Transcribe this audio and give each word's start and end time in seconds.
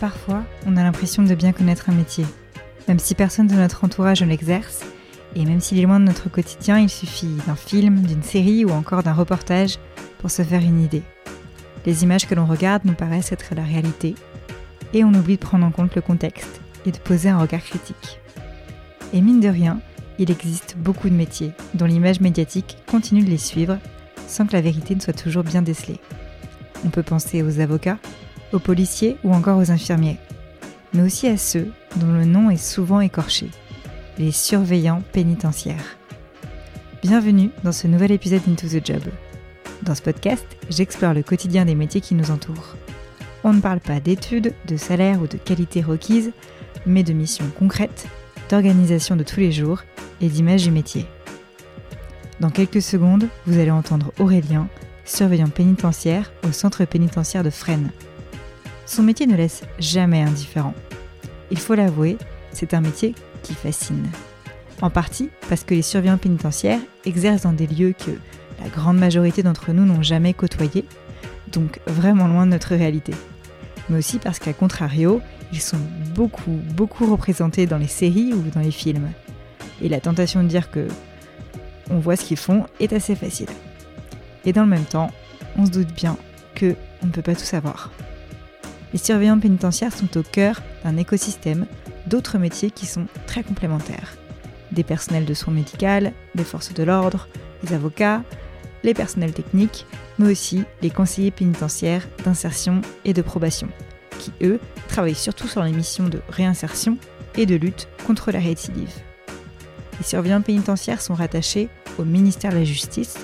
Parfois, 0.00 0.42
on 0.66 0.78
a 0.78 0.82
l'impression 0.82 1.22
de 1.22 1.34
bien 1.34 1.52
connaître 1.52 1.90
un 1.90 1.94
métier, 1.94 2.24
même 2.88 2.98
si 2.98 3.14
personne 3.14 3.46
de 3.46 3.54
notre 3.54 3.84
entourage 3.84 4.22
ne 4.22 4.28
l'exerce, 4.28 4.80
et 5.36 5.44
même 5.44 5.60
s'il 5.60 5.78
est 5.78 5.82
loin 5.82 6.00
de 6.00 6.06
notre 6.06 6.30
quotidien, 6.30 6.78
il 6.78 6.88
suffit 6.88 7.36
d'un 7.46 7.54
film, 7.54 8.00
d'une 8.00 8.22
série 8.22 8.64
ou 8.64 8.70
encore 8.70 9.02
d'un 9.02 9.12
reportage 9.12 9.78
pour 10.18 10.30
se 10.30 10.42
faire 10.42 10.62
une 10.62 10.82
idée. 10.82 11.02
Les 11.84 12.02
images 12.02 12.26
que 12.26 12.34
l'on 12.34 12.46
regarde 12.46 12.86
nous 12.86 12.94
paraissent 12.94 13.30
être 13.30 13.54
la 13.54 13.62
réalité, 13.62 14.14
et 14.94 15.04
on 15.04 15.12
oublie 15.12 15.36
de 15.36 15.42
prendre 15.42 15.66
en 15.66 15.70
compte 15.70 15.94
le 15.94 16.00
contexte 16.00 16.62
et 16.86 16.92
de 16.92 16.98
poser 16.98 17.28
un 17.28 17.38
regard 17.38 17.62
critique. 17.62 18.20
Et 19.12 19.20
mine 19.20 19.40
de 19.40 19.48
rien, 19.48 19.80
il 20.18 20.30
existe 20.30 20.76
beaucoup 20.78 21.10
de 21.10 21.14
métiers 21.14 21.52
dont 21.74 21.86
l'image 21.86 22.20
médiatique 22.20 22.78
continue 22.86 23.22
de 23.22 23.30
les 23.30 23.38
suivre 23.38 23.78
sans 24.26 24.46
que 24.46 24.54
la 24.54 24.62
vérité 24.62 24.94
ne 24.94 25.00
soit 25.00 25.12
toujours 25.12 25.44
bien 25.44 25.60
décelée. 25.60 26.00
On 26.86 26.88
peut 26.88 27.02
penser 27.02 27.42
aux 27.42 27.60
avocats, 27.60 27.98
aux 28.52 28.58
policiers 28.58 29.16
ou 29.24 29.32
encore 29.32 29.58
aux 29.58 29.70
infirmiers, 29.70 30.18
mais 30.92 31.02
aussi 31.02 31.26
à 31.26 31.36
ceux 31.36 31.68
dont 31.96 32.12
le 32.12 32.24
nom 32.24 32.50
est 32.50 32.56
souvent 32.56 33.00
écorché, 33.00 33.48
les 34.18 34.32
surveillants 34.32 35.02
pénitentiaires. 35.12 35.96
Bienvenue 37.02 37.50
dans 37.64 37.72
ce 37.72 37.86
nouvel 37.86 38.12
épisode 38.12 38.42
d'Into 38.46 38.66
the 38.66 38.84
Job. 38.84 39.02
Dans 39.82 39.94
ce 39.94 40.02
podcast, 40.02 40.44
j'explore 40.68 41.14
le 41.14 41.22
quotidien 41.22 41.64
des 41.64 41.74
métiers 41.74 42.00
qui 42.00 42.14
nous 42.14 42.30
entourent. 42.30 42.76
On 43.42 43.54
ne 43.54 43.60
parle 43.60 43.80
pas 43.80 44.00
d'études, 44.00 44.52
de 44.68 44.76
salaire 44.76 45.22
ou 45.22 45.26
de 45.26 45.38
qualité 45.38 45.80
requise, 45.80 46.32
mais 46.84 47.02
de 47.02 47.14
missions 47.14 47.50
concrètes, 47.58 48.06
d'organisation 48.50 49.16
de 49.16 49.22
tous 49.22 49.40
les 49.40 49.52
jours 49.52 49.82
et 50.20 50.28
d'image 50.28 50.64
du 50.64 50.70
métier. 50.70 51.06
Dans 52.40 52.50
quelques 52.50 52.82
secondes, 52.82 53.28
vous 53.46 53.58
allez 53.58 53.70
entendre 53.70 54.12
Aurélien, 54.18 54.68
surveillant 55.04 55.48
pénitentiaire 55.48 56.32
au 56.46 56.52
centre 56.52 56.84
pénitentiaire 56.84 57.44
de 57.44 57.50
Fresnes. 57.50 57.90
Son 58.90 59.04
métier 59.04 59.28
ne 59.28 59.36
laisse 59.36 59.62
jamais 59.78 60.20
indifférent. 60.20 60.74
Il 61.52 61.60
faut 61.60 61.76
l'avouer, 61.76 62.18
c'est 62.50 62.74
un 62.74 62.80
métier 62.80 63.14
qui 63.44 63.54
fascine. 63.54 64.08
En 64.82 64.90
partie 64.90 65.30
parce 65.48 65.62
que 65.62 65.74
les 65.74 65.82
surveillants 65.82 66.18
pénitentiaires 66.18 66.80
exercent 67.04 67.42
dans 67.42 67.52
des 67.52 67.68
lieux 67.68 67.94
que 67.96 68.10
la 68.60 68.68
grande 68.68 68.98
majorité 68.98 69.44
d'entre 69.44 69.70
nous 69.70 69.84
n'ont 69.84 70.02
jamais 70.02 70.34
côtoyés, 70.34 70.84
donc 71.52 71.78
vraiment 71.86 72.26
loin 72.26 72.46
de 72.46 72.50
notre 72.50 72.74
réalité. 72.74 73.12
Mais 73.88 73.98
aussi 73.98 74.18
parce 74.18 74.40
qu'à 74.40 74.52
contrario, 74.52 75.20
ils 75.52 75.60
sont 75.60 75.78
beaucoup, 76.16 76.58
beaucoup 76.74 77.08
représentés 77.08 77.66
dans 77.66 77.78
les 77.78 77.86
séries 77.86 78.32
ou 78.32 78.42
dans 78.52 78.58
les 78.58 78.72
films. 78.72 79.12
Et 79.80 79.88
la 79.88 80.00
tentation 80.00 80.42
de 80.42 80.48
dire 80.48 80.68
que 80.72 80.88
on 81.90 82.00
voit 82.00 82.16
ce 82.16 82.24
qu'ils 82.24 82.36
font 82.36 82.66
est 82.80 82.92
assez 82.92 83.14
facile. 83.14 83.50
Et 84.44 84.52
dans 84.52 84.62
le 84.62 84.68
même 84.68 84.84
temps, 84.84 85.12
on 85.56 85.64
se 85.64 85.70
doute 85.70 85.94
bien 85.94 86.16
que 86.56 86.74
on 87.04 87.06
ne 87.06 87.12
peut 87.12 87.22
pas 87.22 87.36
tout 87.36 87.44
savoir 87.44 87.92
les 88.92 88.98
surveillants 88.98 89.38
pénitentiaires 89.38 89.92
sont 89.92 90.18
au 90.18 90.22
cœur 90.22 90.60
d'un 90.84 90.96
écosystème 90.96 91.66
d'autres 92.06 92.38
métiers 92.38 92.70
qui 92.70 92.86
sont 92.86 93.06
très 93.26 93.42
complémentaires. 93.42 94.16
Des 94.72 94.84
personnels 94.84 95.24
de 95.24 95.34
soins 95.34 95.52
médicaux, 95.52 96.10
des 96.34 96.44
forces 96.44 96.72
de 96.72 96.82
l'ordre, 96.82 97.28
les 97.62 97.74
avocats, 97.74 98.22
les 98.82 98.94
personnels 98.94 99.32
techniques, 99.32 99.86
mais 100.18 100.30
aussi 100.30 100.64
les 100.82 100.90
conseillers 100.90 101.30
pénitentiaires 101.30 102.06
d'insertion 102.24 102.80
et 103.04 103.12
de 103.12 103.22
probation, 103.22 103.68
qui 104.18 104.32
eux 104.42 104.60
travaillent 104.88 105.14
surtout 105.14 105.48
sur 105.48 105.62
les 105.62 105.72
missions 105.72 106.08
de 106.08 106.20
réinsertion 106.28 106.96
et 107.36 107.46
de 107.46 107.56
lutte 107.56 107.88
contre 108.06 108.32
la 108.32 108.38
récidive. 108.38 108.92
Les 109.98 110.04
surveillants 110.04 110.40
pénitentiaires 110.40 111.02
sont 111.02 111.14
rattachés 111.14 111.68
au 111.98 112.04
ministère 112.04 112.52
de 112.52 112.58
la 112.58 112.64
Justice 112.64 113.18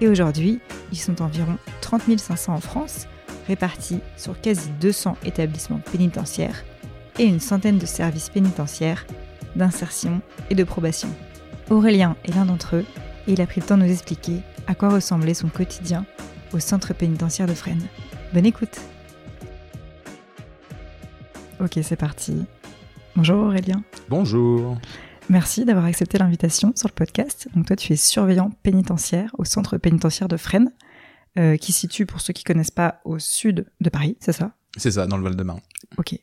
et 0.00 0.08
aujourd'hui, 0.08 0.60
ils 0.92 0.98
sont 0.98 1.22
environ 1.22 1.56
30 1.80 2.18
500 2.18 2.54
en 2.54 2.60
France 2.60 3.06
répartis 3.46 4.00
sur 4.16 4.40
quasi 4.40 4.70
200 4.80 5.16
établissements 5.24 5.80
pénitentiaires 5.92 6.64
et 7.18 7.24
une 7.24 7.40
centaine 7.40 7.78
de 7.78 7.86
services 7.86 8.28
pénitentiaires 8.28 9.06
d'insertion 9.54 10.20
et 10.50 10.54
de 10.54 10.64
probation. 10.64 11.08
Aurélien 11.70 12.16
est 12.24 12.34
l'un 12.34 12.44
d'entre 12.44 12.76
eux 12.76 12.84
et 13.26 13.32
il 13.32 13.40
a 13.40 13.46
pris 13.46 13.60
le 13.60 13.66
temps 13.66 13.78
de 13.78 13.84
nous 13.84 13.92
expliquer 13.92 14.40
à 14.66 14.74
quoi 14.74 14.90
ressemblait 14.90 15.34
son 15.34 15.48
quotidien 15.48 16.04
au 16.52 16.58
centre 16.58 16.94
pénitentiaire 16.94 17.46
de 17.46 17.54
Fresnes. 17.54 17.86
Bonne 18.32 18.46
écoute 18.46 18.80
Ok, 21.58 21.78
c'est 21.82 21.96
parti. 21.96 22.44
Bonjour 23.16 23.46
Aurélien. 23.46 23.82
Bonjour. 24.10 24.76
Merci 25.28 25.64
d'avoir 25.64 25.86
accepté 25.86 26.18
l'invitation 26.18 26.72
sur 26.76 26.88
le 26.88 26.94
podcast. 26.94 27.48
Donc 27.54 27.66
toi, 27.66 27.76
tu 27.76 27.92
es 27.92 27.96
surveillant 27.96 28.50
pénitentiaire 28.62 29.30
au 29.38 29.44
centre 29.44 29.78
pénitentiaire 29.78 30.28
de 30.28 30.36
Fresnes. 30.36 30.70
Euh, 31.38 31.58
qui 31.58 31.72
se 31.72 31.80
situe, 31.80 32.06
pour 32.06 32.22
ceux 32.22 32.32
qui 32.32 32.44
connaissent 32.44 32.70
pas, 32.70 33.02
au 33.04 33.18
sud 33.18 33.66
de 33.82 33.90
Paris, 33.90 34.16
c'est 34.20 34.32
ça? 34.32 34.52
C'est 34.78 34.92
ça, 34.92 35.06
dans 35.06 35.18
le 35.18 35.22
Val-de-Marne. 35.22 35.60
Ok. 35.98 36.18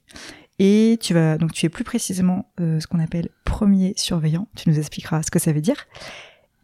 Et 0.57 0.97
tu 1.00 1.13
vas 1.13 1.38
donc 1.38 1.51
tu 1.53 1.68
es 1.68 1.69
plus 1.69 1.84
précisément 1.84 2.51
euh, 2.59 2.79
ce 2.79 2.88
qu'on 2.88 3.00
appelle 3.00 3.29
premier 3.44 3.94
surveillant. 3.96 4.47
Tu 4.56 4.69
nous 4.69 4.79
expliqueras 4.79 5.22
ce 5.22 5.29
que 5.29 5.38
ça 5.38 5.51
veut 5.51 5.62
dire. 5.62 5.85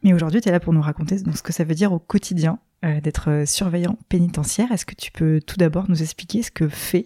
Mais 0.02 0.14
aujourd'hui, 0.14 0.42
tu 0.42 0.50
es 0.50 0.52
là 0.52 0.60
pour 0.60 0.74
nous 0.74 0.82
raconter 0.82 1.20
donc 1.22 1.38
ce 1.38 1.44
que 1.44 1.54
ça 1.54 1.64
veut 1.64 1.76
dire 1.76 1.94
au 1.94 2.00
quotidien 2.00 2.58
euh, 2.86 3.00
d'être 3.02 3.44
surveillant 3.46 4.00
pénitentiaire. 4.10 4.72
Est-ce 4.72 4.86
que 4.86 4.96
tu 4.96 5.12
peux 5.12 5.42
tout 5.46 5.58
d'abord 5.58 5.88
nous 5.88 6.02
expliquer 6.02 6.42
ce 6.42 6.50
que 6.50 6.70
fait 6.70 7.06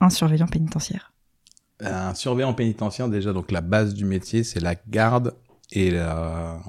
un 0.00 0.10
surveillant 0.10 0.48
pénitentiaire? 0.48 1.12
Un 1.78 2.14
surveillant 2.14 2.54
pénitentiaire, 2.54 3.08
déjà, 3.08 3.32
donc 3.32 3.52
la 3.52 3.60
base 3.60 3.94
du 3.94 4.04
métier, 4.04 4.42
c'est 4.42 4.60
la 4.60 4.74
garde 4.74 5.32
et 5.70 5.90
la 5.92 6.60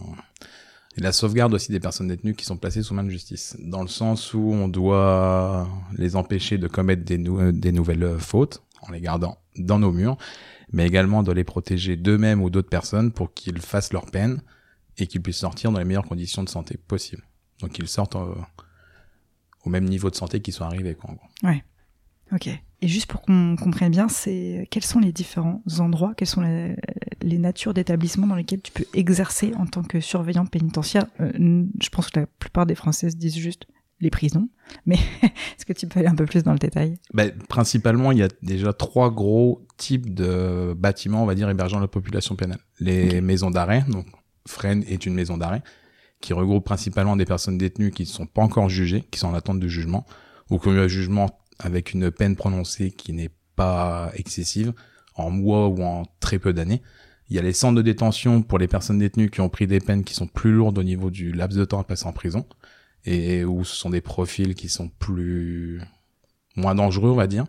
et 0.97 1.01
la 1.01 1.11
sauvegarde 1.11 1.53
aussi 1.53 1.71
des 1.71 1.79
personnes 1.79 2.07
détenues 2.07 2.33
qui 2.33 2.45
sont 2.45 2.57
placées 2.57 2.81
sous 2.81 2.93
main 2.93 3.03
de 3.03 3.09
justice, 3.09 3.55
dans 3.59 3.81
le 3.81 3.87
sens 3.87 4.33
où 4.33 4.39
on 4.39 4.67
doit 4.67 5.67
les 5.95 6.15
empêcher 6.15 6.57
de 6.57 6.67
commettre 6.67 7.03
des, 7.03 7.17
des 7.17 7.71
nouvelles 7.71 8.03
euh, 8.03 8.17
fautes 8.17 8.63
en 8.81 8.91
les 8.91 8.99
gardant 8.99 9.37
dans 9.57 9.79
nos 9.79 9.91
murs, 9.91 10.17
mais 10.71 10.87
également 10.87 11.23
de 11.23 11.31
les 11.31 11.43
protéger 11.43 11.95
d'eux-mêmes 11.97 12.41
ou 12.41 12.49
d'autres 12.49 12.69
personnes 12.69 13.11
pour 13.11 13.33
qu'ils 13.33 13.61
fassent 13.61 13.93
leur 13.93 14.07
peine 14.07 14.41
et 14.97 15.07
qu'ils 15.07 15.21
puissent 15.21 15.37
sortir 15.37 15.71
dans 15.71 15.79
les 15.79 15.85
meilleures 15.85 16.07
conditions 16.07 16.43
de 16.43 16.49
santé 16.49 16.77
possibles. 16.77 17.23
Donc 17.61 17.71
qu'ils 17.71 17.87
sortent 17.87 18.15
euh, 18.15 18.33
au 19.65 19.69
même 19.69 19.85
niveau 19.85 20.09
de 20.09 20.15
santé 20.15 20.41
qu'ils 20.41 20.53
sont 20.53 20.65
arrivés. 20.65 20.95
Quoi, 20.95 21.11
en 21.11 21.13
gros. 21.13 21.27
Ouais. 21.43 21.63
Ok. 22.31 22.47
Et 22.81 22.87
juste 22.87 23.07
pour 23.07 23.21
qu'on 23.21 23.55
comprenne 23.55 23.91
bien, 23.91 24.07
c'est 24.07 24.67
quels 24.69 24.83
sont 24.83 24.99
les 24.99 25.11
différents 25.11 25.63
endroits, 25.79 26.13
quelles 26.15 26.27
sont 26.27 26.41
les, 26.41 26.75
natures 27.35 27.73
d'établissements 27.73 28.27
dans 28.27 28.35
lesquels 28.35 28.61
tu 28.61 28.71
peux 28.71 28.85
exercer 28.93 29.53
en 29.57 29.65
tant 29.65 29.83
que 29.83 29.99
surveillant 29.99 30.45
pénitentiaire. 30.45 31.05
Euh, 31.19 31.63
je 31.81 31.89
pense 31.89 32.09
que 32.09 32.21
la 32.21 32.27
plupart 32.27 32.65
des 32.65 32.75
Françaises 32.75 33.17
disent 33.17 33.37
juste 33.37 33.67
les 33.99 34.09
prisons, 34.09 34.47
mais 34.85 34.95
est-ce 35.23 35.65
que 35.65 35.73
tu 35.73 35.87
peux 35.87 35.99
aller 35.99 36.07
un 36.07 36.15
peu 36.15 36.25
plus 36.25 36.43
dans 36.43 36.53
le 36.53 36.59
détail? 36.59 36.97
Ben, 37.13 37.31
Principalement, 37.49 38.11
il 38.11 38.19
y 38.19 38.23
a 38.23 38.29
déjà 38.41 38.73
trois 38.73 39.11
gros 39.11 39.65
types 39.77 40.13
de 40.13 40.73
bâtiments, 40.77 41.23
on 41.23 41.25
va 41.25 41.35
dire, 41.35 41.49
hébergeant 41.49 41.79
la 41.79 41.87
population 41.87 42.35
pénale. 42.35 42.59
Les 42.79 43.21
maisons 43.21 43.51
d'arrêt, 43.51 43.83
donc 43.89 44.05
Fresnes 44.47 44.83
est 44.87 45.05
une 45.05 45.13
maison 45.13 45.37
d'arrêt, 45.37 45.61
qui 46.21 46.33
regroupe 46.33 46.63
principalement 46.63 47.15
des 47.15 47.25
personnes 47.25 47.57
détenues 47.57 47.91
qui 47.91 48.03
ne 48.03 48.07
sont 48.07 48.25
pas 48.25 48.41
encore 48.41 48.69
jugées, 48.69 49.03
qui 49.11 49.19
sont 49.19 49.27
en 49.27 49.33
attente 49.33 49.59
de 49.59 49.67
jugement, 49.67 50.05
ou 50.49 50.59
qui 50.59 50.67
ont 50.67 50.73
eu 50.73 50.79
un 50.79 50.87
jugement 50.87 51.39
avec 51.59 51.93
une 51.93 52.11
peine 52.11 52.35
prononcée 52.35 52.91
qui 52.91 53.13
n'est 53.13 53.31
pas 53.55 54.11
excessive, 54.13 54.73
en 55.15 55.31
mois 55.31 55.67
ou 55.67 55.81
en 55.83 56.03
très 56.19 56.39
peu 56.39 56.53
d'années. 56.53 56.81
Il 57.29 57.35
y 57.35 57.39
a 57.39 57.41
les 57.41 57.53
centres 57.53 57.75
de 57.75 57.81
détention 57.81 58.41
pour 58.41 58.57
les 58.57 58.67
personnes 58.67 58.99
détenues 58.99 59.29
qui 59.29 59.41
ont 59.41 59.49
pris 59.49 59.67
des 59.67 59.79
peines 59.79 60.03
qui 60.03 60.13
sont 60.13 60.27
plus 60.27 60.53
lourdes 60.53 60.77
au 60.77 60.83
niveau 60.83 61.11
du 61.11 61.33
laps 61.33 61.57
de 61.57 61.65
temps 61.65 61.79
à 61.79 61.83
passer 61.83 62.05
en 62.05 62.13
prison, 62.13 62.45
et 63.05 63.43
où 63.43 63.63
ce 63.63 63.75
sont 63.75 63.89
des 63.89 64.01
profils 64.01 64.55
qui 64.55 64.69
sont 64.69 64.89
plus 64.89 65.81
moins 66.55 66.75
dangereux, 66.75 67.11
on 67.11 67.15
va 67.15 67.27
dire. 67.27 67.45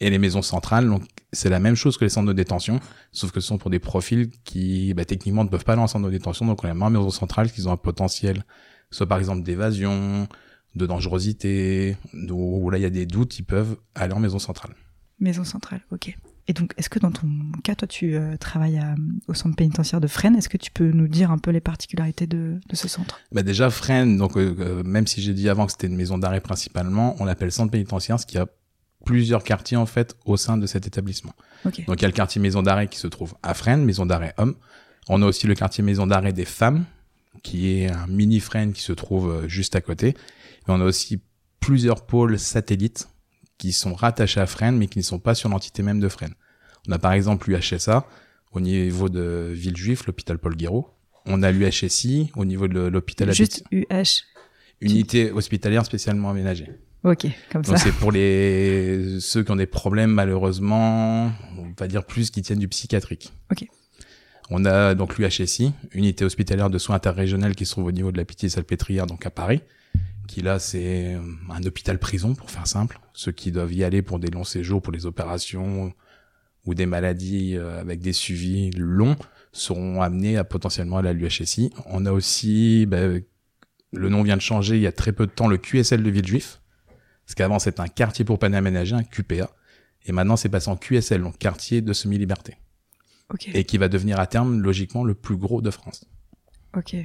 Et 0.00 0.10
les 0.10 0.18
maisons 0.18 0.42
centrales, 0.42 0.88
donc 0.88 1.02
c'est 1.32 1.48
la 1.48 1.58
même 1.58 1.74
chose 1.74 1.96
que 1.96 2.04
les 2.04 2.10
centres 2.10 2.28
de 2.28 2.32
détention, 2.32 2.80
sauf 3.12 3.32
que 3.32 3.40
ce 3.40 3.48
sont 3.48 3.58
pour 3.58 3.70
des 3.70 3.78
profils 3.78 4.30
qui, 4.44 4.92
bah, 4.94 5.04
techniquement, 5.04 5.42
ne 5.42 5.48
peuvent 5.48 5.64
pas 5.64 5.72
aller 5.72 5.82
en 5.82 5.86
centre 5.86 6.06
de 6.06 6.10
détention, 6.10 6.46
donc 6.46 6.62
on 6.62 6.68
a 6.68 6.72
les 6.72 6.78
maisons 6.78 7.10
centrales 7.10 7.50
qui 7.50 7.66
ont 7.66 7.72
un 7.72 7.76
potentiel, 7.76 8.44
soit 8.90 9.06
par 9.06 9.18
exemple 9.18 9.42
d'évasion, 9.42 10.28
de 10.74 10.86
dangerosité, 10.86 11.96
où 12.30 12.70
là 12.70 12.78
il 12.78 12.82
y 12.82 12.86
a 12.86 12.90
des 12.90 13.06
doutes, 13.06 13.38
ils 13.38 13.44
peuvent 13.44 13.76
aller 13.94 14.12
en 14.12 14.20
maison 14.20 14.38
centrale. 14.38 14.74
Maison 15.18 15.44
centrale, 15.44 15.80
ok. 15.90 16.16
Et 16.48 16.52
donc, 16.52 16.72
est-ce 16.76 16.88
que 16.88 16.98
dans 16.98 17.10
ton 17.10 17.28
cas, 17.64 17.74
toi, 17.74 17.88
tu 17.88 18.14
euh, 18.14 18.36
travailles 18.36 18.80
au 19.26 19.34
centre 19.34 19.56
pénitentiaire 19.56 20.00
de 20.00 20.06
Fresnes 20.06 20.36
Est-ce 20.36 20.48
que 20.48 20.56
tu 20.56 20.70
peux 20.70 20.90
nous 20.90 21.08
dire 21.08 21.30
un 21.30 21.38
peu 21.38 21.50
les 21.50 21.60
particularités 21.60 22.26
de, 22.26 22.60
ce 22.72 22.86
centre? 22.86 23.20
Bah 23.32 23.42
Déjà, 23.42 23.68
Fresnes, 23.70 24.16
donc, 24.16 24.36
euh, 24.36 24.54
euh, 24.60 24.82
même 24.84 25.06
si 25.06 25.20
j'ai 25.20 25.34
dit 25.34 25.48
avant 25.48 25.66
que 25.66 25.72
c'était 25.72 25.88
une 25.88 25.96
maison 25.96 26.18
d'arrêt 26.18 26.40
principalement, 26.40 27.16
on 27.18 27.24
l'appelle 27.24 27.50
centre 27.50 27.72
pénitentiaire, 27.72 28.20
ce 28.20 28.26
qui 28.26 28.38
a 28.38 28.46
plusieurs 29.04 29.42
quartiers, 29.42 29.76
en 29.76 29.86
fait, 29.86 30.16
au 30.24 30.36
sein 30.36 30.56
de 30.56 30.66
cet 30.66 30.86
établissement. 30.86 31.32
Donc, 31.64 31.78
il 31.78 32.02
y 32.02 32.04
a 32.04 32.08
le 32.08 32.12
quartier 32.12 32.40
maison 32.40 32.62
d'arrêt 32.62 32.86
qui 32.86 32.98
se 32.98 33.08
trouve 33.08 33.34
à 33.42 33.54
Fresnes, 33.54 33.84
maison 33.84 34.06
d'arrêt 34.06 34.34
homme. 34.38 34.54
On 35.08 35.22
a 35.22 35.26
aussi 35.26 35.46
le 35.46 35.54
quartier 35.54 35.82
maison 35.82 36.06
d'arrêt 36.06 36.32
des 36.32 36.44
femmes, 36.44 36.84
qui 37.42 37.72
est 37.72 37.90
un 37.90 38.06
mini 38.06 38.40
Fresnes 38.40 38.72
qui 38.72 38.82
se 38.82 38.92
trouve 38.92 39.46
juste 39.48 39.74
à 39.74 39.80
côté 39.80 40.14
on 40.68 40.80
a 40.80 40.84
aussi 40.84 41.20
plusieurs 41.60 42.06
pôles 42.06 42.38
satellites 42.38 43.08
qui 43.58 43.72
sont 43.72 43.94
rattachés 43.94 44.40
à 44.40 44.46
Fresnes, 44.46 44.76
mais 44.76 44.86
qui 44.86 44.98
ne 44.98 45.04
sont 45.04 45.18
pas 45.18 45.34
sur 45.34 45.48
l'entité 45.48 45.82
même 45.82 46.00
de 46.00 46.08
Fresnes. 46.08 46.34
On 46.88 46.92
a 46.92 46.98
par 46.98 47.12
exemple 47.12 47.50
l'UHSA 47.50 48.06
au 48.52 48.60
niveau 48.60 49.08
de 49.08 49.50
Villejuif, 49.52 50.06
l'hôpital 50.06 50.38
Paul 50.38 50.56
Guiraud. 50.56 50.88
On 51.26 51.42
a 51.42 51.50
l'UHSI 51.50 52.30
au 52.36 52.44
niveau 52.44 52.68
de 52.68 52.80
l'hôpital... 52.80 53.32
Juste 53.32 53.64
UH. 53.72 54.22
Unité 54.80 55.32
hospitalière 55.32 55.84
spécialement 55.84 56.30
aménagée. 56.30 56.68
Ok, 57.02 57.26
comme 57.52 57.62
Donc 57.62 57.78
ça. 57.78 57.84
c'est 57.84 57.92
pour 57.92 58.10
les 58.12 59.20
ceux 59.20 59.42
qui 59.44 59.50
ont 59.52 59.56
des 59.56 59.66
problèmes 59.66 60.10
malheureusement, 60.10 61.32
on 61.56 61.72
va 61.78 61.86
dire 61.86 62.04
plus 62.04 62.30
qui 62.30 62.42
tiennent 62.42 62.58
du 62.58 62.68
psychiatrique. 62.68 63.32
Ok. 63.50 63.66
On 64.50 64.64
a 64.64 64.94
donc 64.94 65.18
l'UHSI, 65.18 65.72
unité 65.92 66.24
hospitalière 66.24 66.70
de 66.70 66.78
soins 66.78 66.96
interrégionale 66.96 67.54
qui 67.54 67.64
se 67.66 67.72
trouve 67.72 67.86
au 67.86 67.92
niveau 67.92 68.12
de 68.12 68.16
la 68.16 68.24
Pitié-Salpêtrière, 68.24 69.06
donc 69.06 69.24
à 69.26 69.30
Paris, 69.30 69.60
qui 70.26 70.42
là 70.42 70.58
c'est 70.58 71.18
un 71.50 71.62
hôpital 71.64 71.98
prison 71.98 72.34
pour 72.34 72.50
faire 72.50 72.66
simple. 72.66 72.98
Ceux 73.12 73.32
qui 73.32 73.52
doivent 73.52 73.72
y 73.72 73.84
aller 73.84 74.02
pour 74.02 74.18
des 74.18 74.30
longs 74.30 74.44
séjours, 74.44 74.82
pour 74.82 74.92
les 74.92 75.06
opérations 75.06 75.92
ou 76.64 76.74
des 76.74 76.86
maladies 76.86 77.56
euh, 77.56 77.80
avec 77.80 78.00
des 78.00 78.12
suivis 78.12 78.70
longs 78.72 79.16
seront 79.52 80.02
amenés 80.02 80.36
à 80.36 80.44
potentiellement 80.44 80.98
aller 80.98 81.08
à 81.08 81.12
l'UHSI. 81.12 81.72
On 81.86 82.04
a 82.04 82.12
aussi, 82.12 82.86
ben, 82.86 83.22
le 83.92 84.08
nom 84.08 84.22
vient 84.22 84.36
de 84.36 84.42
changer 84.42 84.76
il 84.76 84.82
y 84.82 84.86
a 84.86 84.92
très 84.92 85.12
peu 85.12 85.26
de 85.26 85.30
temps, 85.30 85.48
le 85.48 85.56
QSL 85.56 86.02
de 86.02 86.10
Villejuif. 86.10 86.60
Parce 87.24 87.34
qu'avant 87.34 87.58
c'était 87.58 87.80
un 87.80 87.88
quartier 87.88 88.24
pour 88.24 88.38
peine 88.38 88.54
aménagé, 88.54 88.94
un 88.94 89.04
QPA. 89.04 89.50
Et 90.04 90.12
maintenant 90.12 90.36
c'est 90.36 90.48
passé 90.48 90.68
en 90.68 90.76
QSL, 90.76 91.22
donc 91.22 91.38
quartier 91.38 91.80
de 91.80 91.92
semi-liberté. 91.92 92.56
Ok. 93.32 93.48
Et 93.54 93.64
qui 93.64 93.78
va 93.78 93.88
devenir 93.88 94.20
à 94.20 94.26
terme 94.26 94.60
logiquement 94.60 95.02
le 95.02 95.14
plus 95.14 95.36
gros 95.36 95.60
de 95.60 95.70
France. 95.70 96.04
Ok. 96.76 96.96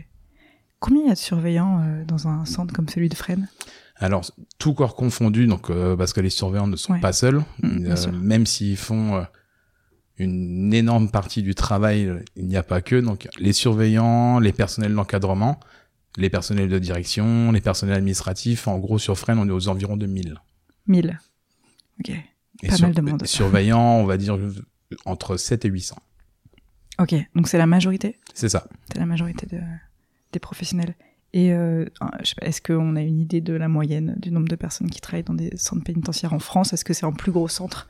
Combien 0.81 1.03
il 1.03 1.07
y 1.07 1.11
a 1.11 1.13
de 1.13 1.17
surveillants 1.19 1.81
euh, 1.83 2.03
dans 2.03 2.27
un 2.27 2.43
centre 2.43 2.73
comme 2.73 2.89
celui 2.89 3.07
de 3.07 3.15
Fresnes? 3.15 3.47
Alors, 3.95 4.29
tout 4.57 4.73
corps 4.73 4.95
confondu, 4.95 5.45
donc 5.47 5.69
euh, 5.69 5.95
parce 5.95 6.11
que 6.11 6.19
les 6.21 6.29
surveillants 6.31 6.67
ne 6.67 6.75
sont 6.75 6.93
Ouais. 6.93 6.99
pas 6.99 7.13
seuls, 7.13 7.43
Mm, 7.61 7.83
bien 7.83 7.95
euh, 7.95 8.11
même 8.11 8.45
s'ils 8.47 8.75
font 8.77 9.15
euh, 9.17 9.23
une 10.17 10.73
énorme 10.73 11.09
partie 11.09 11.43
du 11.43 11.55
travail, 11.55 12.11
il 12.35 12.47
n'y 12.47 12.57
a 12.57 12.63
pas 12.63 12.81
que. 12.81 12.95
Donc, 12.99 13.27
les 13.39 13.53
surveillants, 13.53 14.39
les 14.39 14.51
personnels 14.53 14.93
d'encadrement, 14.95 15.59
les 16.17 16.29
personnels 16.31 16.67
de 16.67 16.79
direction, 16.79 17.51
les 17.51 17.61
personnels 17.61 17.95
administratifs, 17.95 18.67
en 18.67 18.77
gros, 18.79 18.97
sur 18.99 19.17
Fresnes, 19.17 19.37
on 19.39 19.47
est 19.47 19.51
aux 19.51 19.67
environs 19.69 19.97
de 19.97 20.07
1000. 20.07 20.35
1000. 20.87 21.19
Ok. 21.99 22.09
Et 22.63 22.67
Pas 22.67 22.75
sur- 22.75 22.87
mal 22.87 22.95
de 22.95 23.01
monde. 23.01 23.25
Surveillants, 23.25 23.97
on 23.97 24.05
va 24.05 24.17
dire 24.17 24.37
entre 25.05 25.37
7 25.37 25.63
et 25.65 25.69
800. 25.69 25.95
Ok, 26.99 27.15
donc 27.35 27.47
c'est 27.47 27.57
la 27.57 27.67
majorité? 27.67 28.17
C'est 28.33 28.49
ça. 28.49 28.67
C'est 28.91 28.99
la 28.99 29.05
majorité 29.05 29.45
de- 29.47 29.61
des 30.31 30.39
professionnels. 30.39 30.95
Et 31.33 31.53
euh, 31.53 31.85
est-ce 32.41 32.61
qu'on 32.61 32.95
a 32.95 33.01
une 33.01 33.19
idée 33.19 33.39
de 33.39 33.53
la 33.53 33.69
moyenne 33.69 34.15
du 34.17 34.31
nombre 34.31 34.49
de 34.49 34.55
personnes 34.55 34.89
qui 34.89 34.99
travaillent 34.99 35.23
dans 35.23 35.33
des 35.33 35.55
centres 35.55 35.83
pénitentiaires 35.83 36.33
en 36.33 36.39
France? 36.39 36.73
Est-ce 36.73 36.83
que 36.83 36.93
c'est 36.93 37.05
un 37.05 37.13
plus 37.13 37.31
gros 37.31 37.47
centre 37.47 37.87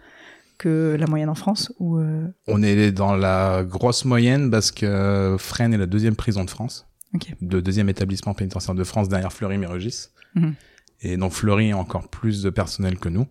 que 0.59 0.95
la 0.99 1.07
moyenne 1.07 1.29
en 1.29 1.35
France 1.35 1.73
ou 1.79 1.97
euh, 1.97 2.27
On 2.47 2.61
est 2.61 2.91
dans 2.91 3.15
la 3.15 3.63
grosse 3.63 4.05
moyenne 4.05 4.51
parce 4.51 4.71
que 4.71 5.35
Fresnes 5.39 5.73
est 5.73 5.77
la 5.77 5.87
deuxième 5.87 6.15
prison 6.15 6.43
de 6.43 6.49
France. 6.49 6.87
Ok. 7.13 7.35
de 7.41 7.59
deuxième 7.59 7.89
établissement 7.89 8.33
pénitentiaire 8.33 8.73
de 8.73 8.85
France 8.85 9.09
derrière 9.09 9.33
Fleury-Mérogis. 9.33 10.07
Mhm. 10.35 10.53
Et 11.01 11.17
donc 11.17 11.33
Fleury 11.33 11.73
a 11.73 11.77
encore 11.77 12.07
plus 12.07 12.41
de 12.41 12.49
personnel 12.49 12.99
que 12.99 13.09
nous. 13.09 13.27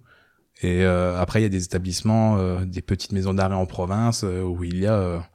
Et 0.60 0.84
euh, 0.84 1.18
après, 1.18 1.40
il 1.40 1.44
y 1.44 1.46
a 1.46 1.50
des 1.50 1.64
établissements, 1.64 2.36
euh, 2.36 2.66
des 2.66 2.82
petites 2.82 3.12
maisons 3.12 3.32
d'arrêt 3.32 3.54
en 3.54 3.64
province 3.64 4.22
où 4.24 4.64
il 4.64 4.80
y 4.80 4.86
a 4.86 5.26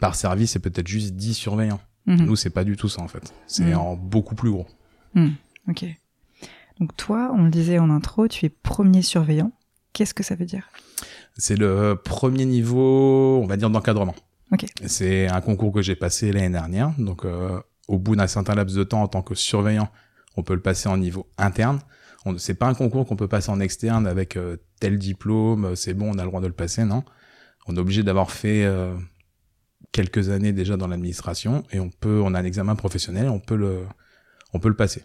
par 0.00 0.16
service, 0.16 0.50
c'est 0.50 0.58
peut-être 0.58 0.88
juste 0.88 1.14
10 1.14 1.32
surveillants. 1.34 1.80
Mhm. 2.06 2.26
Nous, 2.26 2.36
c'est 2.36 2.50
pas 2.50 2.64
du 2.64 2.76
tout 2.76 2.88
ça 2.88 3.02
en 3.02 3.08
fait. 3.08 3.32
C'est 3.46 3.64
Mhm. 3.64 3.78
en 3.78 3.96
beaucoup 3.96 4.34
plus 4.34 4.50
gros. 4.50 4.66
Ok. 5.68 5.84
Donc 6.80 6.96
toi, 6.96 7.32
on 7.34 7.44
le 7.44 7.50
disait 7.50 7.78
en 7.78 7.88
intro, 7.90 8.28
tu 8.28 8.44
es 8.46 8.48
premier 8.48 9.02
surveillant. 9.02 9.52
Qu'est-ce 9.92 10.12
que 10.12 10.22
ça 10.24 10.34
veut 10.34 10.44
dire? 10.44 10.68
C'est 11.36 11.56
le 11.56 11.94
premier 12.02 12.44
niveau, 12.44 13.40
on 13.42 13.46
va 13.46 13.56
dire, 13.56 13.70
d'encadrement. 13.70 14.14
Ok. 14.52 14.66
C'est 14.86 15.28
un 15.28 15.40
concours 15.40 15.72
que 15.72 15.82
j'ai 15.82 15.94
passé 15.96 16.32
l'année 16.32 16.50
dernière. 16.50 16.92
Donc, 16.98 17.24
euh, 17.24 17.60
au 17.88 17.98
bout 17.98 18.16
d'un 18.16 18.26
certain 18.26 18.54
laps 18.54 18.76
de 18.76 18.82
temps, 18.84 19.02
en 19.02 19.08
tant 19.08 19.22
que 19.22 19.34
surveillant, 19.34 19.88
on 20.36 20.42
peut 20.42 20.54
le 20.54 20.60
passer 20.60 20.88
en 20.88 20.96
niveau 20.96 21.26
interne. 21.38 21.78
C'est 22.38 22.54
pas 22.54 22.66
un 22.66 22.74
concours 22.74 23.06
qu'on 23.06 23.16
peut 23.16 23.28
passer 23.28 23.50
en 23.50 23.60
externe 23.60 24.06
avec 24.06 24.36
euh, 24.36 24.56
tel 24.80 24.98
diplôme, 24.98 25.64
euh, 25.66 25.74
c'est 25.74 25.92
bon, 25.94 26.10
on 26.14 26.18
a 26.18 26.22
le 26.24 26.28
droit 26.28 26.40
de 26.40 26.46
le 26.46 26.52
passer, 26.54 26.84
non? 26.84 27.04
On 27.66 27.76
est 27.76 27.78
obligé 27.78 28.02
d'avoir 28.02 28.30
fait 28.30 28.64
euh, 28.64 28.94
quelques 29.94 30.28
années 30.28 30.52
déjà 30.52 30.76
dans 30.76 30.88
l'administration 30.88 31.62
et 31.70 31.78
on 31.78 31.88
peut, 31.88 32.20
on 32.22 32.34
a 32.34 32.40
un 32.40 32.44
examen 32.44 32.74
professionnel, 32.74 33.28
on 33.28 33.38
peut 33.38 33.54
le, 33.54 33.84
on 34.52 34.58
peut 34.58 34.68
le 34.68 34.74
passer. 34.74 35.04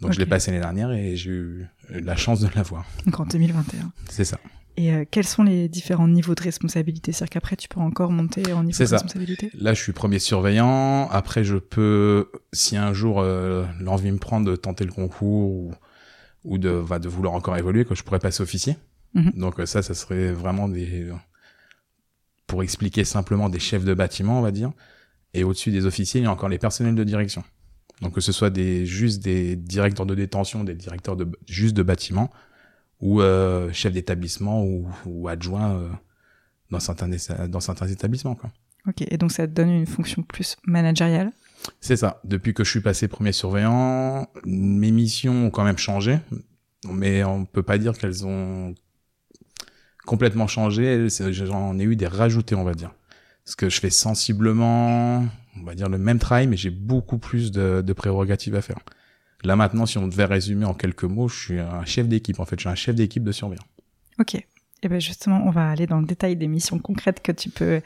Donc, 0.00 0.12
je 0.12 0.18
l'ai 0.18 0.26
passé 0.26 0.50
l'année 0.50 0.60
dernière 0.62 0.92
et 0.92 1.16
j'ai 1.16 1.30
eu 1.30 1.66
la 1.88 2.16
chance 2.16 2.40
de 2.40 2.48
l'avoir. 2.54 2.84
Donc 3.06 3.18
en 3.20 3.24
2021. 3.26 3.92
C'est 4.10 4.24
ça. 4.24 4.38
Et 4.76 4.92
euh, 4.92 5.04
quels 5.08 5.26
sont 5.26 5.42
les 5.42 5.68
différents 5.68 6.06
niveaux 6.06 6.34
de 6.34 6.42
responsabilité? 6.42 7.10
C'est-à-dire 7.12 7.30
qu'après, 7.30 7.56
tu 7.56 7.68
peux 7.68 7.80
encore 7.80 8.12
monter 8.12 8.52
en 8.52 8.62
niveau 8.62 8.76
C'est 8.76 8.84
de 8.84 8.88
ça. 8.90 8.96
responsabilité? 8.96 9.50
Là, 9.54 9.74
je 9.74 9.82
suis 9.82 9.92
premier 9.92 10.18
surveillant. 10.18 11.08
Après, 11.10 11.42
je 11.42 11.56
peux, 11.56 12.30
si 12.52 12.76
un 12.76 12.92
jour 12.92 13.20
euh, 13.20 13.64
l'envie 13.80 14.12
me 14.12 14.18
prend 14.18 14.40
de 14.40 14.54
tenter 14.56 14.84
le 14.84 14.92
concours 14.92 15.50
ou, 15.50 15.72
ou 16.44 16.58
de, 16.58 16.70
va 16.70 16.98
de 16.98 17.08
vouloir 17.08 17.34
encore 17.34 17.56
évoluer, 17.56 17.84
que 17.84 17.94
je 17.96 18.02
pourrais 18.04 18.20
passer 18.20 18.42
officier. 18.42 18.76
Mhm. 19.14 19.32
Donc 19.36 19.58
euh, 19.58 19.66
ça, 19.66 19.82
ça 19.82 19.94
serait 19.94 20.32
vraiment 20.32 20.68
des, 20.68 21.10
pour 22.48 22.64
expliquer 22.64 23.04
simplement 23.04 23.48
des 23.48 23.60
chefs 23.60 23.84
de 23.84 23.94
bâtiment, 23.94 24.40
on 24.40 24.42
va 24.42 24.50
dire. 24.50 24.72
Et 25.34 25.44
au-dessus 25.44 25.70
des 25.70 25.86
officiers, 25.86 26.20
il 26.20 26.24
y 26.24 26.26
a 26.26 26.32
encore 26.32 26.48
les 26.48 26.58
personnels 26.58 26.96
de 26.96 27.04
direction. 27.04 27.44
Donc 28.00 28.14
que 28.14 28.20
ce 28.20 28.32
soit 28.32 28.50
des 28.50 28.86
juste 28.86 29.22
des 29.22 29.54
directeurs 29.54 30.06
de 30.06 30.14
détention, 30.16 30.64
des 30.64 30.74
directeurs 30.74 31.16
de 31.16 31.28
juste 31.46 31.76
de 31.76 31.82
bâtiment 31.82 32.30
ou 33.00 33.20
euh, 33.20 33.70
chefs 33.72 33.92
d'établissement 33.92 34.64
ou, 34.64 34.88
ou 35.04 35.28
adjoints 35.28 35.74
euh, 35.74 35.88
dans 36.70 36.80
certains 36.80 37.08
dans 37.48 37.60
certains 37.60 37.86
établissements. 37.86 38.34
Quoi. 38.34 38.50
Ok, 38.86 39.02
et 39.02 39.18
donc 39.18 39.30
ça 39.30 39.46
te 39.46 39.52
donne 39.52 39.70
une 39.70 39.86
fonction 39.86 40.22
plus 40.22 40.56
managériale? 40.64 41.32
C'est 41.80 41.96
ça. 41.96 42.20
Depuis 42.24 42.54
que 42.54 42.64
je 42.64 42.70
suis 42.70 42.80
passé 42.80 43.08
premier 43.08 43.32
surveillant, 43.32 44.26
mes 44.46 44.90
missions 44.90 45.46
ont 45.46 45.50
quand 45.50 45.64
même 45.64 45.76
changé, 45.76 46.18
mais 46.88 47.24
on 47.24 47.44
peut 47.44 47.64
pas 47.64 47.78
dire 47.78 47.98
qu'elles 47.98 48.24
ont 48.24 48.74
complètement 50.08 50.46
changé. 50.46 51.06
J'en 51.10 51.78
ai 51.78 51.84
eu 51.84 51.94
des 51.94 52.06
rajoutés, 52.06 52.54
on 52.54 52.64
va 52.64 52.72
dire. 52.72 52.92
Parce 53.44 53.56
que 53.56 53.68
je 53.68 53.78
fais 53.78 53.90
sensiblement, 53.90 55.26
on 55.56 55.64
va 55.64 55.74
dire, 55.74 55.88
le 55.88 55.98
même 55.98 56.18
travail, 56.18 56.46
mais 56.46 56.56
j'ai 56.56 56.70
beaucoup 56.70 57.18
plus 57.18 57.52
de, 57.52 57.82
de 57.82 57.92
prérogatives 57.92 58.54
à 58.54 58.62
faire. 58.62 58.78
Là 59.44 59.54
maintenant, 59.54 59.86
si 59.86 59.98
on 59.98 60.08
devait 60.08 60.24
résumer 60.24 60.64
en 60.64 60.74
quelques 60.74 61.04
mots, 61.04 61.28
je 61.28 61.38
suis 61.38 61.60
un 61.60 61.84
chef 61.84 62.08
d'équipe. 62.08 62.40
En 62.40 62.46
fait, 62.46 62.56
je 62.56 62.62
suis 62.62 62.68
un 62.70 62.74
chef 62.74 62.94
d'équipe 62.96 63.22
de 63.22 63.32
surveillants. 63.32 63.68
Ok. 64.18 64.34
Et 64.34 64.88
bien 64.88 64.98
justement, 64.98 65.42
on 65.46 65.50
va 65.50 65.70
aller 65.70 65.86
dans 65.86 66.00
le 66.00 66.06
détail 66.06 66.36
des 66.36 66.48
missions 66.48 66.78
concrètes 66.78 67.20
que 67.22 67.32
tu 67.32 67.50
peux 67.50 67.80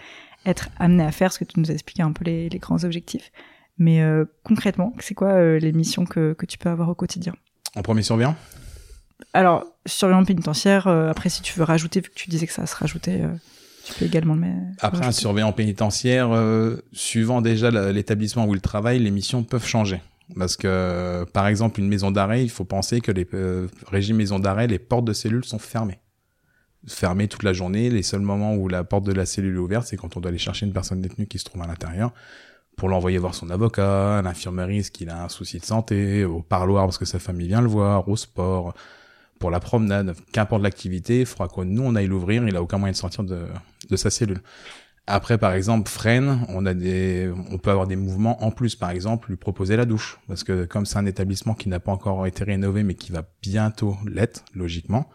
être 0.47 0.69
amené 0.79 1.03
à 1.05 1.13
faire, 1.13 1.29
parce 1.29 1.39
que 1.39 1.45
tu 1.45 1.59
nous 1.59 1.71
as 1.71 1.75
expliqué 1.75 2.03
un 2.03 2.13
peu 2.13 2.25
les, 2.25 2.49
les 2.49 2.59
grands 2.59 2.85
objectifs. 2.85 3.31
Mais 3.79 4.03
euh, 4.03 4.25
concrètement, 4.45 4.95
c'est 5.01 5.15
quoi 5.15 5.33
euh, 5.33 5.59
les 5.59 5.73
missions 5.73 6.05
que, 6.05 6.35
que 6.35 6.47
tu 6.47 6.59
peux 6.59 6.69
avoir 6.69 6.89
au 6.89 6.95
quotidien? 6.95 7.35
En 7.75 7.83
premier 7.83 8.03
surveillant, 8.03 8.37
Alors, 9.35 9.65
surveillant 9.87 10.25
pénitentiaire, 10.25 10.87
euh, 10.87 11.11
après 11.11 11.29
si 11.29 11.43
tu 11.43 11.59
veux 11.59 11.65
rajouter, 11.65 12.01
vu 12.01 12.09
que 12.09 12.15
tu 12.15 12.29
disais 12.29 12.47
que 12.47 12.53
ça 12.53 12.67
se 12.67 12.77
rajoutait, 12.77 13.23
euh, 13.23 13.29
tu 13.85 13.95
peux 13.95 14.05
également 14.05 14.35
le 14.35 14.41
mettre. 14.41 14.61
Après, 14.81 15.05
un 15.05 15.13
surveillant 15.13 15.53
pénitentiaire, 15.53 16.31
euh, 16.33 16.77
suivant 16.93 17.41
déjà 17.41 17.71
l'établissement 17.93 18.47
où 18.47 18.55
il 18.55 18.61
travaille, 18.61 18.99
les 18.99 19.11
missions 19.11 19.43
peuvent 19.43 19.67
changer. 19.67 20.01
Parce 20.39 20.57
que, 20.57 21.25
par 21.33 21.47
exemple, 21.47 21.81
une 21.81 21.89
maison 21.89 22.11
d'arrêt, 22.11 22.43
il 22.43 22.51
faut 22.51 22.65
penser 22.65 23.01
que 23.01 23.13
les 23.13 23.27
régimes 23.87 24.17
maison 24.17 24.39
d'arrêt, 24.39 24.67
les 24.67 24.79
portes 24.79 25.05
de 25.05 25.13
cellules 25.13 25.45
sont 25.45 25.59
fermées. 25.59 25.99
Fermées 26.87 27.29
toute 27.29 27.43
la 27.43 27.53
journée. 27.53 27.91
Les 27.91 28.03
seuls 28.03 28.21
moments 28.21 28.55
où 28.55 28.69
la 28.69 28.83
porte 28.83 29.05
de 29.05 29.13
la 29.13 29.27
cellule 29.27 29.57
est 29.57 29.59
ouverte, 29.59 29.87
c'est 29.87 29.97
quand 29.97 30.17
on 30.17 30.21
doit 30.21 30.31
aller 30.31 30.39
chercher 30.39 30.65
une 30.65 30.73
personne 30.73 31.01
détenue 31.03 31.27
qui 31.27 31.39
se 31.39 31.45
trouve 31.45 31.63
à 31.63 31.67
l'intérieur 31.67 32.13
pour 32.77 32.89
l'envoyer 32.89 33.19
voir 33.19 33.35
son 33.35 33.51
avocat, 33.51 34.19
à 34.19 34.23
l'infirmerie, 34.23 34.79
est-ce 34.79 34.91
qu'il 34.91 35.11
a 35.11 35.25
un 35.25 35.29
souci 35.29 35.59
de 35.59 35.65
santé, 35.65 36.25
au 36.25 36.41
parloir 36.41 36.87
parce 36.87 36.99
que 36.99 37.05
sa 37.05 37.19
famille 37.19 37.49
vient 37.49 37.61
le 37.61 37.69
voir, 37.69 38.09
au 38.09 38.17
sport, 38.17 38.75
pour 39.43 39.51
la 39.51 39.59
promenade, 39.59 40.15
qu'importe 40.31 40.63
l'activité, 40.63 41.21
il 41.23 41.27
faudra 41.27 41.49
que 41.49 41.63
nous, 41.63 41.83
on 41.83 41.97
aille 41.97 42.07
l'ouvrir, 42.07 42.47
il 42.47 42.55
a 42.55 42.63
aucun 42.63 42.79
moyen 42.79 42.93
de 42.93 42.97
sortir 42.97 43.25
de, 43.25 43.97
sa 43.97 44.09
cellule. 44.09 44.41
Après, 45.09 45.37
par 45.37 45.53
exemple, 45.53 45.91
freine, 45.91 46.47
on 46.49 46.65
a 46.65 46.75
des, 46.75 47.29
on 47.51 47.59
peut 47.59 47.73
avoir 47.73 47.89
des 47.89 47.97
mouvements 47.97 48.45
en 48.45 48.53
plus. 48.53 48.77
Par 48.77 48.91
exemple, 48.91 49.31
lui 49.31 49.37
proposer 49.37 49.75
la 49.75 49.85
douche, 49.85 50.21
parce 50.29 50.45
que 50.45 50.65
comme 50.65 50.87
c'est 50.87 50.97
un 50.97 51.07
établissement 51.07 51.55
qui 51.55 51.69
n'a 51.69 51.81
pas 51.81 51.91
encore 51.91 52.25
été 52.29 52.45
rénové, 52.45 52.85
mais 52.85 52.95
qui 52.95 53.11
va 53.11 53.25
bientôt 53.43 53.97
l'être, 54.07 54.45
logiquement, 54.55 55.11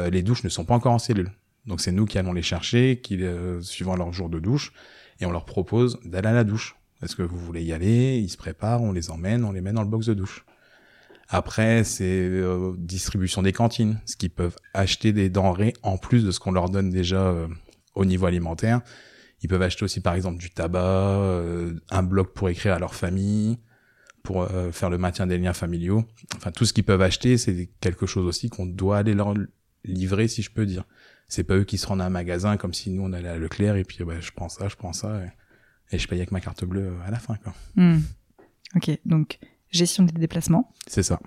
euh, 0.00 0.10
les 0.10 0.22
douches 0.22 0.42
ne 0.42 0.48
sont 0.48 0.64
pas 0.64 0.74
encore 0.74 0.94
en 0.94 0.98
cellule. 0.98 1.30
Donc 1.64 1.80
c'est 1.80 1.92
nous 1.92 2.06
qui 2.06 2.18
allons 2.18 2.32
les 2.32 2.42
chercher, 2.42 3.00
qui, 3.00 3.22
euh, 3.22 3.62
suivant 3.62 3.94
leur 3.94 4.12
jour 4.12 4.28
de 4.28 4.40
douche, 4.40 4.72
et 5.20 5.26
on 5.26 5.30
leur 5.30 5.44
propose 5.44 6.00
d'aller 6.04 6.28
à 6.28 6.32
la 6.32 6.42
douche. 6.42 6.74
Est-ce 7.04 7.14
que 7.14 7.22
vous 7.22 7.38
voulez 7.38 7.62
y 7.62 7.72
aller? 7.72 8.18
Ils 8.18 8.30
se 8.30 8.36
préparent, 8.36 8.82
on 8.82 8.90
les 8.90 9.12
emmène, 9.12 9.44
on 9.44 9.52
les 9.52 9.60
met 9.60 9.72
dans 9.72 9.82
le 9.82 9.88
box 9.88 10.06
de 10.06 10.14
douche. 10.14 10.44
Après, 11.28 11.84
c'est 11.84 12.04
euh, 12.06 12.74
distribution 12.78 13.42
des 13.42 13.52
cantines, 13.52 14.00
ce 14.06 14.16
qu'ils 14.16 14.30
peuvent 14.30 14.56
acheter 14.72 15.12
des 15.12 15.28
denrées 15.28 15.74
en 15.82 15.98
plus 15.98 16.24
de 16.24 16.30
ce 16.30 16.40
qu'on 16.40 16.52
leur 16.52 16.70
donne 16.70 16.88
déjà 16.88 17.28
euh, 17.28 17.46
au 17.94 18.06
niveau 18.06 18.24
alimentaire. 18.26 18.80
Ils 19.42 19.48
peuvent 19.48 19.62
acheter 19.62 19.84
aussi, 19.84 20.00
par 20.00 20.14
exemple, 20.14 20.38
du 20.38 20.50
tabac, 20.50 20.80
euh, 20.80 21.74
un 21.90 22.02
bloc 22.02 22.32
pour 22.32 22.48
écrire 22.48 22.74
à 22.74 22.78
leur 22.78 22.94
famille, 22.94 23.58
pour 24.22 24.46
faire 24.72 24.90
le 24.90 24.98
maintien 24.98 25.26
des 25.26 25.38
liens 25.38 25.54
familiaux. 25.54 26.04
Enfin, 26.36 26.50
tout 26.50 26.66
ce 26.66 26.74
qu'ils 26.74 26.84
peuvent 26.84 27.00
acheter, 27.00 27.38
c'est 27.38 27.70
quelque 27.80 28.04
chose 28.04 28.26
aussi 28.26 28.50
qu'on 28.50 28.66
doit 28.66 28.98
aller 28.98 29.14
leur 29.14 29.32
livrer, 29.84 30.28
si 30.28 30.42
je 30.42 30.50
peux 30.50 30.66
dire. 30.66 30.84
C'est 31.28 31.44
pas 31.44 31.56
eux 31.56 31.64
qui 31.64 31.78
se 31.78 31.86
rendent 31.86 32.02
à 32.02 32.06
un 32.06 32.10
magasin 32.10 32.56
comme 32.56 32.74
si 32.74 32.90
nous 32.90 33.02
on 33.02 33.12
allait 33.12 33.28
à 33.28 33.38
Leclerc 33.38 33.76
et 33.76 33.84
puis 33.84 34.04
bah, 34.04 34.20
je 34.20 34.30
prends 34.32 34.48
ça, 34.48 34.68
je 34.68 34.76
prends 34.76 34.92
ça 34.92 35.20
et, 35.92 35.98
je 35.98 36.08
paye 36.08 36.18
avec 36.18 36.32
ma 36.32 36.40
carte 36.40 36.64
bleue 36.64 36.92
à 37.06 37.10
la 37.10 37.18
fin. 37.18 37.36
Quoi. 37.36 37.54
Hmm. 37.76 38.00
Ok, 38.76 38.90
donc 39.06 39.38
gestion 39.70 40.04
des 40.04 40.12
déplacements, 40.12 40.72
C'est 40.86 41.02
ça. 41.02 41.20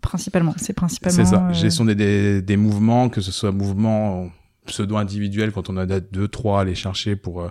principalement. 0.00 0.54
C'est 0.56 0.72
principalement. 0.72 1.16
C'est 1.24 1.30
ça. 1.30 1.46
euh, 1.48 1.52
Gestion 1.52 1.84
des, 1.84 1.94
des, 1.94 2.42
des 2.42 2.56
mouvements, 2.56 3.08
que 3.08 3.20
ce 3.20 3.32
soit 3.32 3.52
mouvements 3.52 4.30
pseudo-individuels 4.66 5.52
quand 5.52 5.68
on 5.70 5.76
a 5.76 5.86
deux, 5.86 6.28
trois 6.28 6.58
à 6.58 6.62
aller 6.62 6.74
chercher 6.74 7.16
pour 7.16 7.42
euh, 7.42 7.50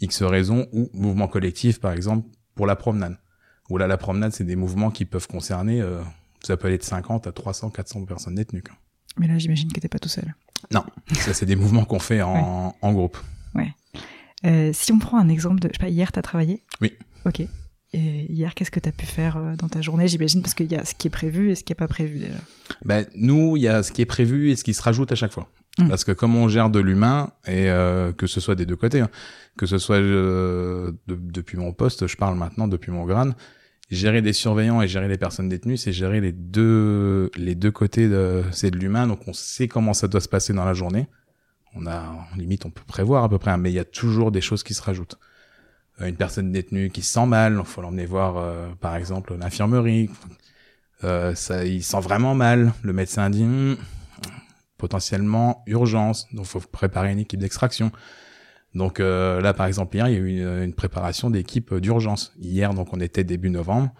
X 0.00 0.22
raisons, 0.22 0.66
ou 0.72 0.90
mouvements 0.94 1.28
collectifs, 1.28 1.80
par 1.80 1.92
exemple, 1.92 2.26
pour 2.54 2.66
la 2.66 2.76
promenade. 2.76 3.16
Où 3.70 3.76
là, 3.78 3.86
la 3.86 3.98
promenade, 3.98 4.32
c'est 4.32 4.44
des 4.44 4.56
mouvements 4.56 4.90
qui 4.90 5.04
peuvent 5.04 5.26
concerner, 5.28 5.80
euh, 5.82 6.00
ça 6.42 6.56
peut 6.56 6.68
aller 6.68 6.78
de 6.78 6.82
50 6.82 7.26
à 7.26 7.32
300, 7.32 7.70
400 7.70 8.04
personnes 8.06 8.34
détenues. 8.34 8.62
quoi. 8.62 8.74
Mais 9.18 9.28
là, 9.28 9.36
j'imagine 9.38 9.70
que 9.72 9.80
t'es 9.80 9.88
pas 9.88 9.98
tout 9.98 10.08
seul. 10.08 10.34
Non, 10.72 10.84
ça, 11.12 11.34
c'est 11.34 11.46
des 11.46 11.56
mouvements 11.56 11.84
qu'on 11.84 11.98
fait 11.98 12.22
en, 12.22 12.74
en 12.80 12.92
groupe. 12.92 13.18
Euh, 14.46 14.70
si 14.72 14.92
on 14.92 15.00
prend 15.00 15.18
un 15.18 15.28
exemple 15.28 15.58
de, 15.58 15.66
je 15.68 15.72
sais 15.72 15.78
pas, 15.84 15.88
hier 15.88 16.12
t'as 16.12 16.22
travaillé? 16.22 16.62
Oui. 16.80 16.92
Ok. 17.26 17.42
Et 17.94 18.30
hier, 18.30 18.54
qu'est-ce 18.54 18.70
que 18.70 18.80
t'as 18.80 18.92
pu 18.92 19.06
faire 19.06 19.36
euh, 19.38 19.56
dans 19.56 19.68
ta 19.68 19.80
journée 19.80 20.08
J'imagine 20.08 20.42
parce 20.42 20.52
qu'il 20.54 20.70
y 20.70 20.76
a 20.76 20.84
ce 20.84 20.94
qui 20.94 21.06
est 21.06 21.10
prévu 21.10 21.50
et 21.50 21.54
ce 21.54 21.64
qui 21.64 21.72
est 21.72 21.76
pas 21.76 21.88
prévu 21.88 22.18
déjà. 22.18 22.38
Ben, 22.84 23.06
nous, 23.14 23.56
il 23.56 23.62
y 23.62 23.68
a 23.68 23.82
ce 23.82 23.92
qui 23.92 24.02
est 24.02 24.06
prévu 24.06 24.50
et 24.50 24.56
ce 24.56 24.64
qui 24.64 24.74
se 24.74 24.82
rajoute 24.82 25.10
à 25.10 25.14
chaque 25.14 25.32
fois. 25.32 25.48
Mm. 25.78 25.88
Parce 25.88 26.04
que 26.04 26.12
comme 26.12 26.36
on 26.36 26.48
gère 26.48 26.68
de 26.70 26.80
l'humain, 26.80 27.30
et 27.46 27.70
euh, 27.70 28.12
que 28.12 28.26
ce 28.26 28.40
soit 28.40 28.56
des 28.56 28.66
deux 28.66 28.76
côtés, 28.76 29.00
hein, 29.00 29.08
que 29.56 29.64
ce 29.64 29.78
soit 29.78 29.96
euh, 29.96 30.92
de- 31.06 31.14
depuis 31.16 31.56
mon 31.56 31.72
poste, 31.72 32.06
je 32.06 32.16
parle 32.16 32.36
maintenant 32.36 32.68
depuis 32.68 32.90
mon 32.92 33.06
grade, 33.06 33.34
gérer 33.90 34.20
des 34.20 34.34
surveillants 34.34 34.82
et 34.82 34.88
gérer 34.88 35.08
les 35.08 35.16
personnes 35.16 35.48
détenues, 35.48 35.78
c'est 35.78 35.92
gérer 35.92 36.20
les 36.20 36.32
deux 36.32 37.30
les 37.36 37.54
deux 37.54 37.70
côtés 37.70 38.06
de 38.08 38.42
c'est 38.52 38.70
de 38.70 38.76
l'humain, 38.76 39.06
donc 39.06 39.20
on 39.28 39.32
sait 39.32 39.66
comment 39.66 39.94
ça 39.94 40.08
doit 40.08 40.20
se 40.20 40.28
passer 40.28 40.52
dans 40.52 40.64
la 40.66 40.74
journée. 40.74 41.06
On 41.74 41.86
a 41.86 42.26
limite 42.36 42.66
on 42.66 42.70
peut 42.70 42.82
prévoir 42.86 43.24
à 43.24 43.28
peu 43.30 43.38
près, 43.38 43.50
hein, 43.52 43.56
mais 43.56 43.70
il 43.70 43.74
y 43.74 43.78
a 43.78 43.84
toujours 43.84 44.30
des 44.30 44.42
choses 44.42 44.62
qui 44.62 44.74
se 44.74 44.82
rajoutent. 44.82 45.18
Une 46.00 46.16
personne 46.16 46.52
détenue 46.52 46.90
qui 46.90 47.02
se 47.02 47.12
sent 47.12 47.26
mal, 47.26 47.60
faut 47.64 47.82
l'emmener 47.82 48.06
voir 48.06 48.36
euh, 48.36 48.68
par 48.80 48.94
exemple 48.96 49.34
l'infirmerie. 49.36 50.10
Euh, 51.04 51.34
ça, 51.34 51.64
il 51.64 51.82
sent 51.82 52.00
vraiment 52.00 52.34
mal. 52.34 52.72
Le 52.82 52.92
médecin 52.92 53.30
dit 53.30 53.42
Hum, 53.42 53.76
potentiellement 54.78 55.64
urgence, 55.66 56.32
donc 56.32 56.46
faut 56.46 56.60
préparer 56.60 57.12
une 57.12 57.18
équipe 57.18 57.40
d'extraction. 57.40 57.90
Donc 58.74 59.00
euh, 59.00 59.40
là, 59.40 59.52
par 59.52 59.66
exemple, 59.66 59.96
hier, 59.96 60.08
il 60.08 60.14
y 60.14 60.16
a 60.16 60.20
eu 60.20 60.64
une, 60.64 60.72
préparation 60.72 61.30
d'équipe 61.30 61.74
d'urgence. 61.74 62.32
Hier, 62.38 62.72
donc 62.74 62.92
on 62.92 63.00
était 63.00 63.24
début 63.24 63.50
novembre, 63.50 63.92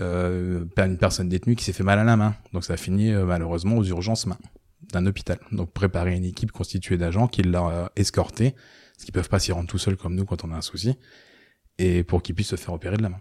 euh, 0.00 0.64
une 0.76 0.98
personne 0.98 1.28
détenue 1.28 1.56
qui 1.56 1.64
s'est 1.64 1.72
fait 1.72 1.84
mal 1.84 1.98
à 1.98 2.04
la 2.04 2.16
main. 2.16 2.34
Donc 2.52 2.64
ça 2.64 2.74
a 2.74 2.76
fini 2.76 3.10
euh, 3.10 3.24
malheureusement 3.24 3.76
aux 3.76 3.84
urgences 3.84 4.26
main 4.26 4.38
d'un 4.92 5.06
hôpital. 5.06 5.38
Donc 5.52 5.72
préparer 5.72 6.14
une 6.14 6.24
équipe 6.24 6.52
constituée 6.52 6.98
d'agents 6.98 7.28
qui 7.28 7.42
l'a 7.42 7.66
euh, 7.66 7.86
escorté, 7.96 8.54
parce 9.02 9.06
qu'ils 9.06 9.14
peuvent 9.14 9.28
pas 9.28 9.40
s'y 9.40 9.50
rendre 9.50 9.68
tout 9.68 9.78
seuls 9.78 9.96
comme 9.96 10.14
nous 10.14 10.24
quand 10.24 10.44
on 10.44 10.52
a 10.52 10.56
un 10.56 10.60
souci, 10.62 10.94
et 11.78 12.04
pour 12.04 12.22
qu'ils 12.22 12.36
puissent 12.36 12.50
se 12.50 12.56
faire 12.56 12.72
opérer 12.72 12.96
de 12.96 13.02
la 13.02 13.08
main. 13.08 13.18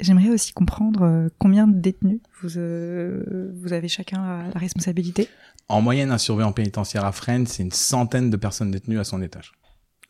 J'aimerais 0.00 0.28
aussi 0.28 0.52
comprendre 0.52 1.02
euh, 1.02 1.28
combien 1.38 1.66
de 1.66 1.80
détenus 1.80 2.20
vous, 2.40 2.58
euh, 2.58 3.50
vous 3.56 3.72
avez 3.72 3.88
chacun 3.88 4.24
la, 4.24 4.50
la 4.54 4.60
responsabilité? 4.60 5.28
En 5.66 5.80
moyenne, 5.80 6.12
un 6.12 6.18
surveillant 6.18 6.52
pénitentiaire 6.52 7.04
à 7.04 7.10
Fresnes, 7.10 7.46
c'est 7.46 7.64
une 7.64 7.72
centaine 7.72 8.30
de 8.30 8.36
personnes 8.36 8.70
détenues 8.70 9.00
à 9.00 9.04
son 9.04 9.20
étage. 9.20 9.50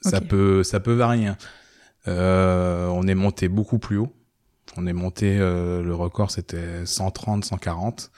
Ça 0.02 0.20
peut, 0.20 0.62
ça 0.64 0.80
peut 0.80 0.92
varier. 0.92 1.28
hein. 1.28 1.38
Euh, 2.06 2.86
on 2.88 3.06
est 3.06 3.14
monté 3.14 3.48
beaucoup 3.48 3.78
plus 3.78 3.96
haut. 3.96 4.14
On 4.76 4.86
est 4.86 4.92
monté, 4.92 5.38
euh, 5.38 5.82
le 5.82 5.94
record 5.94 6.30
c'était 6.30 6.84
130, 6.84 7.46
140. 7.46 8.10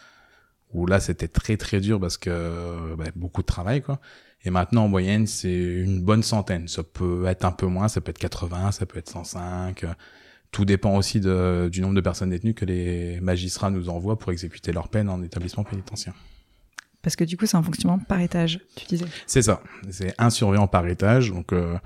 Où 0.73 0.87
là 0.87 0.99
c'était 0.99 1.29
très 1.29 1.57
très 1.57 1.81
dur 1.81 2.01
parce 2.01 2.17
que 2.19 2.97
bah, 2.97 3.05
beaucoup 3.15 3.43
de 3.43 3.47
travail 3.47 3.83
quoi. 3.83 4.01
Et 4.45 4.51
maintenant 4.51 4.85
en 4.85 4.89
moyenne 4.89 5.27
c'est 5.27 5.53
une 5.55 6.01
bonne 6.03 6.23
centaine. 6.23 6.69
Ça 6.69 6.83
peut 6.83 7.27
être 7.27 7.45
un 7.45 7.53
peu 7.53 7.67
moins, 7.67 7.89
ça 7.89 8.01
peut 8.01 8.11
être 8.11 8.19
80, 8.19 8.73
ça 8.73 8.87
peut 8.87 8.99
être 8.99 9.09
105. 9.11 9.85
euh, 9.85 9.89
Tout 10.51 10.65
dépend 10.65 10.97
aussi 10.97 11.21
de, 11.21 11.69
du 11.71 11.81
nombre 11.81 11.95
de 11.95 12.01
personnes 12.01 12.31
détenues 12.31 12.55
que 12.55 12.65
les 12.65 13.21
magistrats 13.21 13.71
nous 13.71 13.89
envoient 13.89 14.19
pour 14.19 14.33
exécuter 14.33 14.73
leur 14.73 14.89
peine 14.89 15.09
en 15.09 15.23
établissement 15.23 15.65
pénitentiaire. 15.65 16.15
Parce 17.03 17.17
que 17.17 17.25
du 17.25 17.37
coup, 17.37 17.47
c'est 17.47 17.57
un 17.57 17.63
fonctionnement 17.63 17.99
par 17.99 18.21
étage, 18.21 18.61
tu 18.77 18.87
disais. 18.87 19.07
C'est 19.27 19.43
ça. 19.43 19.61
C'est 19.91 20.15
un 20.19 20.31
surveillant 20.31 20.69
par 20.69 20.87
étage, 20.87 21.31
donc 21.31 21.53
euh, 21.53 21.77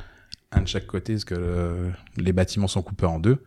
un 0.52 0.60
de 0.60 0.68
chaque 0.68 0.86
côté, 0.86 1.14
parce 1.14 1.24
que 1.24 1.34
euh, 1.38 1.90
les 2.18 2.32
bâtiments 2.34 2.68
sont 2.68 2.82
coupés 2.82 3.06
en 3.06 3.18
deux. 3.18 3.42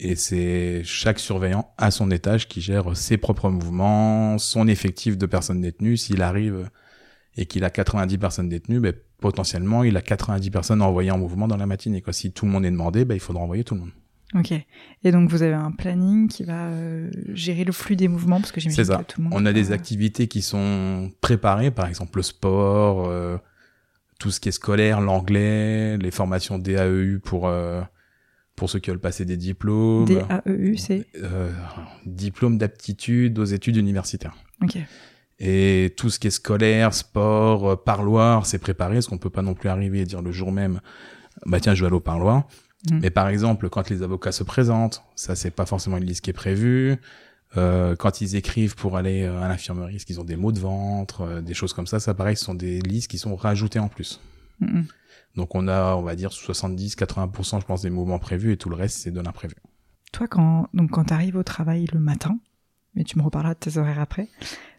Et 0.00 0.16
c'est 0.16 0.82
chaque 0.84 1.18
surveillant 1.18 1.70
à 1.76 1.90
son 1.90 2.10
étage 2.10 2.48
qui 2.48 2.60
gère 2.62 2.96
ses 2.96 3.18
propres 3.18 3.50
mouvements, 3.50 4.38
son 4.38 4.66
effectif 4.68 5.18
de 5.18 5.26
personnes 5.26 5.60
détenues. 5.60 5.96
S'il 5.98 6.22
arrive 6.22 6.70
et 7.36 7.46
qu'il 7.46 7.64
a 7.64 7.70
90 7.70 8.18
personnes 8.18 8.48
détenues, 8.48 8.80
ben, 8.80 8.92
potentiellement, 9.20 9.84
il 9.84 9.96
a 9.96 10.02
90 10.02 10.50
personnes 10.50 10.82
envoyées 10.82 11.10
en 11.10 11.18
mouvement 11.18 11.48
dans 11.48 11.56
la 11.56 11.66
matinée. 11.66 12.02
Quoi. 12.02 12.12
Si 12.12 12.32
tout 12.32 12.44
le 12.44 12.52
monde 12.52 12.64
est 12.64 12.70
demandé, 12.70 13.04
ben, 13.04 13.14
il 13.14 13.20
faudra 13.20 13.42
envoyer 13.42 13.64
tout 13.64 13.74
le 13.74 13.80
monde. 13.80 13.92
Ok. 14.34 14.52
Et 15.04 15.12
donc, 15.12 15.30
vous 15.30 15.42
avez 15.42 15.54
un 15.54 15.72
planning 15.72 16.28
qui 16.28 16.44
va 16.44 16.66
euh, 16.66 17.10
gérer 17.34 17.64
le 17.64 17.72
flux 17.72 17.96
des 17.96 18.08
mouvements, 18.08 18.40
parce 18.40 18.52
que 18.52 18.60
j'imagine 18.60 18.84
que 18.84 19.02
tout 19.02 19.20
le 19.20 19.28
monde. 19.28 19.32
On 19.36 19.44
a 19.46 19.52
des 19.52 19.72
activités 19.72 20.26
qui 20.26 20.42
sont 20.42 21.12
préparées, 21.20 21.70
par 21.70 21.86
exemple 21.86 22.18
le 22.18 22.22
sport, 22.22 23.08
euh, 23.08 23.36
tout 24.18 24.30
ce 24.30 24.40
qui 24.40 24.48
est 24.48 24.52
scolaire, 24.52 25.00
l'anglais, 25.00 25.98
les 25.98 26.10
formations 26.10 26.58
DAEU 26.58 27.18
pour 27.18 27.48
euh, 27.48 27.82
pour 28.54 28.70
ceux 28.70 28.78
qui 28.78 28.90
veulent 28.90 29.00
passer 29.00 29.24
des 29.24 29.36
diplômes. 29.36 30.06
DAEU, 30.06 30.76
c'est. 30.76 31.06
Euh, 31.16 31.50
diplôme 32.06 32.56
d'aptitude 32.56 33.38
aux 33.38 33.44
études 33.44 33.76
universitaires. 33.76 34.36
Ok. 34.62 34.78
Et 35.44 35.92
tout 35.96 36.08
ce 36.08 36.20
qui 36.20 36.28
est 36.28 36.30
scolaire, 36.30 36.94
sport, 36.94 37.70
euh, 37.70 37.76
parloir, 37.76 38.46
c'est 38.46 38.58
préparé, 38.58 38.94
parce 38.94 39.08
qu'on 39.08 39.18
peut 39.18 39.28
pas 39.28 39.42
non 39.42 39.54
plus 39.54 39.68
arriver 39.68 40.00
et 40.00 40.04
dire 40.04 40.22
le 40.22 40.30
jour 40.30 40.52
même, 40.52 40.80
bah 41.46 41.58
tiens, 41.58 41.74
je 41.74 41.80
vais 41.80 41.88
aller 41.88 41.96
au 41.96 42.00
parloir. 42.00 42.44
Mhm. 42.90 43.00
Mais 43.02 43.10
par 43.10 43.28
exemple, 43.28 43.68
quand 43.68 43.90
les 43.90 44.02
avocats 44.02 44.32
se 44.32 44.44
présentent, 44.44 45.02
ça 45.16 45.34
c'est 45.34 45.50
pas 45.50 45.66
forcément 45.66 45.96
une 45.96 46.04
liste 46.04 46.22
qui 46.22 46.30
est 46.30 46.34
prévue. 46.34 46.96
Euh, 47.56 47.96
quand 47.96 48.20
ils 48.20 48.34
écrivent 48.36 48.76
pour 48.76 48.96
aller 48.96 49.24
euh, 49.24 49.42
à 49.42 49.48
l'infirmerie, 49.48 49.96
est-ce 49.96 50.06
qu'ils 50.06 50.20
ont 50.20 50.24
des 50.24 50.36
maux 50.36 50.52
de 50.52 50.58
ventre, 50.58 51.22
euh, 51.22 51.40
des 51.42 51.54
choses 51.54 51.72
comme 51.72 51.86
ça, 51.86 52.00
ça 52.00 52.14
pareil, 52.14 52.36
ce 52.36 52.44
sont 52.44 52.54
des 52.54 52.80
listes 52.80 53.10
qui 53.10 53.18
sont 53.18 53.36
rajoutées 53.36 53.78
en 53.78 53.88
plus. 53.88 54.20
Mhm. 54.60 54.86
Donc 55.36 55.54
on 55.54 55.68
a, 55.68 55.94
on 55.94 56.02
va 56.02 56.16
dire, 56.16 56.30
70-80% 56.30 57.60
je 57.60 57.66
pense 57.66 57.82
des 57.82 57.90
mouvements 57.90 58.18
prévus 58.18 58.52
et 58.52 58.56
tout 58.56 58.70
le 58.70 58.76
reste 58.76 58.98
c'est 58.98 59.10
de 59.10 59.20
l'imprévu. 59.20 59.54
Toi, 60.12 60.28
quand, 60.28 60.68
donc, 60.74 60.90
quand 60.90 61.04
t'arrives 61.04 61.36
au 61.36 61.42
travail 61.42 61.86
le 61.92 61.98
matin, 61.98 62.38
mais 62.94 63.04
tu 63.04 63.18
me 63.18 63.24
reparleras 63.24 63.54
de 63.54 63.58
tes 63.58 63.78
horaires 63.78 64.00
après, 64.00 64.28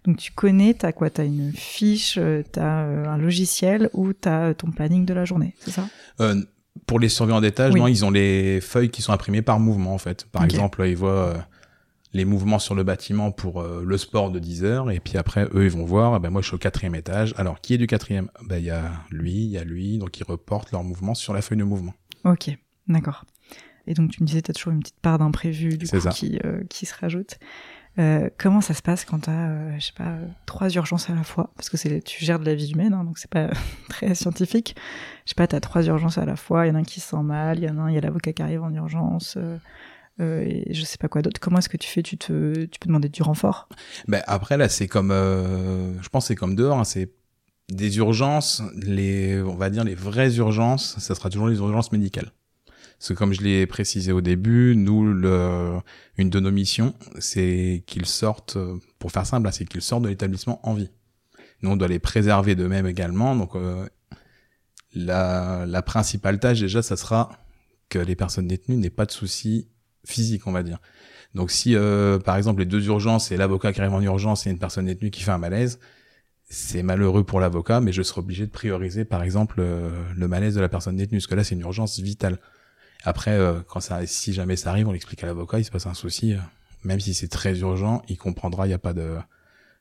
donc 0.05 0.17
tu 0.17 0.31
connais, 0.31 0.73
t'as 0.73 0.91
quoi? 0.91 1.09
T'as 1.09 1.25
une 1.25 1.51
fiche, 1.53 2.17
euh, 2.17 2.43
t'as 2.51 2.83
euh, 2.85 3.05
un 3.05 3.17
logiciel 3.17 3.89
ou 3.93 4.13
t'as 4.13 4.49
euh, 4.49 4.53
ton 4.53 4.71
planning 4.71 5.05
de 5.05 5.13
la 5.13 5.25
journée, 5.25 5.55
c'est 5.59 5.71
ça? 5.71 5.87
Euh, 6.21 6.41
pour 6.87 6.99
les 6.99 7.09
surveillants 7.09 7.41
d'étage, 7.41 7.73
Oui. 7.73 7.79
non, 7.79 7.87
ils 7.87 8.03
ont 8.03 8.11
les 8.11 8.59
feuilles 8.61 8.89
qui 8.89 9.01
sont 9.01 9.13
imprimées 9.13 9.41
par 9.41 9.59
mouvement 9.59 9.93
en 9.93 9.97
fait. 9.99 10.25
Par 10.31 10.43
exemple, 10.43 10.83
ils 10.87 10.97
voient 10.97 11.45
les 12.13 12.25
mouvements 12.25 12.59
sur 12.59 12.75
le 12.75 12.83
bâtiment 12.83 13.31
pour 13.31 13.61
euh, 13.61 13.83
le 13.85 13.97
sport 13.97 14.29
de 14.29 14.37
10 14.39 14.63
heures 14.63 14.91
et 14.91 14.99
puis 14.99 15.17
après 15.17 15.47
eux 15.53 15.63
ils 15.63 15.71
vont 15.71 15.85
voir. 15.85 16.13
ah 16.13 16.19
ben 16.19 16.29
moi 16.29 16.41
je 16.41 16.47
suis 16.47 16.55
au 16.55 16.59
quatrième 16.59 16.93
étage. 16.95 17.33
Alors 17.37 17.59
qui 17.61 17.73
est 17.73 17.77
du 17.79 17.87
quatrième? 17.87 18.29
Ben 18.45 18.57
il 18.57 18.65
y 18.65 18.69
a 18.69 18.91
lui, 19.09 19.33
il 19.33 19.49
y 19.49 19.57
a 19.57 19.63
lui, 19.63 19.97
donc 19.97 20.19
ils 20.19 20.23
reportent 20.23 20.71
leurs 20.71 20.83
mouvements 20.83 21.15
sur 21.15 21.33
la 21.33 21.41
feuille 21.41 21.57
de 21.57 21.63
mouvement. 21.63 21.93
Ok, 22.25 22.55
d'accord. 22.87 23.25
Et 23.87 23.93
donc 23.95 24.11
tu 24.11 24.21
me 24.23 24.27
disais, 24.27 24.41
t'as 24.41 24.53
toujours 24.53 24.73
une 24.73 24.79
petite 24.79 24.99
part 25.01 25.17
d'imprévu 25.19 25.77
du 25.77 25.87
coup 25.87 25.97
qui, 26.13 26.39
euh, 26.45 26.63
qui 26.69 26.85
se 26.85 26.93
rajoute. 26.99 27.37
Euh, 27.99 28.29
comment 28.39 28.61
ça 28.61 28.73
se 28.73 28.81
passe 28.81 29.05
quand 29.05 29.19
t'as, 29.19 29.49
euh, 29.49 29.75
je 29.79 29.87
sais 29.87 29.93
pas, 29.95 30.05
euh, 30.05 30.25
trois 30.45 30.69
urgences 30.69 31.09
à 31.09 31.13
la 31.13 31.23
fois? 31.23 31.51
Parce 31.55 31.69
que 31.69 31.77
c'est, 31.77 32.01
tu 32.01 32.25
gères 32.25 32.39
de 32.39 32.45
la 32.45 32.55
vie 32.55 32.71
humaine, 32.71 32.93
hein, 32.93 33.03
donc 33.03 33.17
c'est 33.17 33.29
pas 33.29 33.49
très 33.89 34.15
scientifique. 34.15 34.75
Je 35.25 35.29
sais 35.29 35.35
pas, 35.35 35.47
t'as 35.47 35.59
trois 35.59 35.83
urgences 35.85 36.17
à 36.17 36.25
la 36.25 36.35
fois. 36.35 36.65
Il 36.65 36.69
y 36.69 36.71
en 36.71 36.75
a 36.75 36.79
un 36.79 36.83
qui 36.83 36.99
se 36.99 37.09
sent 37.09 37.23
mal, 37.23 37.59
il 37.59 37.65
y 37.65 37.69
en 37.69 37.77
a 37.77 37.81
un, 37.81 37.89
il 37.89 37.95
y 37.95 37.97
a 37.97 38.01
l'avocat 38.01 38.33
qui 38.33 38.41
arrive 38.41 38.63
en 38.63 38.73
urgence. 38.73 39.35
Euh, 39.37 39.57
euh, 40.19 40.41
et 40.41 40.73
je 40.73 40.83
sais 40.83 40.97
pas 40.97 41.07
quoi 41.07 41.21
d'autre. 41.21 41.39
Comment 41.39 41.59
est-ce 41.59 41.69
que 41.69 41.77
tu 41.77 41.87
fais? 41.87 42.01
Tu, 42.01 42.17
te, 42.17 42.65
tu 42.65 42.79
peux 42.79 42.87
demander 42.87 43.09
du 43.09 43.21
renfort? 43.21 43.67
Ben 44.07 44.21
après 44.27 44.57
là 44.57 44.69
c'est 44.69 44.87
comme, 44.87 45.09
je 45.09 46.09
pense 46.09 46.27
c'est 46.27 46.35
comme 46.35 46.55
dehors, 46.55 46.77
hein, 46.77 46.83
c'est 46.83 47.11
des 47.71 47.97
urgences, 47.97 48.61
les, 48.75 49.41
on 49.41 49.55
va 49.55 49.71
dire 49.71 49.83
les 49.83 49.95
vraies 49.95 50.35
urgences, 50.35 50.99
ça 50.99 51.15
sera 51.15 51.29
toujours 51.29 51.47
les 51.47 51.57
urgences 51.57 51.91
médicales. 51.91 52.31
Parce 53.03 53.09
que 53.09 53.13
comme 53.15 53.33
je 53.33 53.41
l'ai 53.41 53.67
précisé 53.67 54.13
au 54.13 54.21
début, 54.21 54.77
nous, 54.77 55.03
le, 55.03 55.77
une 56.17 56.29
de 56.29 56.39
nos 56.39 56.51
missions, 56.51 56.93
c'est 57.19 57.83
qu'ils 57.85 58.05
sortent, 58.05 58.57
pour 58.97 59.11
faire 59.11 59.25
simple, 59.25 59.45
hein, 59.45 59.51
c'est 59.51 59.65
qu'ils 59.65 59.81
sortent 59.81 60.03
de 60.03 60.07
l'établissement 60.07 60.65
en 60.65 60.73
vie. 60.73 60.89
Nous, 61.61 61.69
on 61.69 61.75
doit 61.75 61.89
les 61.89 61.99
préserver 61.99 62.55
d'eux-mêmes 62.55 62.87
également. 62.87 63.35
Donc, 63.35 63.57
euh, 63.57 63.85
la, 64.93 65.65
la 65.67 65.81
principale 65.81 66.39
tâche, 66.39 66.61
déjà, 66.61 66.81
ça 66.81 66.95
sera 66.95 67.37
que 67.89 67.99
les 67.99 68.15
personnes 68.15 68.47
détenues 68.47 68.77
n'aient 68.77 68.89
pas 68.89 69.05
de 69.05 69.11
soucis 69.11 69.67
physiques, 70.05 70.47
on 70.47 70.53
va 70.53 70.63
dire. 70.63 70.79
Donc, 71.35 71.51
si, 71.51 71.75
euh, 71.75 72.19
par 72.19 72.37
exemple, 72.37 72.61
les 72.61 72.65
deux 72.65 72.87
urgences 72.87 73.33
et 73.33 73.35
l'avocat 73.35 73.73
qui 73.73 73.81
arrive 73.81 73.95
en 73.95 74.01
urgence 74.01 74.47
et 74.47 74.49
une 74.49 74.59
personne 74.59 74.85
détenue 74.85 75.11
qui 75.11 75.23
fait 75.23 75.31
un 75.31 75.37
malaise, 75.37 75.81
c'est 76.49 76.83
malheureux 76.83 77.25
pour 77.25 77.41
l'avocat, 77.41 77.81
mais 77.81 77.91
je 77.91 78.01
serai 78.01 78.19
obligé 78.19 78.45
de 78.45 78.51
prioriser, 78.51 79.03
par 79.03 79.23
exemple, 79.23 79.57
euh, 79.59 79.91
le 80.15 80.27
malaise 80.29 80.55
de 80.55 80.61
la 80.61 80.69
personne 80.69 80.95
détenue, 80.95 81.17
parce 81.17 81.27
que 81.27 81.35
là, 81.35 81.43
c'est 81.43 81.55
une 81.55 81.61
urgence 81.61 81.99
vitale. 81.99 82.39
Après, 83.03 83.31
euh, 83.31 83.61
quand 83.67 83.79
ça, 83.79 84.05
si 84.07 84.33
jamais 84.33 84.55
ça 84.55 84.69
arrive, 84.71 84.87
on 84.87 84.91
l'explique 84.91 85.23
à 85.23 85.27
l'avocat, 85.27 85.59
il 85.59 85.65
se 85.65 85.71
passe 85.71 85.85
un 85.85 85.93
souci, 85.93 86.33
euh, 86.33 86.37
même 86.83 86.99
si 86.99 87.13
c'est 87.13 87.27
très 87.27 87.59
urgent, 87.59 88.01
il 88.07 88.17
comprendra, 88.17 88.65
il 88.65 88.69
n'y 88.69 88.73
a 88.73 88.79
pas 88.79 88.93
de, 88.93 89.17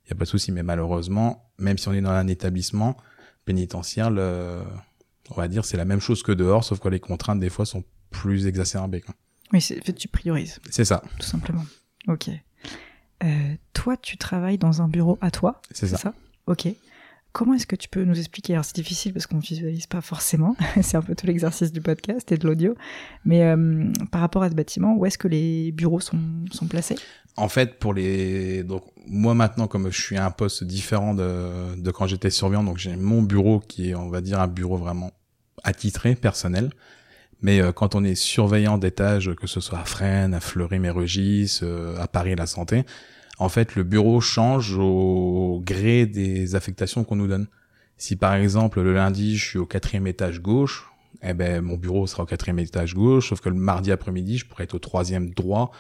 il 0.07 0.11
y 0.11 0.13
a 0.13 0.17
pas 0.17 0.25
de 0.25 0.29
souci. 0.31 0.51
Mais 0.53 0.63
malheureusement, 0.63 1.51
même 1.59 1.79
si 1.79 1.89
on 1.89 1.93
est 1.93 2.01
dans 2.01 2.11
un 2.11 2.27
établissement 2.27 2.97
pénitentiaire, 3.45 4.11
le, 4.11 4.63
on 5.31 5.35
va 5.35 5.49
dire, 5.49 5.65
c'est 5.65 5.77
la 5.77 5.85
même 5.85 6.01
chose 6.01 6.23
que 6.23 6.33
dehors, 6.33 6.65
sauf 6.65 6.81
que 6.81 6.89
les 6.89 7.01
contraintes 7.01 7.41
des 7.41 7.51
fois 7.51 7.65
sont 7.67 7.85
plus 8.11 8.47
exacerbées. 8.47 9.01
quoi. 9.01 9.15
Oui, 9.53 9.61
c'est, 9.61 9.81
tu 9.95 10.09
priorises, 10.09 10.59
C'est 10.71 10.85
ça. 10.85 11.03
tout 11.19 11.27
simplement. 11.27 11.65
Ok. 12.09 12.29
Euh, 13.23 13.55
toi, 13.73 13.97
tu 13.97 14.17
travailles 14.17 14.59
dans 14.59 14.83
un 14.83 14.89
bureau 14.89 15.19
à 15.21 15.31
toi 15.31 15.63
C'est 15.71 15.87
ça? 15.87 16.13
Ok. 16.47 16.67
Comment 17.33 17.55
est-ce 17.55 17.67
que 17.67 17.77
tu 17.77 17.89
peux 17.89 18.05
nous 18.05 18.19
expliquer? 18.19 18.53
Alors 18.55 18.65
c'est 18.65 18.75
difficile 18.75 19.13
parce 19.13 19.27
qu'on 19.27 19.37
ne 19.37 19.43
visualise 19.43 19.87
pas 19.87 20.01
forcément, 20.01 20.55
c'est 20.83 20.97
un 20.97 21.03
peu 21.03 21.15
tout 21.15 21.27
l'exercice 21.27 21.73
du 21.73 21.81
podcast 21.81 22.31
et 22.31 22.37
de 22.37 22.47
l'audio, 22.47 22.75
mais 23.25 23.43
euh, 23.45 23.91
par 24.11 24.21
rapport 24.21 24.43
à 24.43 24.51
ce 24.51 24.55
bâtiment, 24.55 24.95
où 24.97 25.07
est-ce 25.07 25.19
que 25.19 25.29
les 25.29 25.73
bureaux 25.73 26.01
sont, 26.01 26.19
sont 26.51 26.67
placés? 26.67 26.97
En 27.37 27.49
fait, 27.49 27.79
pour 27.79 27.95
les 27.95 28.63
donc 28.65 28.85
moi 29.07 29.35
maintenant 29.35 29.67
comme 29.67 29.91
je 29.91 30.01
suis 30.01 30.17
à 30.17 30.27
un 30.27 30.31
poste 30.31 30.65
différent 30.65 31.15
de, 31.15 31.75
de 31.77 31.91
quand 31.91 32.07
j'étais 32.07 32.31
surveillant, 32.31 32.65
donc 32.65 32.79
j'ai 32.79 32.97
mon 32.97 33.23
bureau 33.23 33.61
qui 33.61 33.91
est 33.91 33.95
on 33.95 34.11
va 34.11 34.21
dire 34.21 34.41
un 34.41 34.49
bureau 34.49 34.77
vraiment 34.77 35.13
attitré, 35.65 36.15
personnel. 36.15 36.71
Mais 37.41 37.61
euh, 37.61 37.73
quand 37.73 37.95
on 37.95 38.05
est 38.05 38.15
surveillant 38.15 38.79
d'étage, 38.79 39.35
que 39.35 39.47
ce 39.47 39.61
soit 39.61 39.81
à 39.81 39.85
Fresnes, 39.85 40.33
à 40.33 40.41
Fleury-Mérogis, 40.41 41.61
euh, 41.63 41.97
à 41.99 42.07
Paris 42.07 42.35
La 42.37 42.47
Santé, 42.47 42.85
en 43.43 43.49
fait, 43.49 43.75
le 43.75 43.83
bureau 43.83 44.21
change 44.21 44.79
au 44.79 45.61
gré 45.65 46.07
des 46.07 46.55
affectations 46.55 47.03
qu'on 47.03 47.17
nous 47.17 47.27
donne. 47.27 47.49
Si 47.97 48.15
par 48.15 48.35
exemple 48.35 48.81
le 48.81 48.95
lundi 48.95 49.37
je 49.37 49.45
suis 49.45 49.59
au 49.59 49.67
quatrième 49.67 50.07
étage 50.07 50.41
gauche, 50.41 50.89
eh 51.23 51.35
ben 51.35 51.61
mon 51.61 51.77
bureau 51.77 52.07
sera 52.07 52.23
au 52.23 52.27
quatrième 52.27 52.61
étage 52.61 52.95
gauche, 52.95 53.31
sauf 53.31 53.41
que 53.41 53.49
le 53.49 53.57
mardi 53.57 53.91
après-midi 53.91 54.39
je 54.39 54.47
pourrais 54.47 54.65
être 54.65 54.75
au 54.75 54.79
troisième 54.79 55.31
droit. 55.31 55.73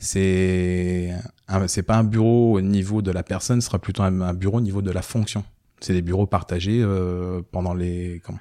C'est 0.00 1.12
c'est 1.68 1.84
pas 1.84 1.96
un 1.96 2.04
bureau 2.04 2.56
au 2.56 2.60
niveau 2.60 3.00
de 3.00 3.12
la 3.12 3.22
personne, 3.22 3.60
ce 3.60 3.68
sera 3.68 3.78
plutôt 3.78 4.02
un, 4.02 4.34
bureau 4.34 4.58
au 4.58 4.60
niveau 4.60 4.82
de 4.82 4.90
la 4.90 5.02
fonction. 5.02 5.44
C'est 5.80 5.92
des 5.92 6.02
bureaux 6.02 6.26
partagés 6.26 6.82
euh, 6.82 7.42
pendant 7.52 7.74
les 7.74 8.20
comment 8.24 8.40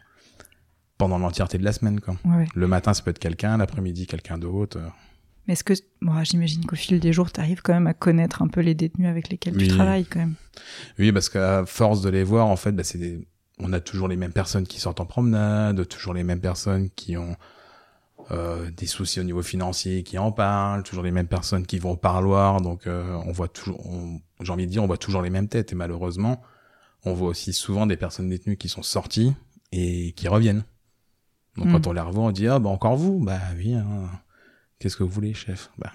pendant 0.98 1.20
l'entièreté 1.20 1.60
de 1.60 1.63
la 1.63 1.74
semaine. 1.74 2.00
Quoi. 2.00 2.15
Le 2.56 2.68
matin, 2.68 2.94
ça 2.94 3.03
peut 3.03 3.12
être 3.12 3.20
quelqu'un, 3.20 3.58
l'après-midi, 3.58 4.08
quelqu'un 4.08 4.38
d'autre. 4.38 4.80
Mais 5.47 5.53
est-ce 5.53 5.63
que, 5.63 5.73
bon, 6.01 6.23
j'imagine 6.23 6.65
qu'au 6.65 6.75
fil 6.75 7.00
des 7.00 7.12
jours, 7.12 7.31
tu 7.31 7.39
arrives 7.39 7.62
quand 7.62 7.73
même 7.73 7.88
à 7.88 7.93
connaître 7.93 8.41
un 8.41 8.47
peu 8.47 8.62
les 8.62 8.75
détenus 8.75 9.09
avec 9.09 9.29
lesquels 9.29 9.57
tu 9.57 9.67
travailles 9.67 10.05
quand 10.05 10.19
même. 10.19 10.35
Oui, 11.00 11.12
parce 11.12 11.29
qu'à 11.29 11.65
force 11.65 12.01
de 12.01 12.09
les 12.09 12.23
voir, 12.23 12.47
en 12.47 12.55
fait, 12.55 12.71
bah, 12.71 12.83
c'est 12.83 13.19
on 13.59 13.71
a 13.71 13.79
toujours 13.79 14.07
les 14.07 14.15
mêmes 14.15 14.31
personnes 14.31 14.65
qui 14.65 14.79
sortent 14.79 15.00
en 15.00 15.05
promenade, 15.05 15.88
toujours 15.88 16.13
les 16.13 16.23
mêmes 16.23 16.39
personnes 16.39 16.89
qui 16.95 17.17
ont 17.17 17.35
euh, 18.31 18.71
des 18.71 18.88
soucis 18.88 19.19
au 19.19 19.23
niveau 19.23 19.43
financier, 19.43 20.03
qui 20.03 20.17
en 20.17 20.31
parlent, 20.31 20.83
toujours 20.83 21.03
les 21.03 21.12
mêmes 21.12 21.27
personnes 21.27 21.65
qui 21.65 21.77
vont 21.77 21.91
au 21.91 21.97
parloir. 21.97 22.62
Donc, 22.62 22.88
euh, 22.88 23.19
on 23.25 23.31
voit 23.31 23.50
toujours, 23.50 23.81
j'ai 24.41 24.51
envie 24.51 24.65
de 24.65 24.71
dire, 24.71 24.81
on 24.81 24.88
voit 24.88 24.97
toujours 24.97 25.21
les 25.21 25.29
mêmes 25.29 25.50
têtes. 25.50 25.71
Et 25.71 25.75
malheureusement, 25.75 26.41
on 27.05 27.13
voit 27.13 27.29
aussi 27.29 27.53
souvent 27.53 27.85
des 27.85 27.97
personnes 27.97 28.29
détenues 28.29 28.57
qui 28.57 28.69
sont 28.69 28.83
sorties 28.83 29.33
et 29.71 30.13
qui 30.13 30.27
reviennent. 30.27 30.63
Donc 31.57 31.71
quand 31.71 31.85
hmm. 31.85 31.89
on 31.89 31.93
les 31.93 32.01
revoit, 32.01 32.23
on 32.23 32.31
dit 32.31 32.47
ah 32.47 32.57
bah 32.57 32.69
encore 32.69 32.95
vous, 32.95 33.19
bah 33.19 33.39
oui. 33.55 33.75
Hein. 33.75 34.09
Qu'est-ce 34.83 34.97
que 34.97 35.03
vous 35.03 35.09
voulez, 35.11 35.33
chef? 35.33 35.69
Bah 35.77 35.93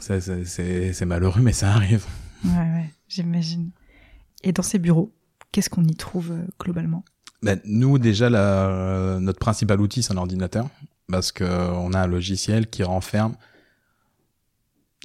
c'est 0.00 1.04
malheureux, 1.06 1.40
mais 1.40 1.54
ça 1.54 1.72
arrive. 1.72 2.04
Ouais 2.44 2.50
ouais, 2.50 2.90
j'imagine. 3.08 3.70
Et 4.42 4.52
dans 4.52 4.62
ces 4.62 4.78
bureaux, 4.78 5.14
qu'est-ce 5.50 5.70
qu'on 5.70 5.84
y 5.84 5.94
trouve 5.94 6.32
euh, 6.32 6.46
globalement? 6.60 7.06
Ben, 7.40 7.58
nous 7.64 7.98
déjà 7.98 8.28
la, 8.28 9.16
notre 9.18 9.38
principal 9.38 9.80
outil 9.80 10.02
c'est 10.02 10.12
un 10.12 10.18
ordinateur 10.18 10.68
parce 11.10 11.32
que 11.32 11.44
on 11.44 11.94
a 11.94 12.00
un 12.00 12.06
logiciel 12.06 12.68
qui 12.68 12.82
renferme 12.82 13.34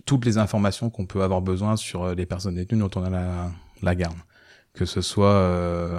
toutes 0.06 0.26
les 0.26 0.38
informations 0.38 0.90
qu'on 0.90 1.06
peut 1.06 1.24
avoir 1.24 1.42
besoin 1.42 1.78
sur 1.78 2.04
euh, 2.04 2.14
les 2.14 2.26
personnes 2.26 2.56
détenues 2.56 2.82
dont 2.82 2.92
on 2.98 3.06
a 3.06 3.10
la, 3.10 3.52
la 3.82 3.96
garde, 3.96 4.18
que 4.74 4.84
ce 4.84 5.00
soit 5.00 5.32
euh, 5.32 5.98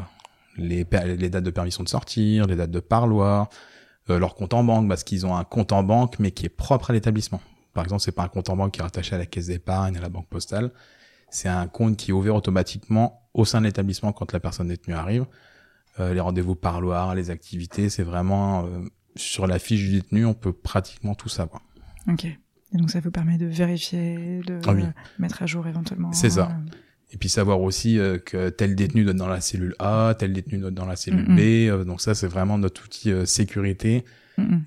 les, 0.58 0.86
les 1.16 1.30
dates 1.30 1.44
de 1.44 1.50
permission 1.50 1.82
de 1.82 1.88
sortir, 1.88 2.46
les 2.46 2.56
dates 2.56 2.70
de 2.70 2.80
parloir, 2.80 3.48
euh, 3.48 3.73
leur 4.08 4.34
compte 4.34 4.54
en 4.54 4.64
banque, 4.64 4.88
parce 4.88 5.04
qu'ils 5.04 5.26
ont 5.26 5.36
un 5.36 5.44
compte 5.44 5.72
en 5.72 5.82
banque, 5.82 6.18
mais 6.18 6.30
qui 6.30 6.46
est 6.46 6.50
propre 6.50 6.90
à 6.90 6.92
l'établissement. 6.92 7.40
Par 7.72 7.84
exemple, 7.84 8.02
c'est 8.02 8.12
pas 8.12 8.22
un 8.22 8.28
compte 8.28 8.48
en 8.50 8.56
banque 8.56 8.72
qui 8.72 8.80
est 8.80 8.82
rattaché 8.82 9.14
à 9.14 9.18
la 9.18 9.26
caisse 9.26 9.46
d'épargne, 9.46 9.96
à 9.96 10.00
la 10.00 10.08
banque 10.08 10.28
postale. 10.28 10.70
C'est 11.30 11.48
un 11.48 11.66
compte 11.66 11.96
qui 11.96 12.10
est 12.10 12.14
ouvert 12.14 12.36
automatiquement 12.36 13.28
au 13.34 13.44
sein 13.44 13.60
de 13.60 13.66
l'établissement 13.66 14.12
quand 14.12 14.32
la 14.32 14.40
personne 14.40 14.68
détenue 14.68 14.94
arrive. 14.94 15.26
Euh, 16.00 16.14
les 16.14 16.20
rendez-vous 16.20 16.54
parloir, 16.54 17.14
les 17.14 17.30
activités, 17.30 17.88
c'est 17.88 18.02
vraiment 18.02 18.64
euh, 18.64 18.80
sur 19.16 19.46
la 19.46 19.58
fiche 19.58 19.80
du 19.80 19.92
détenu, 19.92 20.26
on 20.26 20.34
peut 20.34 20.52
pratiquement 20.52 21.14
tout 21.14 21.28
savoir. 21.28 21.62
Ok. 22.08 22.24
Et 22.24 22.76
donc 22.76 22.90
ça 22.90 23.00
vous 23.00 23.10
permet 23.10 23.38
de 23.38 23.46
vérifier, 23.46 24.40
de 24.46 24.60
ah 24.66 24.74
mettre 25.18 25.42
à 25.42 25.46
jour 25.46 25.66
éventuellement. 25.66 26.12
C'est 26.12 26.30
ça. 26.30 26.50
Euh, 26.50 26.70
et 27.14 27.16
puis 27.16 27.28
savoir 27.28 27.60
aussi 27.60 27.98
euh, 27.98 28.18
que 28.18 28.50
tel 28.50 28.74
détenu 28.74 29.04
donne 29.04 29.18
dans 29.18 29.28
la 29.28 29.40
cellule 29.40 29.76
A, 29.78 30.14
tel 30.18 30.32
détenu 30.32 30.58
donne 30.58 30.74
dans 30.74 30.84
la 30.84 30.96
cellule 30.96 31.24
B. 31.26 31.70
Euh, 31.70 31.84
donc 31.84 32.00
ça, 32.00 32.14
c'est 32.14 32.26
vraiment 32.26 32.58
notre 32.58 32.84
outil 32.84 33.12
euh, 33.12 33.24
sécurité 33.24 34.04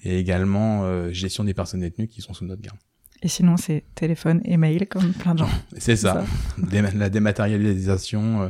et 0.06 0.18
également 0.18 1.12
gestion 1.12 1.44
des 1.44 1.54
personnes 1.54 1.82
détenues 1.82 2.08
qui 2.08 2.22
sont 2.22 2.34
sous 2.34 2.46
notre 2.46 2.62
garde. 2.62 2.78
Et 3.22 3.28
sinon, 3.28 3.58
c'est 3.58 3.84
téléphone 3.96 4.40
et 4.46 4.56
mail 4.56 4.88
comme 4.88 5.12
plein 5.12 5.34
de 5.34 5.40
gens. 5.40 5.50
c'est 5.78 5.98
ça. 5.98 6.24
la 6.72 7.10
dématérialisation 7.10 8.50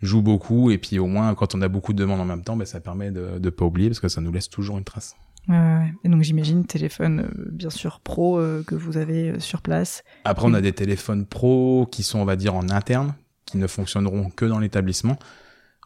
joue 0.00 0.22
beaucoup 0.22 0.70
et 0.70 0.78
puis 0.78 0.98
au 0.98 1.06
moins 1.06 1.34
quand 1.34 1.54
on 1.54 1.60
a 1.60 1.68
beaucoup 1.68 1.92
de 1.92 1.98
demandes 1.98 2.20
en 2.20 2.24
même 2.24 2.42
temps, 2.42 2.56
ben, 2.56 2.64
ça 2.64 2.80
permet 2.80 3.10
de 3.10 3.38
ne 3.38 3.50
pas 3.50 3.66
oublier 3.66 3.90
parce 3.90 4.00
que 4.00 4.08
ça 4.08 4.22
nous 4.22 4.32
laisse 4.32 4.48
toujours 4.48 4.78
une 4.78 4.84
trace. 4.84 5.16
Ouais, 5.48 5.54
ouais. 5.54 5.92
Et 6.02 6.08
donc 6.08 6.22
j'imagine 6.22 6.64
téléphone 6.64 7.30
bien 7.52 7.68
sûr 7.68 8.00
pro 8.00 8.40
que 8.66 8.74
vous 8.74 8.96
avez 8.96 9.38
sur 9.40 9.60
place. 9.60 10.02
Après 10.24 10.46
on 10.46 10.54
a 10.54 10.62
des 10.62 10.72
téléphones 10.72 11.26
pro 11.26 11.86
qui 11.92 12.04
sont 12.04 12.20
on 12.20 12.24
va 12.24 12.36
dire 12.36 12.54
en 12.54 12.70
interne 12.70 13.12
qui 13.46 13.58
ne 13.58 13.66
fonctionneront 13.66 14.30
que 14.30 14.44
dans 14.44 14.58
l'établissement. 14.58 15.18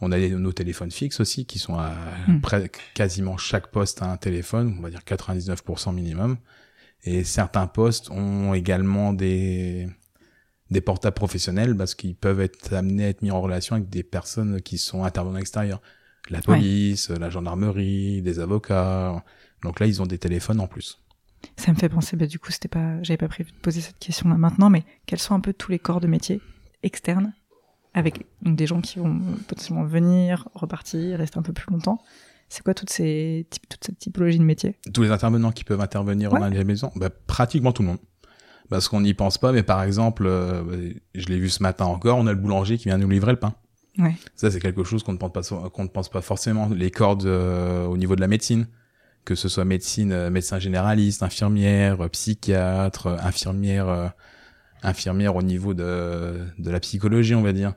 On 0.00 0.12
a 0.12 0.18
nos 0.18 0.52
téléphones 0.52 0.92
fixes 0.92 1.20
aussi 1.20 1.44
qui 1.44 1.58
sont 1.58 1.74
à 1.74 1.92
hmm. 2.28 2.40
près, 2.40 2.70
quasiment 2.94 3.36
chaque 3.36 3.68
poste 3.68 4.00
à 4.00 4.10
un 4.10 4.16
téléphone, 4.16 4.76
on 4.78 4.82
va 4.82 4.90
dire 4.90 5.00
99% 5.00 5.92
minimum. 5.92 6.36
Et 7.04 7.24
certains 7.24 7.66
postes 7.66 8.10
ont 8.10 8.54
également 8.54 9.12
des 9.12 9.88
des 10.70 10.80
portables 10.80 11.14
professionnels 11.14 11.74
parce 11.76 11.94
qu'ils 11.94 12.14
peuvent 12.14 12.40
être 12.40 12.74
amenés 12.74 13.06
à 13.06 13.08
être 13.08 13.22
mis 13.22 13.30
en 13.30 13.40
relation 13.40 13.76
avec 13.76 13.88
des 13.88 14.02
personnes 14.02 14.60
qui 14.60 14.78
sont 14.78 15.04
intervenants 15.04 15.38
extérieurs. 15.38 15.80
La 16.30 16.42
police, 16.42 17.08
la 17.08 17.30
gendarmerie, 17.30 18.20
des 18.20 18.38
avocats. 18.38 19.24
Donc 19.62 19.80
là, 19.80 19.86
ils 19.86 20.02
ont 20.02 20.06
des 20.06 20.18
téléphones 20.18 20.60
en 20.60 20.66
plus. 20.66 21.00
Ça 21.56 21.72
me 21.72 21.76
fait 21.76 21.88
penser, 21.88 22.16
bah, 22.16 22.26
du 22.26 22.38
coup, 22.38 22.50
c'était 22.50 22.68
pas, 22.68 23.02
j'avais 23.02 23.16
pas 23.16 23.28
prévu 23.28 23.50
de 23.52 23.56
poser 23.56 23.80
cette 23.80 23.98
question 23.98 24.28
là 24.28 24.36
maintenant, 24.36 24.68
mais 24.68 24.84
quels 25.06 25.20
sont 25.20 25.34
un 25.34 25.40
peu 25.40 25.54
tous 25.54 25.70
les 25.70 25.78
corps 25.78 26.00
de 26.00 26.06
métier 26.06 26.42
externes 26.82 27.32
avec 27.98 28.26
des 28.42 28.66
gens 28.66 28.80
qui 28.80 29.00
vont 29.00 29.20
potentiellement 29.48 29.84
venir, 29.84 30.48
repartir, 30.54 31.18
rester 31.18 31.38
un 31.38 31.42
peu 31.42 31.52
plus 31.52 31.70
longtemps. 31.70 32.00
C'est 32.48 32.62
quoi 32.62 32.72
toutes 32.72 32.90
ces, 32.90 33.46
toute 33.68 33.84
cette 33.84 33.98
typologie 33.98 34.38
de 34.38 34.44
métier 34.44 34.76
Tous 34.94 35.02
les 35.02 35.10
intervenants 35.10 35.50
qui 35.50 35.64
peuvent 35.64 35.80
intervenir 35.80 36.32
ouais. 36.32 36.40
au 36.40 36.48
la 36.48 36.64
maison 36.64 36.92
bah, 36.94 37.10
Pratiquement 37.10 37.72
tout 37.72 37.82
le 37.82 37.88
monde. 37.88 37.98
Parce 38.70 38.88
qu'on 38.88 39.00
n'y 39.00 39.14
pense 39.14 39.36
pas, 39.36 39.50
mais 39.50 39.62
par 39.62 39.82
exemple, 39.82 40.26
euh, 40.26 40.92
je 41.14 41.26
l'ai 41.26 41.38
vu 41.38 41.48
ce 41.48 41.62
matin 41.62 41.86
encore, 41.86 42.18
on 42.18 42.26
a 42.26 42.32
le 42.32 42.38
boulanger 42.38 42.78
qui 42.78 42.84
vient 42.84 42.98
nous 42.98 43.08
livrer 43.08 43.32
le 43.32 43.38
pain. 43.38 43.54
Ouais. 43.98 44.14
Ça, 44.36 44.50
c'est 44.50 44.60
quelque 44.60 44.84
chose 44.84 45.02
qu'on 45.02 45.14
ne 45.14 45.18
pense 45.18 45.32
pas, 45.32 45.70
qu'on 45.70 45.82
ne 45.82 45.88
pense 45.88 46.08
pas 46.08 46.20
forcément. 46.20 46.68
Les 46.68 46.92
cordes 46.92 47.26
euh, 47.26 47.86
au 47.86 47.96
niveau 47.96 48.14
de 48.14 48.20
la 48.20 48.28
médecine, 48.28 48.68
que 49.24 49.34
ce 49.34 49.48
soit 49.48 49.64
médecine, 49.64 50.12
euh, 50.12 50.30
médecin 50.30 50.60
généraliste, 50.60 51.24
infirmière, 51.24 52.08
psychiatre, 52.10 53.08
infirmière 53.08 54.12
infirmière 54.82 55.36
au 55.36 55.42
niveau 55.42 55.74
de, 55.74 56.40
de 56.58 56.70
la 56.70 56.80
psychologie, 56.80 57.34
on 57.34 57.42
va 57.42 57.52
dire. 57.52 57.74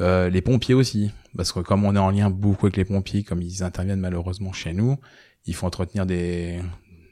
Euh, 0.00 0.28
les 0.28 0.42
pompiers 0.42 0.74
aussi, 0.74 1.12
parce 1.36 1.52
que 1.52 1.60
comme 1.60 1.84
on 1.84 1.94
est 1.94 2.00
en 2.00 2.10
lien 2.10 2.30
beaucoup 2.30 2.66
avec 2.66 2.76
les 2.76 2.84
pompiers, 2.84 3.22
comme 3.22 3.42
ils 3.42 3.62
interviennent 3.62 4.00
malheureusement 4.00 4.52
chez 4.52 4.72
nous, 4.72 4.98
il 5.46 5.54
faut 5.54 5.66
entretenir 5.66 6.06
des, 6.06 6.60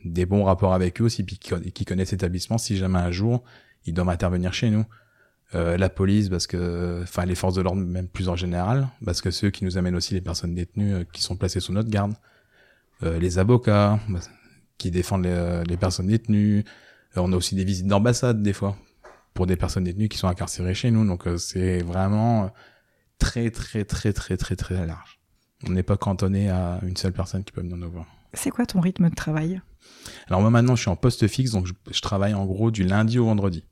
des 0.05 0.27
bons 0.27 0.45
rapports 0.45 0.75
avec 0.75 1.01
eux 1.01 1.05
aussi, 1.05 1.23
puis 1.23 1.39
qui, 1.39 1.85
connaissent 1.85 2.13
l'établissement, 2.13 2.59
si 2.59 2.77
jamais 2.77 2.99
un 2.99 3.11
jour 3.11 3.43
ils 3.85 3.95
doivent 3.95 4.09
intervenir 4.09 4.53
chez 4.55 4.71
nous. 4.71 4.85
Euh, 5.55 5.77
la 5.77 5.91
police, 5.91 6.29
parce 6.29 6.47
que, 6.47 7.01
enfin 7.03 7.27
les 7.27 7.35
forces 7.35 7.55
de 7.55 7.61
l'ordre 7.61 7.83
même 7.83 8.09
plus 8.09 8.29
en 8.29 8.37
général, 8.37 8.89
parce 9.05 9.21
que 9.21 9.31
ceux 9.31 9.51
qui 9.51 9.65
nous 9.65 9.77
amènent 9.77 9.97
aussi 9.97 10.15
les 10.15 10.21
personnes 10.23 10.55
détenues 10.55 10.95
euh, 10.95 11.05
qui 11.13 11.23
sont 11.23 11.37
placées 11.37 11.61
sous 11.61 11.73
notre 11.73 11.91
garde, 11.91 12.15
euh, 13.03 13.19
les 13.19 13.39
avocats 13.39 14.01
bah, 14.09 14.21
qui 14.79 14.91
défendent 14.91 15.25
les, 15.25 15.63
les 15.69 15.77
personnes 15.77 16.07
détenues. 16.07 16.65
on 17.17 17.33
a 17.33 17.37
aussi 17.37 17.55
des 17.55 17.65
visites 17.65 17.87
d'ambassade 17.87 18.43
des 18.43 18.55
fois 18.55 18.77
pour 19.35 19.47
des 19.47 19.57
personnes 19.57 19.85
détenues 19.85 20.09
qui 20.09 20.19
sont 20.19 20.29
incarcérées 20.29 20.75
chez 20.75 20.91
nous. 20.91 21.07
Donc 21.07 21.27
euh, 21.27 21.37
c'est 21.37 21.83
vraiment 21.83 22.51
très 23.19 23.51
très 23.51 23.85
très 23.85 24.13
très 24.13 24.37
très 24.37 24.57
très 24.57 24.87
large. 24.87 25.21
On 25.67 25.71
n'est 25.71 25.83
pas 25.83 25.97
cantonné 25.97 26.51
à 26.51 26.81
une 26.83 26.97
seule 26.97 27.13
personne 27.13 27.45
qui 27.45 27.53
peut 27.53 27.61
venir 27.61 27.77
nous 27.77 27.91
voir. 27.91 28.07
C'est 28.35 28.51
quoi 28.51 28.67
ton 28.67 28.81
rythme 28.81 29.09
de 29.09 29.15
travail? 29.15 29.61
Alors 30.29 30.41
moi 30.41 30.51
maintenant 30.51 30.75
je 30.75 30.83
suis 30.83 30.91
en 30.91 30.97
poste 30.97 31.27
fixe, 31.29 31.53
donc 31.53 31.67
je, 31.67 32.01
travaille 32.01 32.35
en 32.35 32.47
gros 32.47 32.71
du 32.71 32.85
lundi 32.85 33.19
au 33.19 33.27
vendredi. 33.27 33.65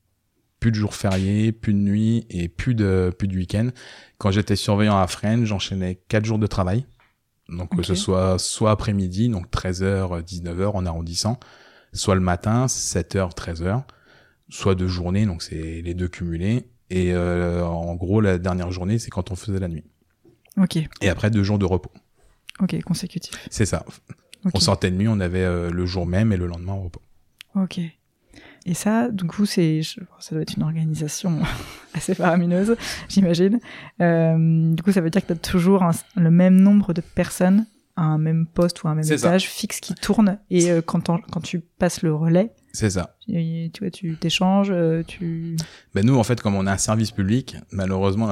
Plus 0.60 0.70
de 0.70 0.76
jours 0.76 0.94
fériés, 0.94 1.52
plus 1.52 1.72
de 1.72 1.78
nuit 1.78 2.26
et 2.28 2.48
plus 2.48 2.74
de 2.74 3.14
plus 3.18 3.28
de 3.28 3.36
week-end. 3.36 3.70
Quand 4.18 4.30
j'étais 4.30 4.56
surveillant 4.56 4.98
à 4.98 5.06
Fresnes, 5.06 5.46
j'enchaînais 5.46 6.02
quatre 6.08 6.26
jours 6.26 6.38
de 6.38 6.46
travail. 6.46 6.86
Donc 7.48 7.74
que 7.76 7.82
ce 7.82 7.94
soit 7.94 8.38
soit 8.38 8.70
après-midi, 8.70 9.28
donc 9.28 9.50
13h, 9.50 10.22
19h 10.22 10.70
en 10.72 10.86
arrondissant, 10.86 11.40
soit 11.92 12.14
le 12.14 12.20
matin, 12.20 12.66
7h, 12.66 13.34
13h 13.34 13.82
soit 14.50 14.74
deux 14.74 14.88
journées, 14.88 15.26
donc 15.26 15.42
c'est 15.42 15.82
les 15.82 15.94
deux 15.94 16.08
cumulés. 16.08 16.68
Et 16.90 17.12
euh, 17.12 17.64
en 17.64 17.94
gros, 17.94 18.20
la 18.20 18.38
dernière 18.38 18.72
journée, 18.72 18.98
c'est 18.98 19.10
quand 19.10 19.30
on 19.30 19.36
faisait 19.36 19.60
la 19.60 19.68
nuit. 19.68 19.84
Ok. 20.56 20.76
Et 21.00 21.08
après, 21.08 21.30
deux 21.30 21.44
jours 21.44 21.58
de 21.58 21.64
repos. 21.64 21.92
Ok, 22.60 22.80
consécutif. 22.82 23.32
C'est 23.50 23.66
ça. 23.66 23.84
On 24.54 24.60
sortait 24.60 24.90
de 24.90 24.96
nuit, 24.96 25.08
on 25.08 25.20
avait 25.20 25.44
euh, 25.44 25.70
le 25.70 25.86
jour 25.86 26.06
même 26.06 26.32
et 26.32 26.36
le 26.36 26.46
lendemain 26.46 26.74
au 26.74 26.82
repos. 26.82 27.02
Ok. 27.54 27.80
Et 28.66 28.74
ça, 28.74 29.08
du 29.08 29.24
coup, 29.24 29.46
c'est, 29.46 29.80
ça 30.18 30.34
doit 30.34 30.42
être 30.42 30.56
une 30.56 30.62
organisation 30.62 31.40
assez 31.94 32.14
faramineuse, 32.14 32.76
j'imagine. 33.08 33.58
Euh, 34.00 34.74
du 34.74 34.82
coup, 34.82 34.92
ça 34.92 35.00
veut 35.00 35.10
dire 35.10 35.22
que 35.22 35.28
tu 35.28 35.32
as 35.32 35.36
toujours 35.36 35.84
le 36.16 36.30
même 36.30 36.60
nombre 36.60 36.92
de 36.92 37.00
personnes 37.00 37.66
à 37.96 38.02
un 38.02 38.18
même 38.18 38.46
poste 38.46 38.82
ou 38.82 38.88
à 38.88 38.92
un 38.92 38.94
même 38.94 39.10
étage 39.10 39.48
fixe 39.48 39.80
qui 39.80 39.94
tourne. 39.94 40.38
Et 40.50 40.70
euh, 40.70 40.82
quand, 40.82 41.06
quand 41.06 41.40
tu 41.40 41.60
passes 41.60 42.02
le 42.02 42.14
relais, 42.14 42.52
c'est 42.72 42.90
ça. 42.90 43.16
tu 43.26 43.70
vois, 43.80 43.90
tu 43.90 44.16
t'échanges, 44.16 44.70
euh, 44.70 45.02
tu. 45.02 45.56
Ben 45.94 46.04
nous, 46.04 46.16
en 46.16 46.24
fait, 46.24 46.40
comme 46.40 46.54
on 46.54 46.66
a 46.66 46.72
un 46.72 46.78
service 46.78 47.10
public, 47.10 47.56
malheureusement, 47.72 48.28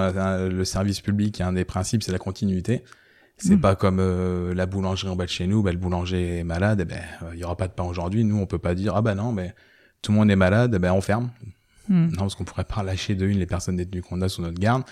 le 0.48 0.64
service 0.64 1.01
public, 1.01 1.40
un 1.40 1.53
des 1.53 1.64
principes, 1.64 2.03
c'est 2.03 2.12
la 2.12 2.18
continuité. 2.18 2.83
C'est 3.38 3.57
hmm. 3.57 3.61
pas 3.61 3.77
comme 3.77 3.98
euh, 4.01 4.53
la 4.53 4.66
boulangerie 4.66 5.09
en 5.09 5.16
bas 5.16 5.24
de 5.24 5.31
chez 5.31 5.46
nous, 5.46 5.62
ben, 5.62 5.70
le 5.70 5.79
boulanger 5.79 6.38
est 6.38 6.44
malade, 6.44 6.81
eh 6.83 6.85
ben 6.85 7.01
il 7.33 7.38
y 7.38 7.44
aura 7.44 7.57
pas 7.57 7.68
de 7.68 7.72
pain 7.72 7.85
aujourd'hui. 7.85 8.24
Nous, 8.24 8.37
on 8.37 8.46
peut 8.46 8.59
pas 8.59 8.74
dire 8.74 8.96
ah 8.96 9.03
ben 9.03 9.14
non, 9.14 9.31
mais 9.31 9.55
tout 10.03 10.11
le 10.11 10.18
monde 10.18 10.31
est 10.31 10.37
malade, 10.37 10.72
eh 10.74 10.79
ben 10.81 10.92
on 10.92 11.01
ferme. 11.01 11.31
Hmm. 11.88 12.09
Non, 12.09 12.18
parce 12.18 12.35
qu'on 12.35 12.44
pourrait 12.44 12.64
pas 12.64 12.83
lâcher 12.85 13.14
de 13.14 13.27
une 13.27 13.38
les 13.38 13.46
personnes 13.46 13.77
détenues 13.77 14.03
qu'on 14.03 14.20
a 14.22 14.29
sous 14.29 14.42
notre 14.42 14.59
garde. 14.59 14.83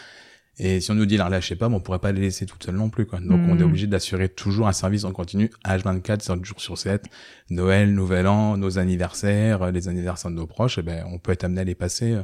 Et 0.58 0.80
si 0.80 0.90
on 0.90 0.94
nous 0.94 1.04
dit 1.04 1.16
la 1.16 1.26
relâchez 1.26 1.54
pas, 1.54 1.68
on 1.68 1.80
pourrait 1.80 1.98
pas 1.98 2.12
les 2.12 2.20
laisser 2.22 2.46
toutes 2.46 2.64
seules 2.64 2.76
non 2.76 2.88
plus. 2.88 3.04
Quoi. 3.04 3.20
Donc 3.20 3.40
on 3.48 3.58
est 3.58 3.62
hmm. 3.62 3.66
obligé 3.66 3.86
d'assurer 3.86 4.28
toujours 4.28 4.68
un 4.68 4.72
service 4.72 5.04
en 5.04 5.12
continu 5.12 5.50
H24, 5.66 6.20
7 6.20 6.44
jours 6.44 6.60
sur 6.60 6.78
7. 6.78 7.04
Noël, 7.50 7.92
Nouvel 7.92 8.26
An, 8.26 8.56
nos 8.56 8.78
anniversaires, 8.78 9.70
les 9.70 9.88
anniversaires 9.88 10.30
de 10.30 10.36
nos 10.36 10.46
proches, 10.46 10.78
eh 10.78 10.82
ben, 10.82 11.04
on 11.12 11.18
peut 11.18 11.32
être 11.32 11.44
amené 11.44 11.60
à 11.60 11.64
les 11.64 11.74
passer 11.74 12.12
euh, 12.12 12.22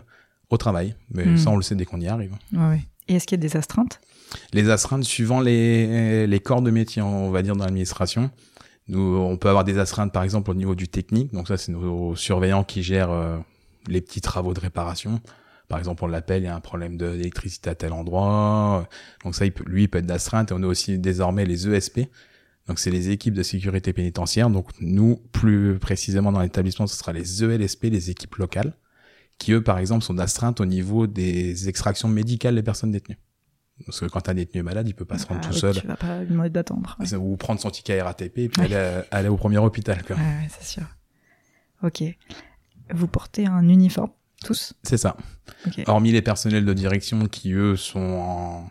au 0.49 0.57
travail. 0.57 0.95
Mais 1.13 1.27
hmm. 1.27 1.37
ça, 1.37 1.51
on 1.51 1.57
le 1.57 1.63
sait 1.63 1.75
dès 1.75 1.85
qu'on 1.85 2.01
y 2.01 2.09
arrive. 2.09 2.33
Ouais, 2.55 2.81
Et 3.09 3.17
est-ce 3.17 3.27
qu'il 3.27 3.39
y 3.39 3.41
a 3.41 3.47
des 3.47 3.57
astreintes? 3.57 4.01
Les 4.55 4.71
astreintes, 4.71 5.05
suivant 5.05 5.41
les, 5.41 6.27
les 6.27 6.41
corps 6.41 6.63
de 6.63 6.71
métier, 6.71 7.03
on 7.03 7.31
va 7.31 7.43
dire, 7.43 7.55
dans 7.55 7.65
l'administration. 7.65 8.31
Nous, 8.89 9.17
on 9.17 9.37
peut 9.37 9.49
avoir 9.49 9.65
des 9.65 9.79
astreintes, 9.79 10.13
par 10.13 10.23
exemple, 10.23 10.51
au 10.51 10.55
niveau 10.55 10.75
du 10.75 10.89
technique. 10.89 11.33
Donc 11.33 11.49
ça, 11.49 11.57
c'est 11.57 11.73
nos 11.73 12.17
surveillants 12.17 12.65
qui 12.65 12.83
gèrent 12.83 13.11
euh, 13.11 13.39
les 13.87 14.01
petits 14.01 14.21
travaux 14.21 14.55
de 14.55 14.61
réparation. 14.61 15.21
Par 15.73 15.79
exemple, 15.79 16.05
on 16.05 16.07
l'appelle, 16.07 16.43
il 16.43 16.45
y 16.45 16.49
a 16.49 16.55
un 16.55 16.61
problème 16.61 16.99
d'électricité 16.99 17.71
à 17.71 17.75
tel 17.75 17.95
endroit. 17.95 18.87
Donc 19.25 19.35
ça, 19.35 19.47
il 19.47 19.53
peut, 19.53 19.65
lui, 19.67 19.85
il 19.85 19.89
peut 19.89 20.01
être 20.01 20.07
d'astreinte. 20.07 20.51
Et 20.51 20.55
on 20.55 20.63
a 20.63 20.67
aussi 20.67 20.99
désormais 20.99 21.47
les 21.47 21.67
ESP. 21.67 22.01
Donc 22.67 22.79
c'est 22.79 22.91
les 22.91 23.09
équipes 23.09 23.33
de 23.33 23.43
sécurité 23.43 23.95
pénitentiaire. 23.95 24.51
Donc 24.51 24.69
nous, 24.81 25.17
plus 25.33 25.79
précisément 25.79 26.31
dans 26.31 26.43
l'établissement, 26.43 26.87
ce 26.87 26.95
sera 26.95 27.15
les 27.15 27.43
ELSP, 27.43 27.85
les 27.85 28.11
équipes 28.11 28.35
locales, 28.35 28.75
qui 29.39 29.53
eux, 29.53 29.63
par 29.63 29.79
exemple, 29.79 30.05
sont 30.05 30.13
d'astreinte 30.13 30.61
au 30.61 30.67
niveau 30.67 31.07
des 31.07 31.71
extractions 31.71 32.09
médicales 32.09 32.55
des 32.55 32.63
personnes 32.63 32.93
détenues. 32.93 33.17
Parce 33.87 33.99
que 33.99 34.05
quand 34.05 34.29
un 34.29 34.35
détenu 34.35 34.63
malade, 34.63 34.87
il 34.87 34.95
peut 34.95 35.07
pas 35.07 35.17
se 35.17 35.27
rendre 35.27 35.41
ah 35.43 35.47
tout 35.49 35.55
seul. 35.55 35.75
Tu 35.75 35.87
vas 35.87 35.97
pas 35.97 36.21
lui 36.21 36.29
demander 36.29 36.51
d'attendre. 36.51 36.99
Ou 37.19 37.39
prendre 37.39 37.61
son 37.63 37.71
ticket 37.71 38.03
RATP 38.03 38.37
et 38.37 38.49
puis 38.51 38.75
aller, 39.11 39.29
au 39.29 39.39
premier 39.39 39.57
hôpital. 39.57 40.05
Quoi. 40.05 40.17
Ouais, 40.17 40.49
c'est 40.51 40.67
sûr. 40.67 40.85
Ok. 41.83 42.05
Vous 42.93 43.07
portez 43.07 43.47
un 43.47 43.67
uniforme 43.71 44.11
tous 44.43 44.75
C'est 44.83 44.97
ça. 44.97 45.17
Hormis 45.87 46.13
les 46.13 46.23
personnels 46.23 46.65
de 46.65 46.75
direction 46.75 47.27
qui, 47.27 47.53
eux, 47.53 47.77
sont 47.77 48.01
en, 48.01 48.71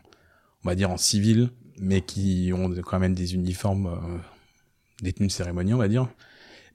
on 0.63 0.67
va 0.67 0.75
dire, 0.75 0.91
en 0.91 0.97
civil, 0.97 1.49
mais 1.79 2.01
qui 2.01 2.51
ont 2.53 2.69
quand 2.85 2.99
même 2.99 3.15
des 3.15 3.33
uniformes 3.33 3.87
euh, 3.87 4.17
détenus 5.01 5.29
de 5.29 5.33
cérémonie, 5.33 5.73
on 5.73 5.77
va 5.77 5.87
dire. 5.87 6.07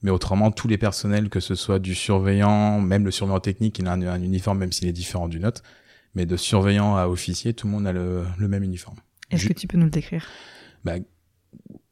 Mais 0.03 0.11
autrement, 0.11 0.51
tous 0.51 0.67
les 0.67 0.77
personnels, 0.77 1.29
que 1.29 1.39
ce 1.39 1.55
soit 1.55 1.79
du 1.79 1.95
surveillant, 1.95 2.79
même 2.81 3.05
le 3.05 3.11
surveillant 3.11 3.39
technique, 3.39 3.79
il 3.79 3.87
a 3.87 3.93
un, 3.93 4.21
uniforme, 4.21 4.59
même 4.59 4.71
s'il 4.71 4.87
est 4.87 4.93
différent 4.93 5.27
du 5.27 5.39
nôtre. 5.39 5.63
Mais 6.13 6.25
de 6.25 6.37
surveillant 6.37 6.95
à 6.95 7.07
officier, 7.07 7.53
tout 7.53 7.67
le 7.67 7.73
monde 7.73 7.87
a 7.87 7.93
le, 7.93 8.25
même 8.39 8.63
uniforme. 8.63 8.97
Est-ce 9.31 9.47
que 9.47 9.53
tu 9.53 9.67
peux 9.67 9.77
nous 9.77 9.85
le 9.85 9.91
décrire? 9.91 10.25
Bah, 10.83 10.95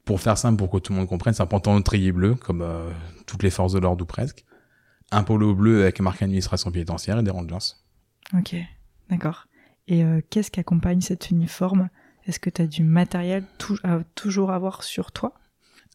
Pour 0.03 0.21
faire 0.21 0.37
simple, 0.37 0.57
pour 0.57 0.69
que 0.69 0.77
tout 0.77 0.93
le 0.93 0.99
monde 0.99 1.07
comprenne, 1.07 1.33
c'est 1.33 1.43
un 1.43 1.47
pantalon 1.47 1.79
de 1.79 1.83
treillis 1.83 2.11
bleu, 2.11 2.35
comme 2.35 2.61
euh, 2.61 2.89
toutes 3.25 3.43
les 3.43 3.49
forces 3.49 3.73
de 3.73 3.79
l'ordre 3.79 4.03
ou 4.03 4.05
presque 4.05 4.45
un 5.11 5.23
polo 5.23 5.53
bleu 5.53 5.83
avec 5.83 5.99
marque 5.99 6.21
administration 6.21 6.71
pénitentiaire 6.71 7.19
et 7.19 7.23
des 7.23 7.31
rangers. 7.31 7.73
Ok, 8.33 8.55
d'accord. 9.09 9.47
Et 9.87 10.03
euh, 10.03 10.21
qu'est-ce 10.29 10.49
qui 10.51 10.59
accompagne 10.59 11.01
cet 11.01 11.29
uniforme? 11.29 11.89
Est-ce 12.25 12.39
que 12.39 12.49
tu 12.49 12.61
as 12.61 12.67
du 12.67 12.83
matériel 12.83 13.43
à 13.83 13.99
toujours 14.15 14.51
avoir 14.51 14.83
sur 14.83 15.11
toi? 15.11 15.33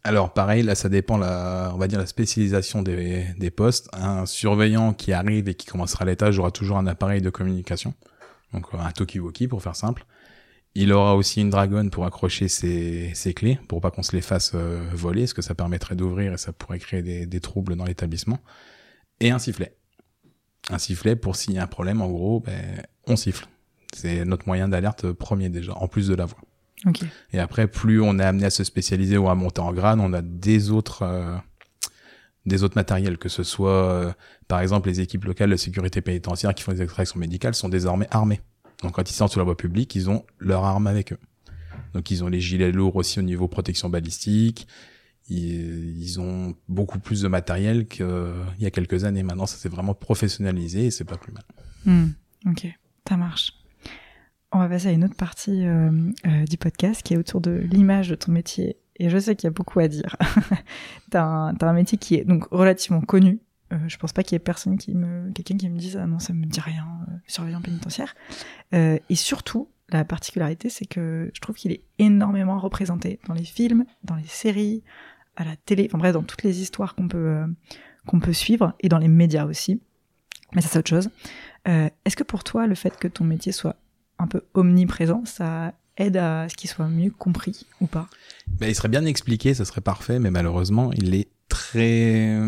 Alors 0.04 0.32
pareil, 0.32 0.62
là 0.62 0.74
ça 0.74 0.88
dépend 0.88 1.18
la, 1.18 1.72
on 1.74 1.76
va 1.76 1.88
dire 1.88 1.98
la 1.98 2.06
spécialisation 2.06 2.82
des, 2.82 3.26
des 3.36 3.50
postes. 3.50 3.88
Un 3.92 4.26
surveillant 4.26 4.94
qui 4.94 5.12
arrive 5.12 5.48
et 5.48 5.54
qui 5.54 5.66
commencera 5.66 6.04
l'étage 6.04 6.38
aura 6.38 6.50
toujours 6.52 6.78
un 6.78 6.86
appareil 6.86 7.20
de 7.20 7.30
communication, 7.30 7.94
donc 8.52 8.66
euh, 8.72 8.78
un 8.78 8.90
talkie-walkie 8.92 9.48
pour 9.48 9.62
faire 9.62 9.76
simple. 9.76 10.06
Il 10.74 10.92
aura 10.92 11.16
aussi 11.16 11.40
une 11.40 11.50
dragonne 11.50 11.90
pour 11.90 12.06
accrocher 12.06 12.46
ses, 12.46 13.12
ses 13.12 13.34
clés, 13.34 13.58
pour 13.66 13.80
pas 13.80 13.90
qu'on 13.90 14.04
se 14.04 14.14
les 14.14 14.22
fasse 14.22 14.52
euh, 14.54 14.88
voler, 14.94 15.26
ce 15.26 15.34
que 15.34 15.42
ça 15.42 15.56
permettrait 15.56 15.96
d'ouvrir 15.96 16.32
et 16.32 16.38
ça 16.38 16.52
pourrait 16.52 16.78
créer 16.78 17.02
des, 17.02 17.26
des 17.26 17.40
troubles 17.40 17.74
dans 17.74 17.84
l'établissement 17.84 18.38
et 19.20 19.30
un 19.30 19.38
sifflet. 19.38 19.76
Un 20.68 20.78
sifflet 20.78 21.16
pour 21.16 21.36
s'il 21.36 21.54
y 21.54 21.58
a 21.58 21.62
un 21.62 21.66
problème, 21.66 22.00
en 22.00 22.08
gros, 22.08 22.40
ben, 22.40 22.82
on 23.06 23.16
siffle. 23.16 23.46
C'est 23.94 24.24
notre 24.24 24.46
moyen 24.46 24.68
d'alerte 24.68 25.10
premier 25.12 25.48
déjà, 25.48 25.74
en 25.74 25.88
plus 25.88 26.08
de 26.08 26.14
la 26.14 26.26
voix. 26.26 26.40
Okay. 26.86 27.06
Et 27.32 27.38
après, 27.38 27.66
plus 27.66 28.00
on 28.00 28.18
est 28.18 28.24
amené 28.24 28.46
à 28.46 28.50
se 28.50 28.64
spécialiser 28.64 29.18
ou 29.18 29.28
à 29.28 29.34
monter 29.34 29.60
en 29.60 29.72
grade, 29.72 29.98
on 30.00 30.12
a 30.12 30.22
des 30.22 30.70
autres, 30.70 31.02
euh, 31.02 31.36
des 32.46 32.62
autres 32.62 32.76
matériels, 32.76 33.18
que 33.18 33.28
ce 33.28 33.42
soit, 33.42 33.70
euh, 33.70 34.12
par 34.48 34.60
exemple, 34.60 34.88
les 34.88 35.00
équipes 35.00 35.24
locales 35.24 35.50
de 35.50 35.56
sécurité 35.56 36.00
pénitentiaire 36.00 36.54
qui 36.54 36.62
font 36.62 36.72
des 36.72 36.82
extractions 36.82 37.18
médicales 37.20 37.54
sont 37.54 37.68
désormais 37.68 38.08
armées. 38.10 38.40
Donc 38.82 38.92
quand 38.92 39.10
ils 39.10 39.14
sortent 39.14 39.32
sur 39.32 39.40
la 39.40 39.44
voie 39.44 39.56
publique, 39.56 39.94
ils 39.94 40.08
ont 40.08 40.24
leur 40.38 40.64
arme 40.64 40.86
avec 40.86 41.12
eux. 41.12 41.18
Donc 41.92 42.10
ils 42.10 42.24
ont 42.24 42.28
les 42.28 42.40
gilets 42.40 42.72
lourds 42.72 42.96
aussi 42.96 43.18
au 43.18 43.22
niveau 43.22 43.48
protection 43.48 43.90
balistique, 43.90 44.66
ils, 45.30 46.20
ont 46.20 46.54
beaucoup 46.68 46.98
plus 46.98 47.22
de 47.22 47.28
matériel 47.28 47.86
qu'il 47.86 48.06
y 48.58 48.66
a 48.66 48.70
quelques 48.70 49.04
années. 49.04 49.22
Maintenant, 49.22 49.46
ça 49.46 49.56
s'est 49.56 49.68
vraiment 49.68 49.94
professionnalisé 49.94 50.86
et 50.86 50.90
c'est 50.90 51.04
pas 51.04 51.16
plus 51.16 51.32
mal. 51.32 51.44
Hmm, 51.84 52.10
ok, 52.50 52.66
ça 53.08 53.16
marche. 53.16 53.52
On 54.52 54.58
va 54.58 54.68
passer 54.68 54.88
à 54.88 54.92
une 54.92 55.04
autre 55.04 55.14
partie 55.14 55.64
euh, 55.64 55.90
euh, 56.26 56.44
du 56.44 56.56
podcast 56.56 57.02
qui 57.02 57.14
est 57.14 57.16
autour 57.16 57.40
de 57.40 57.52
l'image 57.52 58.08
de 58.08 58.16
ton 58.16 58.32
métier. 58.32 58.76
Et 58.96 59.08
je 59.08 59.16
sais 59.16 59.36
qu'il 59.36 59.46
y 59.46 59.48
a 59.48 59.52
beaucoup 59.52 59.78
à 59.78 59.86
dire. 59.86 60.16
t'as 61.10 61.22
un, 61.22 61.54
as 61.54 61.64
un 61.64 61.72
métier 61.72 61.96
qui 61.96 62.16
est 62.16 62.24
donc 62.24 62.46
relativement 62.50 63.00
connu. 63.00 63.40
Euh, 63.72 63.78
je 63.86 63.96
pense 63.96 64.12
pas 64.12 64.24
qu'il 64.24 64.34
y 64.34 64.36
ait 64.36 64.40
personne 64.40 64.76
qui 64.76 64.96
me, 64.96 65.30
quelqu'un 65.30 65.56
qui 65.56 65.68
me 65.68 65.78
dise 65.78 65.96
ah 65.96 66.06
non 66.06 66.18
ça 66.18 66.32
me 66.32 66.44
dit 66.44 66.58
rien, 66.58 66.84
surveillant 67.28 67.62
pénitentiaire. 67.62 68.16
et 68.72 69.14
surtout, 69.14 69.68
la 69.90 70.04
particularité, 70.04 70.68
c'est 70.68 70.86
que 70.86 71.30
je 71.32 71.40
trouve 71.40 71.54
qu'il 71.54 71.70
est 71.72 71.84
énormément 71.98 72.58
représenté 72.58 73.20
dans 73.28 73.34
les 73.34 73.44
films, 73.44 73.84
dans 74.02 74.16
les 74.16 74.26
séries, 74.26 74.82
à 75.36 75.44
la 75.44 75.56
télé, 75.56 75.86
enfin 75.88 75.98
bref, 75.98 76.12
dans 76.12 76.22
toutes 76.22 76.42
les 76.42 76.60
histoires 76.60 76.94
qu'on 76.94 77.08
peut, 77.08 77.18
euh, 77.18 77.46
qu'on 78.06 78.20
peut 78.20 78.32
suivre, 78.32 78.74
et 78.80 78.88
dans 78.88 78.98
les 78.98 79.08
médias 79.08 79.46
aussi. 79.46 79.80
Mais 80.54 80.60
ça, 80.60 80.68
c'est 80.68 80.78
autre 80.78 80.90
chose. 80.90 81.10
Euh, 81.68 81.88
est-ce 82.04 82.16
que 82.16 82.24
pour 82.24 82.44
toi, 82.44 82.66
le 82.66 82.74
fait 82.74 82.96
que 82.96 83.08
ton 83.08 83.24
métier 83.24 83.52
soit 83.52 83.76
un 84.18 84.26
peu 84.26 84.42
omniprésent, 84.54 85.24
ça 85.24 85.72
aide 85.96 86.16
à 86.16 86.48
ce 86.48 86.56
qu'il 86.56 86.68
soit 86.68 86.88
mieux 86.88 87.10
compris 87.10 87.66
ou 87.80 87.86
pas? 87.86 88.08
Ben, 88.48 88.68
Il 88.68 88.74
serait 88.74 88.88
bien 88.88 89.04
expliqué, 89.04 89.54
ça 89.54 89.64
serait 89.64 89.80
parfait, 89.80 90.18
mais 90.18 90.30
malheureusement, 90.30 90.92
il 90.92 91.14
est 91.14 91.28
très... 91.48 92.38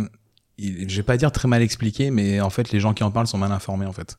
Je 0.58 0.96
vais 0.96 1.02
pas 1.02 1.16
dire 1.16 1.32
très 1.32 1.48
mal 1.48 1.62
expliqué, 1.62 2.10
mais 2.10 2.40
en 2.40 2.50
fait, 2.50 2.72
les 2.72 2.80
gens 2.80 2.94
qui 2.94 3.04
en 3.04 3.10
parlent 3.10 3.26
sont 3.26 3.38
mal 3.38 3.52
informés, 3.52 3.86
en 3.86 3.92
fait. 3.92 4.18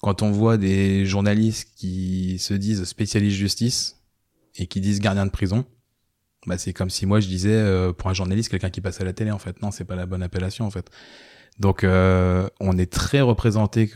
Quand 0.00 0.22
on 0.22 0.30
voit 0.30 0.56
des 0.56 1.06
journalistes 1.06 1.70
qui 1.76 2.38
se 2.38 2.54
disent 2.54 2.84
spécialistes 2.84 3.36
justice 3.36 4.00
et 4.56 4.66
qui 4.66 4.80
disent 4.80 5.00
gardien 5.00 5.26
de 5.26 5.30
prison, 5.30 5.64
bah, 6.46 6.58
c'est 6.58 6.72
comme 6.72 6.90
si 6.90 7.06
moi 7.06 7.20
je 7.20 7.28
disais 7.28 7.54
euh, 7.54 7.92
pour 7.92 8.10
un 8.10 8.14
journaliste 8.14 8.50
quelqu'un 8.50 8.70
qui 8.70 8.80
passe 8.80 9.00
à 9.00 9.04
la 9.04 9.12
télé 9.12 9.30
en 9.30 9.38
fait. 9.38 9.60
Non, 9.62 9.70
c'est 9.70 9.84
pas 9.84 9.96
la 9.96 10.06
bonne 10.06 10.22
appellation 10.22 10.66
en 10.66 10.70
fait. 10.70 10.90
Donc 11.58 11.84
euh, 11.84 12.48
on 12.60 12.76
est 12.78 12.90
très 12.90 13.20
représenté 13.20 13.90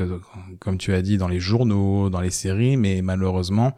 comme 0.60 0.78
tu 0.78 0.94
as 0.94 1.02
dit 1.02 1.18
dans 1.18 1.28
les 1.28 1.40
journaux, 1.40 2.08
dans 2.10 2.20
les 2.20 2.30
séries, 2.30 2.76
mais 2.76 3.02
malheureusement, 3.02 3.76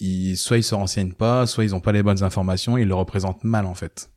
ils, 0.00 0.36
soit 0.36 0.58
ils 0.58 0.64
se 0.64 0.74
renseignent 0.74 1.12
pas, 1.12 1.46
soit 1.46 1.64
ils 1.64 1.74
ont 1.74 1.80
pas 1.80 1.92
les 1.92 2.02
bonnes 2.02 2.22
informations, 2.22 2.76
ils 2.78 2.88
le 2.88 2.94
représentent 2.94 3.44
mal 3.44 3.66
en 3.66 3.74
fait, 3.74 4.10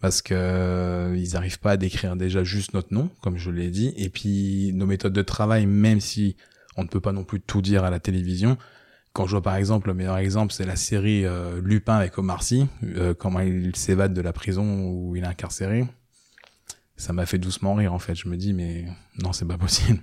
parce 0.00 0.20
que 0.20 0.34
euh, 0.34 1.16
ils 1.16 1.36
arrivent 1.36 1.60
pas 1.60 1.72
à 1.72 1.76
décrire 1.76 2.16
déjà 2.16 2.42
juste 2.42 2.74
notre 2.74 2.92
nom, 2.92 3.10
comme 3.22 3.36
je 3.36 3.50
l'ai 3.50 3.70
dit, 3.70 3.94
et 3.96 4.08
puis 4.08 4.72
nos 4.74 4.86
méthodes 4.86 5.12
de 5.12 5.22
travail, 5.22 5.66
même 5.66 6.00
si 6.00 6.36
on 6.76 6.82
ne 6.82 6.88
peut 6.88 7.00
pas 7.00 7.12
non 7.12 7.24
plus 7.24 7.40
tout 7.40 7.62
dire 7.62 7.84
à 7.84 7.90
la 7.90 8.00
télévision, 8.00 8.56
quand 9.18 9.26
je 9.26 9.32
vois 9.32 9.42
par 9.42 9.56
exemple, 9.56 9.88
le 9.88 9.94
meilleur 9.94 10.16
exemple, 10.16 10.52
c'est 10.52 10.64
la 10.64 10.76
série 10.76 11.26
euh, 11.26 11.60
Lupin 11.60 11.96
avec 11.96 12.16
Omar 12.18 12.44
Sy, 12.44 12.68
euh, 12.84 13.14
comment 13.14 13.40
il 13.40 13.74
s'évade 13.74 14.14
de 14.14 14.20
la 14.20 14.32
prison 14.32 14.92
où 14.92 15.16
il 15.16 15.24
est 15.24 15.26
incarcéré. 15.26 15.84
Ça 16.96 17.12
m'a 17.12 17.26
fait 17.26 17.38
doucement 17.38 17.74
rire 17.74 17.92
en 17.92 17.98
fait. 17.98 18.14
Je 18.14 18.28
me 18.28 18.36
dis 18.36 18.52
mais 18.52 18.84
non, 19.20 19.32
c'est 19.32 19.44
pas 19.44 19.58
possible. 19.58 19.98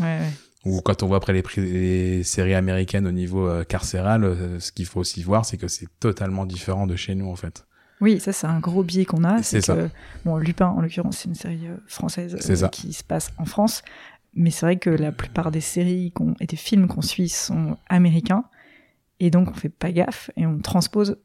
Ouais, 0.00 0.18
ouais. 0.18 0.32
Ou 0.64 0.80
quand 0.80 1.04
on 1.04 1.06
voit 1.06 1.18
après 1.18 1.32
les, 1.32 2.24
séries 2.24 2.54
américaines 2.54 3.06
au 3.06 3.12
niveau 3.12 3.46
euh, 3.46 3.62
carcéral, 3.62 4.36
ce 4.58 4.72
qu'il 4.72 4.86
faut 4.86 4.98
aussi 4.98 5.22
voir, 5.22 5.44
c'est 5.44 5.58
que 5.58 5.68
c'est 5.68 5.86
totalement 6.00 6.44
différent 6.44 6.88
de 6.88 6.96
chez 6.96 7.14
nous 7.14 7.30
en 7.30 7.36
fait. 7.36 7.68
Oui, 8.00 8.18
ça 8.18 8.32
c'est 8.32 8.48
un 8.48 8.58
gros 8.58 8.82
biais 8.82 9.04
qu'on 9.04 9.22
a. 9.22 9.44
C'est 9.44 9.64
que 9.64 9.88
bon, 10.24 10.38
Lupin 10.38 10.66
en 10.66 10.80
l'occurrence, 10.80 11.18
c'est 11.18 11.28
une 11.28 11.36
série 11.36 11.68
française 11.86 12.36
qui 12.72 12.92
se 12.92 13.04
passe 13.04 13.30
en 13.38 13.44
France, 13.44 13.82
mais 14.34 14.50
c'est 14.50 14.66
vrai 14.66 14.76
que 14.76 14.90
la 14.90 15.12
plupart 15.12 15.52
des 15.52 15.60
séries 15.60 16.12
et 16.40 16.46
des 16.46 16.56
films 16.56 16.88
qu'on 16.88 17.00
suit 17.00 17.28
sont 17.28 17.76
américains. 17.88 18.42
Et 19.20 19.30
donc, 19.30 19.50
on 19.50 19.54
fait 19.54 19.68
pas 19.68 19.92
gaffe 19.92 20.30
et 20.36 20.46
on 20.46 20.58
transpose 20.58 21.16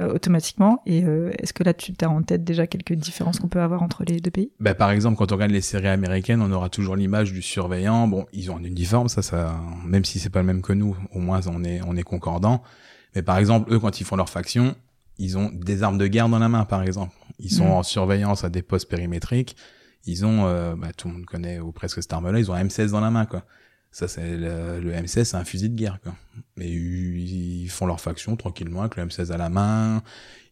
euh, 0.00 0.14
automatiquement. 0.14 0.82
Et 0.86 1.04
euh, 1.04 1.30
est-ce 1.38 1.52
que 1.52 1.62
là, 1.62 1.74
tu 1.74 1.92
as 2.00 2.08
en 2.08 2.22
tête 2.22 2.44
déjà 2.44 2.66
quelques 2.66 2.94
différences 2.94 3.38
qu'on 3.38 3.48
peut 3.48 3.60
avoir 3.60 3.82
entre 3.82 4.04
les 4.04 4.20
deux 4.20 4.30
pays? 4.30 4.50
Bah, 4.58 4.74
Par 4.74 4.90
exemple, 4.90 5.18
quand 5.18 5.32
on 5.32 5.34
regarde 5.34 5.50
les 5.50 5.60
séries 5.60 5.88
américaines, 5.88 6.40
on 6.40 6.50
aura 6.50 6.70
toujours 6.70 6.96
l'image 6.96 7.32
du 7.32 7.42
surveillant. 7.42 8.08
Bon, 8.08 8.26
ils 8.32 8.50
ont 8.50 8.56
un 8.56 8.64
uniforme, 8.64 9.08
ça, 9.08 9.20
ça, 9.20 9.60
même 9.84 10.04
si 10.06 10.18
c'est 10.18 10.30
pas 10.30 10.40
le 10.40 10.46
même 10.46 10.62
que 10.62 10.72
nous, 10.72 10.96
au 11.12 11.18
moins 11.18 11.40
on 11.46 11.62
est, 11.62 11.82
on 11.86 11.94
est 11.94 12.02
concordant. 12.02 12.62
Mais 13.14 13.22
par 13.22 13.36
exemple, 13.36 13.70
eux, 13.70 13.78
quand 13.78 14.00
ils 14.00 14.04
font 14.04 14.16
leur 14.16 14.30
faction, 14.30 14.74
ils 15.18 15.36
ont 15.36 15.50
des 15.52 15.82
armes 15.82 15.98
de 15.98 16.06
guerre 16.06 16.30
dans 16.30 16.38
la 16.38 16.48
main, 16.48 16.64
par 16.64 16.82
exemple. 16.82 17.14
Ils 17.38 17.52
sont 17.52 17.66
mm. 17.66 17.72
en 17.72 17.82
surveillance 17.82 18.44
à 18.44 18.48
des 18.48 18.62
postes 18.62 18.88
périmétriques. 18.88 19.56
Ils 20.06 20.24
ont, 20.24 20.46
euh, 20.46 20.74
bah, 20.74 20.88
tout 20.96 21.08
le 21.08 21.14
monde 21.14 21.26
connaît 21.26 21.60
ou 21.60 21.70
presque 21.70 22.02
cette 22.02 22.12
arme-là, 22.12 22.38
ils 22.38 22.50
ont 22.50 22.54
un 22.54 22.64
M16 22.64 22.92
dans 22.92 23.00
la 23.00 23.10
main, 23.10 23.26
quoi. 23.26 23.44
Ça, 23.92 24.08
c'est 24.08 24.36
le, 24.36 24.80
le, 24.80 24.92
M16, 24.92 25.24
c'est 25.24 25.36
un 25.36 25.44
fusil 25.44 25.68
de 25.68 25.76
guerre, 25.76 26.00
quoi. 26.02 26.14
Mais 26.56 26.68
ils 26.68 27.68
font 27.68 27.86
leur 27.86 28.00
faction 28.00 28.36
tranquillement 28.36 28.80
avec 28.80 28.96
le 28.96 29.04
M16 29.04 29.30
à 29.30 29.36
la 29.36 29.50
main. 29.50 30.02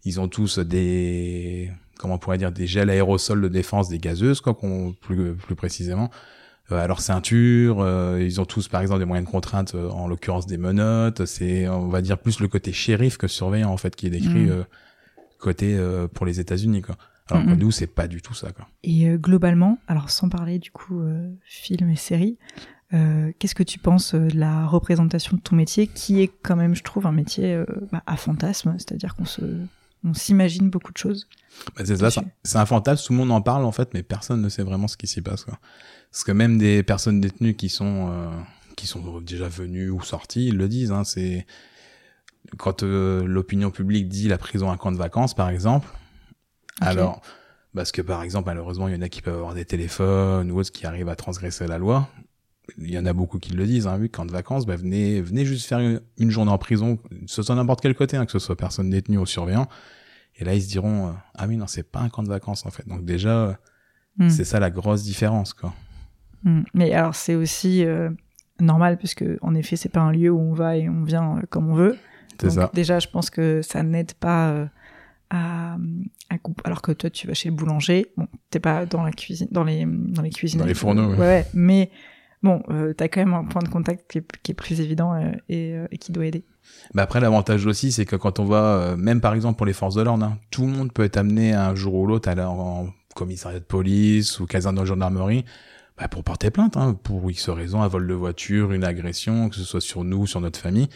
Ils 0.05 0.21
ont 0.21 0.29
tous 0.29 0.59
des, 0.59 1.71
comment 1.99 2.15
on 2.15 2.19
pourrait 2.19 2.39
dire, 2.39 2.53
des 2.53 2.67
gels 2.67 2.91
aérosols 2.91 3.41
de 3.41 3.49
défense, 3.49 3.89
des 3.89 3.99
gazeuses, 3.99 4.41
quoi, 4.41 4.57
plus, 5.01 5.35
plus 5.35 5.55
précisément. 5.55 6.11
Euh, 6.73 6.79
à 6.79 6.87
leur 6.87 7.01
ceinture, 7.01 7.81
euh, 7.81 8.23
ils 8.23 8.41
ont 8.41 8.45
tous, 8.45 8.69
par 8.69 8.81
exemple, 8.81 9.01
des 9.01 9.05
moyens 9.05 9.27
de 9.27 9.31
contrainte, 9.33 9.75
euh, 9.75 9.89
en 9.91 10.07
l'occurrence 10.07 10.47
des 10.47 10.57
menottes. 10.57 11.25
C'est, 11.27 11.69
on 11.69 11.89
va 11.89 12.01
dire, 12.01 12.19
plus 12.19 12.41
le 12.41 12.49
côté 12.49 12.73
shérif 12.73 13.17
que 13.17 13.27
surveillant, 13.27 13.71
en 13.71 13.77
fait, 13.77 13.97
qui 13.97 14.07
est 14.07 14.11
décrit 14.11 14.47
mm. 14.47 14.65
côté 15.39 15.79
pour 16.15 16.27
les 16.27 16.41
États-Unis, 16.41 16.83
quoi. 16.83 16.97
Alors 17.31 17.47
que 17.47 17.53
nous, 17.53 17.71
c'est 17.71 17.87
pas 17.87 18.09
du 18.09 18.23
tout 18.23 18.35
ça, 18.35 18.51
quoi. 18.51 18.67
Et 18.83 19.07
globalement, 19.17 19.79
alors 19.87 20.11
sans 20.11 20.29
parler 20.29 20.59
du 20.59 20.73
coup 20.73 21.01
film 21.45 21.89
et 21.89 21.95
série, 21.95 22.39
euh, 22.93 23.33
qu'est-ce 23.39 23.55
que 23.55 23.63
tu 23.63 23.79
penses 23.79 24.15
euh, 24.15 24.27
de 24.27 24.37
la 24.37 24.67
représentation 24.67 25.37
de 25.37 25.43
ton 25.43 25.55
métier, 25.55 25.87
qui 25.87 26.21
est 26.21 26.31
quand 26.43 26.57
même, 26.57 26.75
je 26.75 26.83
trouve, 26.83 27.07
un 27.07 27.13
métier 27.13 27.55
euh, 27.55 27.65
bah, 27.93 28.03
à 28.07 28.17
fantasme, 28.17 28.75
c'est-à-dire 28.79 29.15
qu'on 29.15 29.27
se, 29.27 29.43
on 30.05 30.13
s'imagine 30.13 30.71
beaucoup 30.71 30.93
de 30.93 30.99
choses. 30.99 31.29
Bah 31.77 31.83
c'est 31.85 31.97
ça, 31.97 32.11
c'est 32.43 32.59
un 32.59 32.67
fantasme, 32.67 33.07
tout 33.07 33.13
le 33.13 33.19
monde 33.19 33.31
en 33.31 33.43
parle 33.43 33.65
en 33.65 33.73
fait, 33.73 33.95
mais 33.95 34.03
personne 34.03 34.41
ne 34.43 34.49
sait 34.49 34.63
vraiment 34.63 34.89
ce 34.89 34.97
qui 34.97 35.07
s'y 35.07 35.23
passe. 35.23 35.45
Quoi. 35.45 35.59
Parce 36.11 36.25
que 36.25 36.33
même 36.33 36.59
des 36.59 36.83
personnes 36.83 37.21
détenues 37.21 37.55
qui 37.55 37.69
sont 37.69 38.31
qui 38.77 38.87
sont 38.87 39.21
déjà 39.21 39.49
venues 39.49 39.91
ou 39.91 40.01
sorties, 40.01 40.47
ils 40.47 40.57
le 40.57 40.69
disent. 40.69 40.91
Hein, 40.91 41.05
c'est 41.05 41.47
quand 42.57 42.83
l'opinion 42.83 43.71
publique 43.71 44.09
dit 44.09 44.27
la 44.27 44.39
prison 44.39 44.71
un 44.71 44.77
camp 44.77 44.91
de 44.91 44.97
vacances, 44.97 45.35
par 45.35 45.51
exemple. 45.51 45.89
Alors, 46.81 47.21
parce 47.75 47.93
que 47.93 48.01
par 48.01 48.23
exemple, 48.23 48.47
malheureusement, 48.47 48.89
il 48.89 48.95
y 48.95 48.97
en 48.97 49.03
a 49.03 49.09
qui 49.09 49.23
peuvent 49.23 49.35
avoir 49.35 49.55
des 49.55 49.65
téléphones 49.65 50.51
ou 50.51 50.59
autres 50.61 50.73
qui 50.73 50.87
arrivent 50.87 51.09
à 51.09 51.17
transgresser 51.17 51.67
la 51.67 51.79
loi 51.79 52.09
il 52.79 52.91
y 52.91 52.99
en 52.99 53.07
a 53.07 53.13
beaucoup 53.13 53.39
qui 53.39 53.53
le 53.53 53.67
disent, 53.67 53.87
hein, 53.87 53.97
oui, 54.01 54.11
quand 54.11 54.25
de 54.25 54.33
vacances, 54.33 54.67
bah, 54.67 54.77
venez, 54.77 55.21
venez 55.21 55.45
juste 55.45 55.67
faire 55.67 55.79
une, 55.79 56.31
journée 56.31 56.51
en 56.51 56.59
prison, 56.59 56.99
ce 57.27 57.43
soit 57.43 57.55
n'importe 57.55 57.81
quel 57.81 57.95
côté, 57.95 58.17
hein, 58.17 58.27
que 58.27 58.33
ce 58.33 58.39
soit 58.39 58.57
personne 58.57 58.91
détenue 58.91 59.19
ou 59.19 59.27
surveillant. 59.27 59.69
Et 60.37 60.45
là, 60.45 60.55
ils 60.55 60.63
se 60.63 60.69
diront, 60.69 61.09
euh, 61.09 61.13
ah 61.35 61.47
oui, 61.47 61.57
non, 61.57 61.67
c'est 61.67 61.83
pas 61.83 62.01
un 62.01 62.09
camp 62.09 62.23
de 62.23 62.29
vacances, 62.29 62.65
en 62.67 62.71
fait. 62.71 62.87
Donc 62.89 63.05
déjà, 63.05 63.59
hmm. 64.19 64.29
c'est 64.29 64.45
ça 64.45 64.61
la 64.61 64.71
grosse 64.71 65.03
différence, 65.03 65.55
quoi. 65.55 65.75
Hmm. 66.45 66.63
Mais 66.73 66.93
alors, 66.93 67.15
c'est 67.15 67.35
aussi 67.35 67.85
euh, 67.85 68.11
normal, 68.61 68.97
puisque 68.97 69.25
en 69.43 69.55
effet, 69.55 69.77
c'est 69.77 69.91
pas 69.91 70.01
un 70.01 70.13
lieu 70.13 70.31
où 70.31 70.41
on 70.41 70.55
va 70.55 70.77
et 70.77 70.89
on 70.89 71.05
vient 71.05 71.39
euh, 71.39 71.43
comme 71.51 71.69
on 71.69 71.75
veut. 71.75 71.97
C'est 72.41 72.51
ça. 72.51 72.71
Déjà, 72.73 72.99
je 72.99 73.09
pense 73.09 73.29
que 73.29 73.61
ça 73.61 73.83
n'aide 73.83 74.15
pas 74.15 74.69
à, 75.29 75.77
à, 76.31 76.41
alors 76.65 76.83
que 76.83 76.93
toi, 76.93 77.11
tu 77.11 77.27
vas 77.27 77.35
chez 77.35 77.51
le 77.51 77.55
boulanger. 77.55 78.13
Bon, 78.17 78.27
t'es 78.51 78.61
pas 78.61 78.87
dans 78.87 79.03
la 79.03 79.13
cuisine, 79.13 79.49
dans 79.51 79.65
les, 79.65 79.85
dans 79.87 80.23
les 80.23 80.31
cuisines. 80.31 80.61
Dans 80.61 80.67
les 80.67 80.75
fourneaux, 80.75 81.11
ouais. 81.11 81.19
ouais 81.19 81.47
mais 81.55 81.91
bon, 82.43 82.63
euh, 82.71 82.95
tu 82.97 83.09
quand 83.09 83.21
même 83.21 83.35
un 83.35 83.45
point 83.45 83.63
de 83.63 83.69
contact 83.69 84.11
qui 84.11 84.51
est, 84.51 84.55
plus 84.55 84.81
évident 84.81 85.15
euh, 85.15 85.33
euh, 85.51 85.87
et, 85.91 85.99
qui 85.99 86.13
doit 86.13 86.27
aider. 86.27 86.45
Bah 86.95 87.03
après, 87.03 87.21
l'avantage 87.21 87.67
aussi, 87.67 87.93
c'est 87.93 88.05
que 88.05 88.17
quand 88.17 88.39
on 88.39 88.45
va, 88.45 88.63
euh, 88.63 88.97
même 88.97 89.21
par 89.21 89.35
exemple 89.35 89.57
pour 89.57 89.67
les 89.67 89.73
forces 89.73 89.95
de 89.95 90.03
l'ordre, 90.03 90.25
hein, 90.25 90.39
tout 90.51 90.63
le 90.63 90.69
monde 90.69 90.93
peut 90.93 91.05
être 91.05 91.17
amené 91.17 91.53
un 91.53 91.75
jour 91.75 91.95
ou 91.95 92.07
l'autre 92.07 92.29
à 92.29 92.33
aller 92.33 92.43
en 92.43 92.89
commissariat 93.15 93.59
de 93.59 93.65
police 93.65 94.41
ou 94.41 94.47
caserne 94.47 94.77
de 94.77 94.85
gendarmerie 94.85 95.45
bah, 95.99 96.09
pour 96.09 96.25
porter 96.25 96.51
plainte, 96.51 96.77
hein, 96.77 96.95
pour 97.03 97.31
X 97.31 97.49
raison, 97.51 97.83
un 97.83 97.89
vol 97.89 98.07
de 98.07 98.15
voiture, 98.15 98.73
une 98.73 98.85
agression, 98.85 99.49
que 99.49 99.57
ce 99.57 99.65
soit 99.65 99.81
sur 99.81 100.05
nous, 100.05 100.27
sur 100.27 100.41
notre 100.41 100.59
famille. 100.59 100.89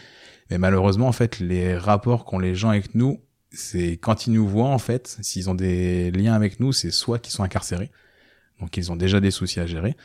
Mais 0.49 0.57
malheureusement, 0.57 1.07
en 1.07 1.11
fait, 1.11 1.39
les 1.39 1.77
rapports 1.77 2.25
qu'ont 2.25 2.39
les 2.39 2.55
gens 2.55 2.69
avec 2.69 2.95
nous, 2.95 3.21
c'est 3.51 3.93
quand 3.93 4.27
ils 4.27 4.33
nous 4.33 4.47
voient, 4.47 4.69
en 4.69 4.77
fait, 4.77 5.17
s'ils 5.21 5.49
ont 5.49 5.55
des 5.55 6.11
liens 6.11 6.33
avec 6.33 6.59
nous, 6.59 6.71
c'est 6.71 6.91
soit 6.91 7.19
qu'ils 7.19 7.33
sont 7.33 7.43
incarcérés, 7.43 7.91
donc 8.59 8.77
ils 8.77 8.91
ont 8.91 8.95
déjà 8.95 9.19
des 9.19 9.31
soucis 9.31 9.59
à 9.59 9.65
gérer, 9.65 9.95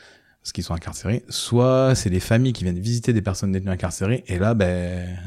parce 0.43 0.53
qu'ils 0.53 0.65
sont 0.65 0.75
incarcérés, 0.75 1.25
soit 1.29 1.95
c'est 1.95 2.11
des 2.11 2.21
familles 2.21 2.53
qui 2.53 2.65
viennent 2.65 2.79
visiter 2.79 3.13
des 3.13 3.23
personnes 3.23 3.53
détenues 3.53 3.71
incarcérées, 3.71 4.25
et 4.27 4.39
là, 4.39 4.55
ben, 4.55 5.19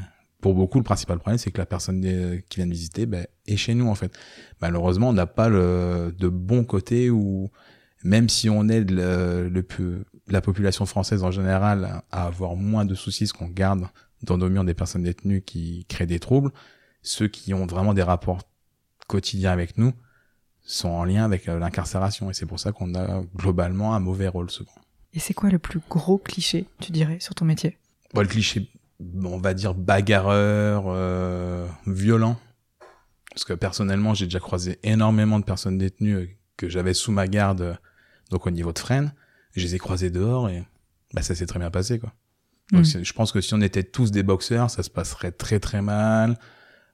pour 0.41 0.53
beaucoup, 0.55 0.77
le 0.77 0.83
principal 0.83 1.19
problème, 1.19 1.37
c'est 1.37 1.51
que 1.51 1.57
la 1.57 1.65
personne 1.65 2.01
qui 2.49 2.59
vient 2.59 2.67
visiter, 2.67 3.05
ben, 3.05 3.25
est 3.47 3.55
chez 3.55 3.75
nous, 3.75 3.87
en 3.87 3.95
fait. 3.95 4.13
Malheureusement, 4.61 5.09
on 5.09 5.13
n'a 5.13 5.25
pas 5.25 5.49
le, 5.49 6.13
de 6.17 6.27
bon 6.27 6.65
côté 6.65 7.09
où, 7.09 7.49
même 8.03 8.27
si 8.27 8.49
on 8.49 8.67
aide 8.67 8.91
le, 8.91 9.49
le, 9.49 10.05
la 10.27 10.41
population 10.41 10.85
française 10.85 11.23
en 11.23 11.31
général 11.31 12.01
à 12.11 12.25
avoir 12.25 12.55
moins 12.55 12.83
de 12.83 12.95
soucis, 12.95 13.27
ce 13.27 13.33
qu'on 13.33 13.47
garde 13.47 13.87
dans 14.23 14.37
nos 14.37 14.49
murs 14.49 14.65
des 14.65 14.73
personnes 14.73 15.03
détenues 15.03 15.41
qui 15.41 15.85
créent 15.87 16.05
des 16.05 16.19
troubles, 16.19 16.51
ceux 17.01 17.27
qui 17.27 17.53
ont 17.53 17.65
vraiment 17.65 17.93
des 17.93 18.03
rapports 18.03 18.41
quotidiens 19.07 19.51
avec 19.51 19.77
nous 19.77 19.93
sont 20.65 20.89
en 20.89 21.03
lien 21.03 21.23
avec 21.23 21.47
euh, 21.47 21.59
l'incarcération, 21.59 22.29
et 22.29 22.33
c'est 22.33 22.45
pour 22.45 22.59
ça 22.59 22.71
qu'on 22.71 22.95
a 22.95 23.21
globalement 23.35 23.95
un 23.95 23.99
mauvais 23.99 24.27
rôle 24.27 24.49
souvent. 24.49 24.71
Et 25.13 25.19
c'est 25.19 25.33
quoi 25.33 25.49
le 25.49 25.59
plus 25.59 25.79
gros 25.89 26.17
cliché, 26.17 26.65
tu 26.79 26.91
dirais, 26.91 27.19
sur 27.19 27.35
ton 27.35 27.45
métier? 27.45 27.77
Bon, 28.13 28.21
Le 28.21 28.27
cliché, 28.27 28.69
on 29.23 29.37
va 29.37 29.53
dire 29.53 29.75
bagarreur, 29.75 30.85
euh, 30.87 31.67
violent. 31.85 32.39
Parce 33.33 33.45
que 33.45 33.53
personnellement, 33.53 34.13
j'ai 34.13 34.25
déjà 34.25 34.39
croisé 34.39 34.79
énormément 34.83 35.39
de 35.39 35.45
personnes 35.45 35.77
détenues 35.77 36.15
euh, 36.15 36.29
que 36.57 36.69
j'avais 36.69 36.93
sous 36.93 37.11
ma 37.11 37.27
garde, 37.27 37.61
euh, 37.61 37.73
donc 38.29 38.45
au 38.47 38.51
niveau 38.51 38.71
de 38.73 38.79
Fresnes. 38.79 39.13
Je 39.55 39.61
les 39.61 39.75
ai 39.75 39.79
croisés 39.79 40.09
dehors 40.09 40.49
et 40.49 40.63
bah, 41.13 41.21
ça 41.21 41.35
s'est 41.35 41.45
très 41.45 41.59
bien 41.59 41.71
passé. 41.71 41.99
quoi. 41.99 42.13
Donc 42.71 42.85
hmm. 42.85 43.03
je 43.03 43.13
pense 43.13 43.31
que 43.31 43.41
si 43.41 43.53
on 43.53 43.61
était 43.61 43.83
tous 43.83 44.11
des 44.11 44.23
boxeurs, 44.23 44.69
ça 44.69 44.83
se 44.83 44.89
passerait 44.89 45.31
très 45.31 45.59
très 45.59 45.81
mal. 45.81 46.39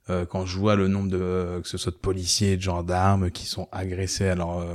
Euh, 0.10 0.26
quand 0.26 0.46
je 0.46 0.58
vois 0.58 0.76
le 0.76 0.88
nombre 0.88 1.10
de, 1.10 1.60
que 1.62 1.68
ce 1.68 1.78
soit 1.78 1.92
de 1.92 1.98
policiers, 1.98 2.58
de 2.58 2.62
gendarmes 2.62 3.32
qui 3.32 3.46
sont 3.46 3.70
agressés 3.72 4.28
alors 4.28 4.66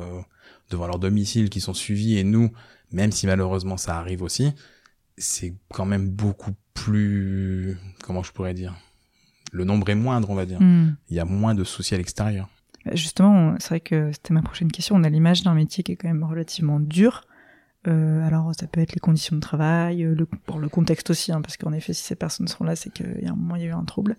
devant 0.71 0.87
leur 0.87 0.99
domicile, 0.99 1.51
qui 1.51 1.61
sont 1.61 1.75
suivis, 1.75 2.19
et 2.19 2.25
nous, 2.25 2.53
même 2.95 3.13
si 3.13 3.27
malheureusement 3.27 3.77
ça 3.77 3.99
arrive 3.99 4.23
aussi, 4.23 4.53
c'est 5.19 5.55
quand 5.73 5.85
même 5.85 6.09
beaucoup 6.09 6.53
plus, 6.73 7.77
comment 8.03 8.23
je 8.23 8.33
pourrais 8.33 8.55
dire, 8.55 8.75
le 9.53 9.65
nombre 9.65 9.89
est 9.89 9.95
moindre, 9.95 10.31
on 10.31 10.35
va 10.35 10.47
dire. 10.47 10.61
Hmm. 10.61 10.97
Il 11.09 11.17
y 11.17 11.21
a 11.21 11.25
moins 11.25 11.55
de 11.55 11.65
soucis 11.65 11.95
à 11.95 11.99
l'extérieur. 11.99 12.49
Bah, 12.85 12.93
justement, 12.95 13.55
c'est 13.59 13.69
vrai 13.69 13.81
que 13.81 14.11
c'était 14.13 14.35
ma 14.35 14.43
prochaine 14.43 14.71
question. 14.71 14.97
On 14.97 15.05
a 15.05 15.09
l'image 15.09 15.43
d'un 15.43 15.55
métier 15.55 15.85
qui 15.85 15.93
est 15.93 15.97
quand 15.97 16.09
même 16.09 16.25
relativement 16.25 16.81
dur. 16.81 17.23
Euh, 17.87 18.27
alors, 18.27 18.53
ça 18.59 18.67
peut 18.67 18.81
être 18.81 18.95
les 18.95 19.01
conditions 19.01 19.37
de 19.37 19.41
travail, 19.41 20.05
euh, 20.05 20.15
le, 20.15 20.27
pour 20.27 20.59
le 20.59 20.69
contexte 20.69 21.11
aussi, 21.11 21.33
hein, 21.33 21.41
parce 21.43 21.57
qu'en 21.57 21.73
effet, 21.73 21.93
si 21.93 22.03
ces 22.03 22.17
personnes 22.17 22.49
sont 22.49 22.65
là, 22.65 22.77
c'est 22.77 22.91
qu'il 22.91 23.21
y 23.23 23.27
a 23.27 23.31
un 23.31 23.37
moment, 23.37 23.57
il 23.57 23.63
y 23.63 23.67
a 23.67 23.69
eu 23.69 23.73
un 23.73 23.85
trouble. 23.85 24.17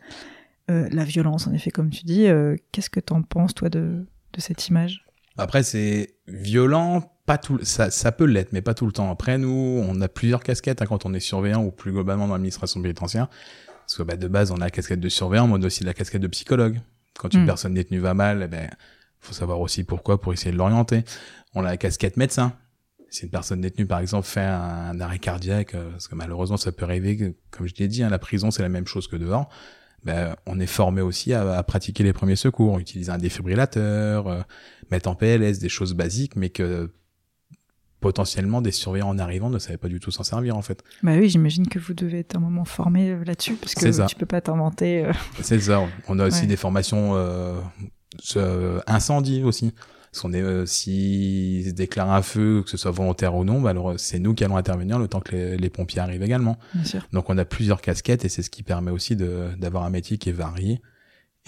Euh, 0.71 0.87
la 0.91 1.03
violence, 1.03 1.47
en 1.47 1.53
effet, 1.53 1.71
comme 1.71 1.89
tu 1.89 2.05
dis. 2.05 2.27
Euh, 2.27 2.55
qu'est-ce 2.71 2.89
que 2.89 2.99
t'en 2.99 3.21
penses, 3.21 3.53
toi, 3.53 3.69
de, 3.69 4.05
de 4.33 4.41
cette 4.41 4.67
image? 4.67 5.04
Après, 5.37 5.63
c'est 5.63 6.15
violent 6.27 7.11
pas 7.25 7.37
tout, 7.37 7.59
ça, 7.63 7.89
ça 7.89 8.11
peut 8.11 8.25
l'être, 8.25 8.53
mais 8.53 8.61
pas 8.61 8.73
tout 8.73 8.85
le 8.85 8.91
temps. 8.91 9.09
Après, 9.09 9.37
nous, 9.37 9.83
on 9.87 9.99
a 10.01 10.07
plusieurs 10.07 10.43
casquettes 10.43 10.81
hein, 10.81 10.85
quand 10.85 11.05
on 11.05 11.13
est 11.13 11.19
surveillant 11.19 11.63
ou 11.63 11.71
plus 11.71 11.91
globalement 11.91 12.27
dans 12.27 12.33
l'administration 12.33 12.81
pénitentiaire. 12.81 13.27
Parce 13.85 13.97
que 13.97 14.03
bah, 14.03 14.15
de 14.15 14.27
base, 14.27 14.51
on 14.51 14.57
a 14.57 14.65
la 14.65 14.71
casquette 14.71 14.99
de 14.99 15.09
surveillant, 15.09 15.47
mais 15.47 15.55
on 15.55 15.63
a 15.63 15.65
aussi 15.65 15.83
la 15.83 15.93
casquette 15.93 16.21
de 16.21 16.27
psychologue. 16.27 16.79
Quand 17.17 17.33
une 17.33 17.43
hmm. 17.43 17.47
personne 17.47 17.73
détenue 17.73 17.99
va 17.99 18.13
mal, 18.13 18.41
eh 18.43 18.47
ben, 18.47 18.69
faut 19.19 19.33
savoir 19.33 19.59
aussi 19.59 19.83
pourquoi 19.83 20.21
pour 20.21 20.33
essayer 20.33 20.51
de 20.51 20.57
l'orienter. 20.57 21.03
On 21.53 21.61
a 21.61 21.69
la 21.69 21.77
casquette 21.77 22.17
médecin. 22.17 22.53
Si 23.09 23.23
une 23.23 23.31
personne 23.31 23.61
détenue, 23.61 23.87
par 23.87 23.99
exemple, 23.99 24.27
fait 24.27 24.41
un, 24.41 24.99
arrêt 24.99 25.19
cardiaque, 25.19 25.73
euh, 25.73 25.91
parce 25.91 26.07
que 26.07 26.15
malheureusement, 26.15 26.57
ça 26.57 26.71
peut 26.71 26.83
arriver, 26.83 27.35
comme 27.49 27.65
je 27.65 27.73
l'ai 27.77 27.87
dit, 27.87 28.03
hein, 28.03 28.09
la 28.09 28.19
prison, 28.19 28.51
c'est 28.51 28.61
la 28.61 28.69
même 28.69 28.87
chose 28.87 29.07
que 29.07 29.15
dehors. 29.15 29.49
Ben, 30.03 30.35
on 30.45 30.59
est 30.59 30.67
formé 30.67 31.01
aussi 31.01 31.33
à, 31.33 31.63
pratiquer 31.63 32.03
les 32.03 32.13
premiers 32.13 32.35
secours, 32.35 32.77
utiliser 32.79 33.11
un 33.11 33.17
défibrillateur, 33.17 34.27
euh, 34.27 34.41
mettre 34.91 35.09
en 35.09 35.15
PLS, 35.15 35.59
des 35.59 35.69
choses 35.69 35.93
basiques, 35.93 36.35
mais 36.35 36.49
que 36.49 36.91
potentiellement 38.05 38.61
des 38.61 38.71
surveillants 38.71 39.09
en 39.09 39.17
arrivant 39.17 39.49
ne 39.49 39.57
savaient 39.57 39.79
pas 39.79 39.87
du 39.87 39.99
tout 39.99 40.11
s'en 40.11 40.21
servir 40.21 40.55
en 40.55 40.61
fait. 40.61 40.83
Bah 41.01 41.13
oui, 41.17 41.27
j'imagine 41.27 41.67
que 41.67 41.79
vous 41.79 41.95
devez 41.95 42.19
être 42.19 42.35
un 42.35 42.39
moment 42.39 42.63
formé 42.63 43.09
euh, 43.09 43.23
là-dessus 43.23 43.55
parce 43.55 43.73
que 43.73 44.05
tu 44.07 44.15
peux 44.15 44.27
pas 44.27 44.41
t'inventer. 44.41 45.05
Euh. 45.05 45.11
C'est 45.41 45.59
ça. 45.59 45.81
On 46.07 46.19
a 46.19 46.27
aussi 46.27 46.45
des 46.45 46.55
formations 46.55 47.15
euh, 47.15 47.59
incendie 48.85 49.43
aussi. 49.43 49.73
Parce 50.15 50.21
qu'on 50.21 50.31
est 50.31 50.41
euh, 50.41 50.65
si 50.65 51.65
se 51.67 51.71
déclare 51.71 52.09
un 52.09 52.21
feu, 52.21 52.61
que 52.63 52.69
ce 52.69 52.77
soit 52.77 52.91
volontaire 52.91 53.35
ou 53.35 53.43
non, 53.43 53.59
bah 53.59 53.71
alors 53.71 53.99
c'est 53.99 54.17
nous 54.17 54.33
qui 54.33 54.45
allons 54.45 54.55
intervenir 54.55 54.97
le 54.97 55.09
temps 55.09 55.19
que 55.19 55.35
les, 55.35 55.57
les 55.57 55.69
pompiers 55.69 55.99
arrivent 55.99 56.23
également. 56.23 56.57
Bien 56.73 56.85
sûr. 56.85 57.05
Donc 57.11 57.29
on 57.29 57.37
a 57.37 57.43
plusieurs 57.43 57.81
casquettes 57.81 58.23
et 58.23 58.29
c'est 58.29 58.41
ce 58.41 58.49
qui 58.49 58.63
permet 58.63 58.91
aussi 58.91 59.17
d'avoir 59.17 59.83
un 59.83 59.89
métier 59.89 60.17
qui 60.17 60.29
est 60.29 60.31
varié 60.31 60.81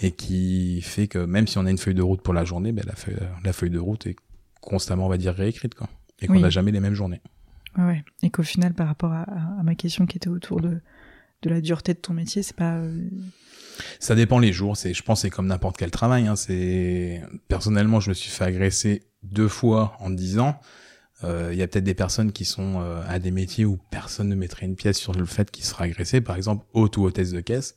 et 0.00 0.10
qui 0.10 0.82
fait 0.82 1.08
que 1.08 1.16
même 1.16 1.46
si 1.46 1.56
on 1.56 1.64
a 1.64 1.70
une 1.70 1.78
feuille 1.78 1.94
de 1.94 2.02
route 2.02 2.20
pour 2.20 2.34
la 2.34 2.44
journée, 2.44 2.72
bah, 2.72 2.82
la, 2.84 2.94
feuille, 2.94 3.16
la 3.42 3.54
feuille 3.54 3.70
de 3.70 3.78
route 3.78 4.06
est 4.06 4.16
constamment, 4.60 5.06
on 5.06 5.08
va 5.08 5.16
dire, 5.16 5.32
réécrite 5.32 5.74
quoi 5.74 5.88
et 6.20 6.26
qu'on 6.26 6.38
n'a 6.38 6.50
jamais 6.50 6.70
les 6.70 6.80
mêmes 6.80 6.92
journées. 6.92 7.22
Ouais, 7.78 8.04
et 8.22 8.28
qu'au 8.28 8.42
final, 8.42 8.74
par 8.74 8.88
rapport 8.88 9.14
à, 9.14 9.26
ma 9.64 9.76
question 9.76 10.04
qui 10.04 10.18
était 10.18 10.28
autour 10.28 10.60
de, 10.60 10.78
de 11.40 11.48
la 11.48 11.62
dureté 11.62 11.94
de 11.94 12.00
ton 12.00 12.12
métier, 12.12 12.42
c'est 12.42 12.56
pas. 12.56 12.74
euh, 12.74 13.08
Ça 14.00 14.14
dépend 14.14 14.38
les 14.38 14.52
jours. 14.52 14.76
C'est, 14.76 14.94
je 14.94 15.02
pense, 15.02 15.22
c'est 15.22 15.30
comme 15.30 15.46
n'importe 15.46 15.76
quel 15.76 15.90
travail. 15.90 16.26
Hein. 16.26 16.36
C'est 16.36 17.22
personnellement, 17.48 18.00
je 18.00 18.10
me 18.10 18.14
suis 18.14 18.30
fait 18.30 18.44
agresser 18.44 19.02
deux 19.22 19.48
fois 19.48 19.96
en 20.00 20.10
dix 20.10 20.38
ans. 20.38 20.60
Euh, 21.24 21.50
Il 21.52 21.58
y 21.58 21.62
a 21.62 21.66
peut-être 21.66 21.84
des 21.84 21.94
personnes 21.94 22.32
qui 22.32 22.44
sont 22.44 22.80
euh, 22.80 23.02
à 23.08 23.18
des 23.18 23.30
métiers 23.32 23.64
où 23.64 23.78
personne 23.90 24.28
ne 24.28 24.36
mettrait 24.36 24.66
une 24.66 24.76
pièce 24.76 24.98
sur 24.98 25.12
le 25.12 25.24
fait 25.24 25.50
qu'ils 25.50 25.64
seraient 25.64 25.84
agressés, 25.84 26.20
par 26.20 26.36
exemple 26.36 26.64
hôte 26.74 26.96
ou 26.96 27.04
hôtesse 27.04 27.32
de 27.32 27.40
caisse. 27.40 27.74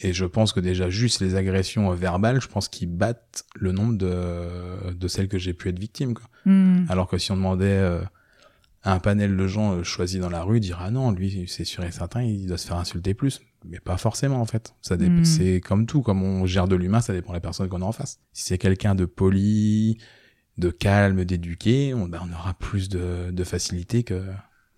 Et 0.00 0.12
je 0.12 0.26
pense 0.26 0.52
que 0.52 0.60
déjà 0.60 0.90
juste 0.90 1.20
les 1.20 1.36
agressions 1.36 1.90
euh, 1.90 1.94
verbales, 1.94 2.40
je 2.42 2.48
pense 2.48 2.68
qu'ils 2.68 2.90
battent 2.90 3.44
le 3.54 3.72
nombre 3.72 3.96
de, 3.96 4.92
de 4.92 5.08
celles 5.08 5.28
que 5.28 5.38
j'ai 5.38 5.54
pu 5.54 5.70
être 5.70 5.78
victime. 5.78 6.12
Quoi. 6.12 6.26
hmm, 6.44 6.84
Alors 6.90 7.08
que 7.08 7.16
si 7.16 7.32
on 7.32 7.36
demandait 7.36 7.64
euh, 7.64 8.02
à 8.82 8.92
un 8.92 8.98
panel 8.98 9.36
de 9.36 9.46
gens 9.46 9.72
euh, 9.72 9.82
choisis 9.82 10.20
dans 10.20 10.28
la 10.28 10.42
rue, 10.42 10.60
dire 10.60 10.78
ah 10.82 10.90
non, 10.90 11.12
lui 11.12 11.46
c'est 11.48 11.64
sûr 11.64 11.82
et 11.82 11.92
certain, 11.92 12.22
il 12.22 12.46
doit 12.46 12.58
se 12.58 12.66
faire 12.66 12.76
insulter 12.76 13.14
plus. 13.14 13.40
Mais 13.68 13.80
pas 13.80 13.96
forcément 13.96 14.40
en 14.40 14.44
fait. 14.46 14.74
Ça 14.82 14.96
dé- 14.96 15.08
Mm. 15.08 15.24
C'est 15.24 15.60
comme 15.60 15.86
tout, 15.86 16.02
comme 16.02 16.22
on 16.22 16.46
gère 16.46 16.68
de 16.68 16.76
l'humain, 16.76 17.00
ça 17.00 17.12
dépend 17.12 17.30
de 17.30 17.36
la 17.36 17.40
personne 17.40 17.68
qu'on 17.68 17.82
a 17.82 17.84
en 17.84 17.92
face. 17.92 18.20
Si 18.32 18.44
c'est 18.44 18.58
quelqu'un 18.58 18.94
de 18.94 19.04
poli, 19.04 19.98
de 20.58 20.70
calme, 20.70 21.24
d'éduqué, 21.24 21.92
on, 21.94 22.10
on 22.12 22.32
aura 22.32 22.54
plus 22.54 22.88
de, 22.88 23.30
de 23.30 23.44
facilité 23.44 24.02
que 24.04 24.24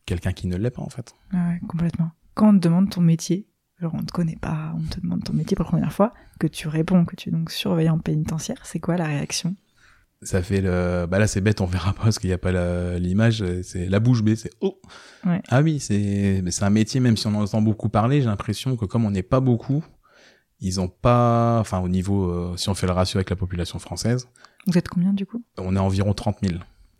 quelqu'un 0.06 0.32
qui 0.32 0.46
ne 0.48 0.56
l'est 0.56 0.70
pas 0.70 0.82
en 0.82 0.88
fait. 0.90 1.14
ouais, 1.32 1.60
complètement. 1.68 2.10
Quand 2.34 2.48
on 2.50 2.54
te 2.54 2.58
demande 2.64 2.90
ton 2.90 3.00
métier, 3.00 3.46
genre 3.80 3.92
on 3.94 4.02
te 4.02 4.12
connaît 4.12 4.36
pas, 4.40 4.72
on 4.76 4.82
te 4.82 5.00
demande 5.00 5.22
ton 5.24 5.32
métier 5.34 5.54
pour 5.56 5.64
la 5.66 5.70
première 5.70 5.92
fois, 5.92 6.14
que 6.40 6.46
tu 6.46 6.66
réponds 6.68 7.04
que 7.04 7.14
tu 7.16 7.28
es 7.28 7.32
donc 7.32 7.50
surveillant 7.50 7.98
pénitentiaire, 7.98 8.64
c'est 8.64 8.80
quoi 8.80 8.96
la 8.96 9.06
réaction? 9.06 9.54
Ça 10.22 10.42
fait 10.42 10.60
le, 10.60 11.06
bah 11.08 11.20
là 11.20 11.28
c'est 11.28 11.40
bête, 11.40 11.60
on 11.60 11.66
verra 11.66 11.92
pas 11.92 12.02
parce 12.04 12.18
qu'il 12.18 12.28
n'y 12.28 12.34
a 12.34 12.38
pas 12.38 12.50
l'image, 12.98 13.40
euh, 13.42 13.60
c'est 13.62 13.88
la 13.88 14.00
bouche 14.00 14.22
bée, 14.24 14.34
c'est 14.34 14.50
oh. 14.60 14.80
Ouais. 15.24 15.40
Ah 15.48 15.62
oui, 15.62 15.78
c'est, 15.78 16.40
mais 16.42 16.50
c'est 16.50 16.64
un 16.64 16.70
métier 16.70 16.98
même 16.98 17.16
si 17.16 17.28
on 17.28 17.34
en 17.36 17.42
entend 17.42 17.62
beaucoup 17.62 17.88
parler, 17.88 18.20
j'ai 18.20 18.26
l'impression 18.26 18.76
que 18.76 18.84
comme 18.84 19.04
on 19.04 19.12
n'est 19.12 19.22
pas 19.22 19.38
beaucoup, 19.38 19.84
ils 20.60 20.80
ont 20.80 20.88
pas, 20.88 21.58
enfin 21.60 21.78
au 21.78 21.88
niveau, 21.88 22.30
euh, 22.30 22.56
si 22.56 22.68
on 22.68 22.74
fait 22.74 22.88
le 22.88 22.92
ratio 22.94 23.18
avec 23.18 23.30
la 23.30 23.36
population 23.36 23.78
française, 23.78 24.26
Vous 24.66 24.76
êtes 24.76 24.88
combien 24.88 25.12
du 25.12 25.24
coup? 25.24 25.40
on 25.56 25.76
est 25.76 25.78
environ 25.78 26.12
30 26.14 26.38
000. 26.42 26.54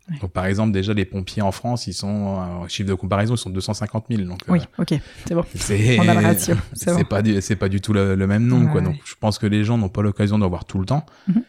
Ouais. 0.09 0.17
Donc 0.21 0.31
par 0.31 0.45
exemple 0.45 0.71
déjà 0.71 0.93
les 0.93 1.03
pompiers 1.03 1.41
en 1.41 1.51
France, 1.51 1.87
ils 1.87 1.93
sont, 1.93 2.39
euh, 2.39 2.67
chiffre 2.69 2.87
de 2.87 2.93
comparaison, 2.93 3.35
ils 3.35 3.37
sont 3.37 3.49
250 3.49 4.05
000. 4.09 4.23
Donc 4.23 4.39
euh, 4.47 4.53
Oui, 4.53 4.59
ok, 4.77 4.93
c'est 5.27 5.35
bon. 5.35 5.43
c'est 5.55 5.99
On 5.99 6.07
a 6.07 6.13
le 6.13 6.25
ratio, 6.25 6.55
c'est 6.73 6.93
bon. 6.93 7.03
pas 7.03 7.21
du 7.21 7.41
c'est 7.41 7.57
pas 7.57 7.67
du 7.67 7.81
tout 7.81 7.91
le, 7.91 8.15
le 8.15 8.27
même 8.27 8.47
nombre 8.47 8.71
quoi 8.71 8.79
donc 8.79 8.95
je 9.03 9.15
pense 9.19 9.37
que 9.39 9.45
les 9.45 9.65
gens 9.65 9.77
n'ont 9.77 9.89
pas 9.89 10.01
l'occasion 10.03 10.39
d'en 10.39 10.47
voir 10.47 10.63
tout 10.63 10.79
le 10.79 10.85
temps 10.85 11.05
Mhm. 11.27 11.43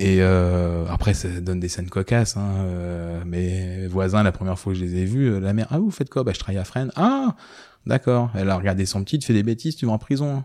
Et 0.00 0.18
euh, 0.22 0.86
après 0.88 1.14
ça 1.14 1.28
donne 1.40 1.60
des 1.60 1.68
scènes 1.68 1.88
cocasses 1.90 2.36
hein, 2.36 2.50
euh, 2.64 3.24
mes 3.24 3.86
voisins 3.86 4.22
la 4.22 4.32
première 4.32 4.58
fois 4.58 4.72
que 4.72 4.78
je 4.78 4.84
les 4.84 4.96
ai 4.96 5.04
vus 5.04 5.26
euh, 5.28 5.40
la 5.40 5.52
mère 5.52 5.66
ah 5.70 5.78
vous 5.78 5.90
faites 5.90 6.08
quoi? 6.10 6.24
Bah 6.24 6.32
je 6.34 6.38
travaille 6.40 6.58
à 6.58 6.64
Fresnes 6.64 6.90
ah 6.96 7.36
d'accord 7.86 8.30
elle 8.34 8.48
a 8.50 8.56
regardé 8.56 8.86
son 8.86 9.04
petit 9.04 9.18
tu 9.18 9.26
fais 9.26 9.34
des 9.34 9.42
bêtises 9.42 9.76
tu 9.76 9.86
vas 9.86 9.92
en 9.92 9.98
prison 9.98 10.44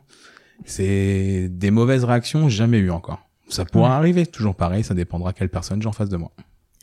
c'est 0.65 1.48
des 1.50 1.72
mauvaises 1.72 2.04
réactions 2.04 2.50
jamais 2.50 2.78
eu 2.80 2.89
encore 2.91 3.28
ça 3.50 3.65
pourra 3.65 3.89
Ouais. 3.89 3.96
arriver 3.96 4.26
toujours 4.26 4.56
pareil 4.56 4.84
ça 4.84 4.94
dépendra 4.94 5.34
quelle 5.34 5.50
personne 5.50 5.82
j'ai 5.82 5.88
en 5.88 5.91
face 5.94 6.10
de 6.10 6.18
moi 6.18 6.32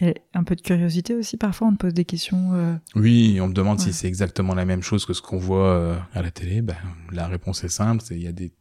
Et 0.00 0.14
un 0.34 0.44
peu 0.44 0.54
de 0.56 0.60
curiosité 0.62 1.14
aussi, 1.14 1.36
parfois 1.36 1.68
on 1.68 1.72
te 1.72 1.78
pose 1.78 1.94
des 1.94 2.04
questions. 2.04 2.54
euh, 2.54 2.74
Oui, 2.96 3.38
on 3.40 3.48
me 3.48 3.52
demande 3.54 3.78
Ouais. 3.78 3.84
si 3.84 3.92
c'est 3.92 4.08
exactement 4.08 4.54
la 4.54 4.64
même 4.64 4.82
chose 4.82 5.04
que 5.06 5.12
ce 5.12 5.22
qu'on 5.22 5.38
voit 5.38 5.68
euh, 5.68 5.96
à 6.14 6.22
la 6.22 6.30
télé. 6.30 6.60
Ben, 6.62 6.76
la 7.12 7.26
réponse 7.28 7.62
est 7.64 7.68
simple, 7.68 8.02
c'est 8.04 8.14
il 8.16 8.22
y 8.22 8.26
a 8.28 8.32
des, 8.32 8.52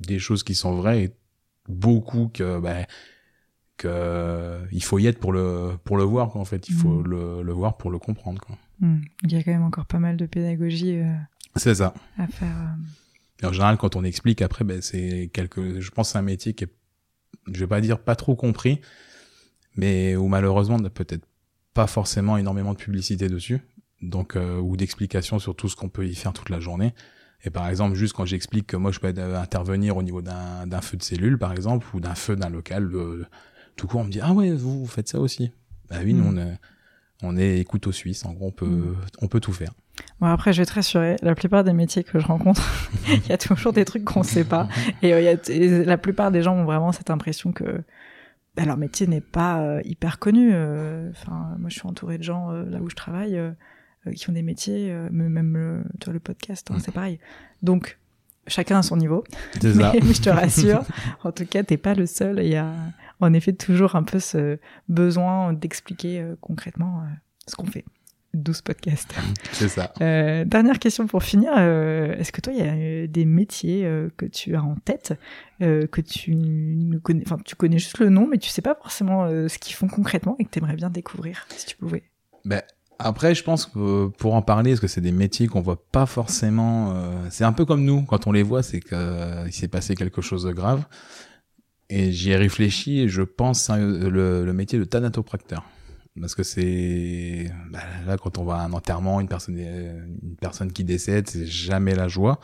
des 0.00 0.18
choses 0.18 0.42
qui 0.42 0.54
sont 0.54 0.74
vraies 0.74 1.04
et 1.04 1.10
beaucoup 1.68 2.28
que 2.28 2.58
ben, 2.60 2.84
que 3.80 4.58
il 4.72 4.82
faut 4.82 4.98
y 4.98 5.06
être 5.06 5.18
pour 5.18 5.32
le 5.32 5.72
pour 5.84 5.96
le 5.96 6.04
voir 6.04 6.28
quoi, 6.30 6.40
en 6.40 6.44
fait. 6.44 6.68
Il 6.68 6.74
faut 6.74 6.88
Mhm. 7.02 7.06
le, 7.08 7.42
le 7.42 7.52
voir 7.52 7.76
pour 7.76 7.90
le 7.90 7.98
comprendre 7.98 8.40
quoi. 8.40 8.56
hmm, 8.80 9.00
Il 9.24 9.32
y 9.32 9.36
a 9.36 9.42
quand 9.42 9.50
même 9.52 9.62
encore 9.64 9.86
pas 9.86 9.98
mal 9.98 10.16
de 10.16 10.26
pédagogie 10.26 10.98
euh, 10.98 11.14
C'est 11.56 11.74
ça. 11.76 11.94
à 12.18 12.26
faire. 12.26 12.54
euh. 13.42 13.46
En 13.48 13.52
général, 13.52 13.76
quand 13.78 13.96
on 13.96 14.04
explique 14.04 14.42
après, 14.42 14.64
ben 14.64 14.82
c'est 14.82 15.30
quelque. 15.32 15.80
Je 15.80 15.90
pense 15.90 16.08
que 16.08 16.12
c'est 16.12 16.18
un 16.18 16.22
métier 16.22 16.52
qui 16.54 16.64
est, 16.64 16.72
je 17.52 17.60
vais 17.60 17.66
pas 17.66 17.80
dire 17.80 17.98
pas 17.98 18.14
trop 18.14 18.36
compris, 18.36 18.80
mais 19.76 20.14
où 20.16 20.28
malheureusement 20.28 20.76
on 20.76 20.80
n'a 20.80 20.90
peut-être 20.90 21.24
pas 21.74 21.86
forcément 21.86 22.36
énormément 22.36 22.72
de 22.74 22.78
publicité 22.78 23.28
dessus, 23.28 23.60
donc 24.02 24.36
euh, 24.36 24.58
ou 24.58 24.76
d'explications 24.76 25.38
sur 25.38 25.54
tout 25.56 25.68
ce 25.68 25.76
qu'on 25.76 25.88
peut 25.88 26.06
y 26.06 26.14
faire 26.14 26.32
toute 26.32 26.50
la 26.50 26.60
journée. 26.60 26.94
Et 27.42 27.48
par 27.50 27.66
exemple, 27.70 27.94
juste 27.94 28.12
quand 28.12 28.26
j'explique 28.26 28.66
que 28.66 28.76
moi 28.76 28.92
je 28.92 29.00
peux 29.00 29.14
euh, 29.16 29.40
intervenir 29.40 29.96
au 29.96 30.02
niveau 30.02 30.20
d'un 30.20 30.80
feu 30.82 30.98
de 30.98 31.02
cellule, 31.02 31.38
par 31.38 31.52
exemple, 31.52 31.86
ou 31.94 32.00
d'un 32.00 32.14
feu 32.14 32.36
d'un 32.36 32.50
local, 32.50 32.90
euh, 32.94 33.24
tout 33.80 33.86
court, 33.86 34.00
on 34.00 34.04
me 34.04 34.10
dit 34.10 34.20
ah 34.22 34.32
ouais, 34.32 34.50
vous, 34.52 34.80
vous 34.80 34.86
faites 34.86 35.08
ça 35.08 35.18
aussi. 35.20 35.50
Bah 35.88 35.96
oui, 36.04 36.12
nous 36.14 36.24
Mm. 36.24 36.28
on 36.28 36.36
est, 36.38 36.58
on 37.22 37.36
est 37.36 37.64
couteau 37.64 37.92
suisse. 37.92 38.24
En 38.24 38.32
gros, 38.32 38.48
on 38.48 38.52
peut 38.52 38.66
Mm. 38.66 38.96
on 39.22 39.28
peut 39.28 39.40
tout 39.40 39.52
faire. 39.52 39.72
Bon, 40.20 40.26
après, 40.28 40.52
je 40.52 40.62
vais 40.62 40.66
te 40.66 40.72
rassurer, 40.72 41.16
la 41.22 41.34
plupart 41.34 41.62
des 41.64 41.72
métiers 41.72 42.04
que 42.04 42.18
je 42.18 42.26
rencontre, 42.26 42.62
il 43.08 43.26
y 43.26 43.32
a 43.32 43.38
toujours 43.38 43.72
des 43.72 43.84
trucs 43.84 44.04
qu'on 44.04 44.22
sait 44.22 44.44
pas. 44.44 44.68
Et, 45.02 45.12
euh, 45.12 45.20
il 45.20 45.24
y 45.24 45.28
a 45.28 45.36
et 45.54 45.84
la 45.84 45.98
plupart 45.98 46.30
des 46.30 46.42
gens 46.42 46.54
ont 46.56 46.64
vraiment 46.64 46.92
cette 46.92 47.10
impression 47.10 47.52
que 47.52 47.82
bah, 48.56 48.64
leur 48.64 48.76
métier 48.76 49.06
n'est 49.06 49.20
pas 49.20 49.60
euh, 49.60 49.80
hyper 49.84 50.18
connu. 50.18 50.50
euh, 50.54 51.10
Enfin, 51.10 51.54
moi, 51.58 51.68
je 51.70 51.74
suis 51.78 51.86
entourée 51.88 52.18
de 52.18 52.22
gens 52.22 52.50
euh, 52.50 52.64
là 52.70 52.78
où 52.80 52.88
je 52.90 52.96
travaille 52.96 53.36
euh, 53.36 53.50
euh, 54.06 54.12
qui 54.12 54.28
ont 54.30 54.32
des 54.32 54.42
métiers, 54.42 54.90
euh, 54.90 55.08
même 55.10 55.54
le, 55.56 55.82
tu 56.00 56.06
vois, 56.06 56.14
le 56.14 56.20
podcast, 56.20 56.70
hein, 56.70 56.76
Mm. 56.76 56.80
c'est 56.80 56.92
pareil. 56.92 57.18
Donc, 57.62 57.98
chacun 58.46 58.78
à 58.78 58.82
son 58.82 58.96
niveau. 58.96 59.24
Mais, 59.62 59.70
mais 60.02 60.14
je 60.14 60.22
te 60.22 60.30
rassure, 60.30 60.82
en 61.24 61.32
tout 61.32 61.44
cas, 61.46 61.62
t'es 61.62 61.76
pas 61.76 61.94
le 61.94 62.06
seul. 62.06 62.40
Il 62.42 62.48
y 62.48 62.56
a 62.56 62.72
en 63.20 63.32
effet 63.32 63.52
toujours 63.52 63.96
un 63.96 64.02
peu 64.02 64.18
ce 64.18 64.58
besoin 64.88 65.52
d'expliquer 65.52 66.20
euh, 66.20 66.36
concrètement 66.40 67.00
euh, 67.00 67.06
ce 67.46 67.56
qu'on 67.56 67.66
fait. 67.66 67.84
12 68.32 68.62
podcasts. 68.62 69.12
C'est 69.52 69.68
ça. 69.68 69.92
Euh, 70.00 70.44
dernière 70.44 70.78
question 70.78 71.06
pour 71.08 71.24
finir. 71.24 71.52
euh, 71.56 72.14
Est-ce 72.16 72.30
que 72.30 72.40
toi, 72.40 72.52
il 72.52 72.64
y 72.64 73.02
a 73.02 73.06
des 73.08 73.24
métiers 73.24 73.84
euh, 73.84 74.08
que 74.16 74.24
tu 74.24 74.54
as 74.54 74.62
en 74.62 74.76
tête, 74.76 75.14
que 75.60 76.00
tu 76.00 76.36
ne 76.36 76.96
connais, 76.98 77.24
enfin, 77.26 77.38
tu 77.44 77.56
connais 77.56 77.78
juste 77.78 77.98
le 77.98 78.08
nom, 78.08 78.28
mais 78.28 78.38
tu 78.38 78.48
sais 78.48 78.62
pas 78.62 78.76
forcément 78.80 79.28
ce 79.28 79.58
qu'ils 79.58 79.74
font 79.74 79.88
concrètement 79.88 80.36
et 80.38 80.44
que 80.44 80.50
tu 80.50 80.58
aimerais 80.60 80.76
bien 80.76 80.90
découvrir, 80.90 81.46
si 81.50 81.66
tu 81.66 81.76
pouvais? 81.76 82.04
Ben, 82.44 82.62
après, 82.98 83.34
je 83.34 83.42
pense 83.42 83.66
que 83.66 84.06
pour 84.06 84.34
en 84.34 84.42
parler, 84.42 84.70
parce 84.70 84.80
que 84.80 84.86
c'est 84.86 85.00
des 85.00 85.12
métiers 85.12 85.48
qu'on 85.48 85.60
voit 85.60 85.84
pas 85.90 86.06
forcément. 86.06 86.94
c'est 87.30 87.44
un 87.44 87.52
peu 87.52 87.64
comme 87.64 87.84
nous, 87.84 88.02
quand 88.04 88.26
on 88.26 88.32
les 88.32 88.42
voit, 88.42 88.62
c'est 88.62 88.80
que 88.80 88.94
euh, 88.94 89.44
il 89.46 89.52
s'est 89.52 89.68
passé 89.68 89.96
quelque 89.96 90.22
chose 90.22 90.44
de 90.44 90.52
grave. 90.52 90.84
Et 91.92 92.12
j'y 92.12 92.30
ai 92.30 92.36
réfléchi 92.36 93.00
et 93.00 93.08
je 93.08 93.22
pense 93.22 93.68
euh, 93.68 94.08
le, 94.08 94.44
le 94.44 94.52
métier 94.52 94.78
de 94.78 94.84
thanatopracteur. 94.84 95.64
Parce 96.20 96.34
que 96.34 96.42
c'est 96.42 97.50
bah, 97.70 97.80
là 98.06 98.16
quand 98.16 98.38
on 98.38 98.44
voit 98.44 98.60
un 98.60 98.72
enterrement, 98.72 99.20
une 99.20 99.28
personne, 99.28 99.58
une 99.58 100.36
personne 100.40 100.72
qui 100.72 100.84
décède, 100.84 101.28
c'est 101.28 101.46
jamais 101.46 101.94
la 101.94 102.08
joie. 102.08 102.40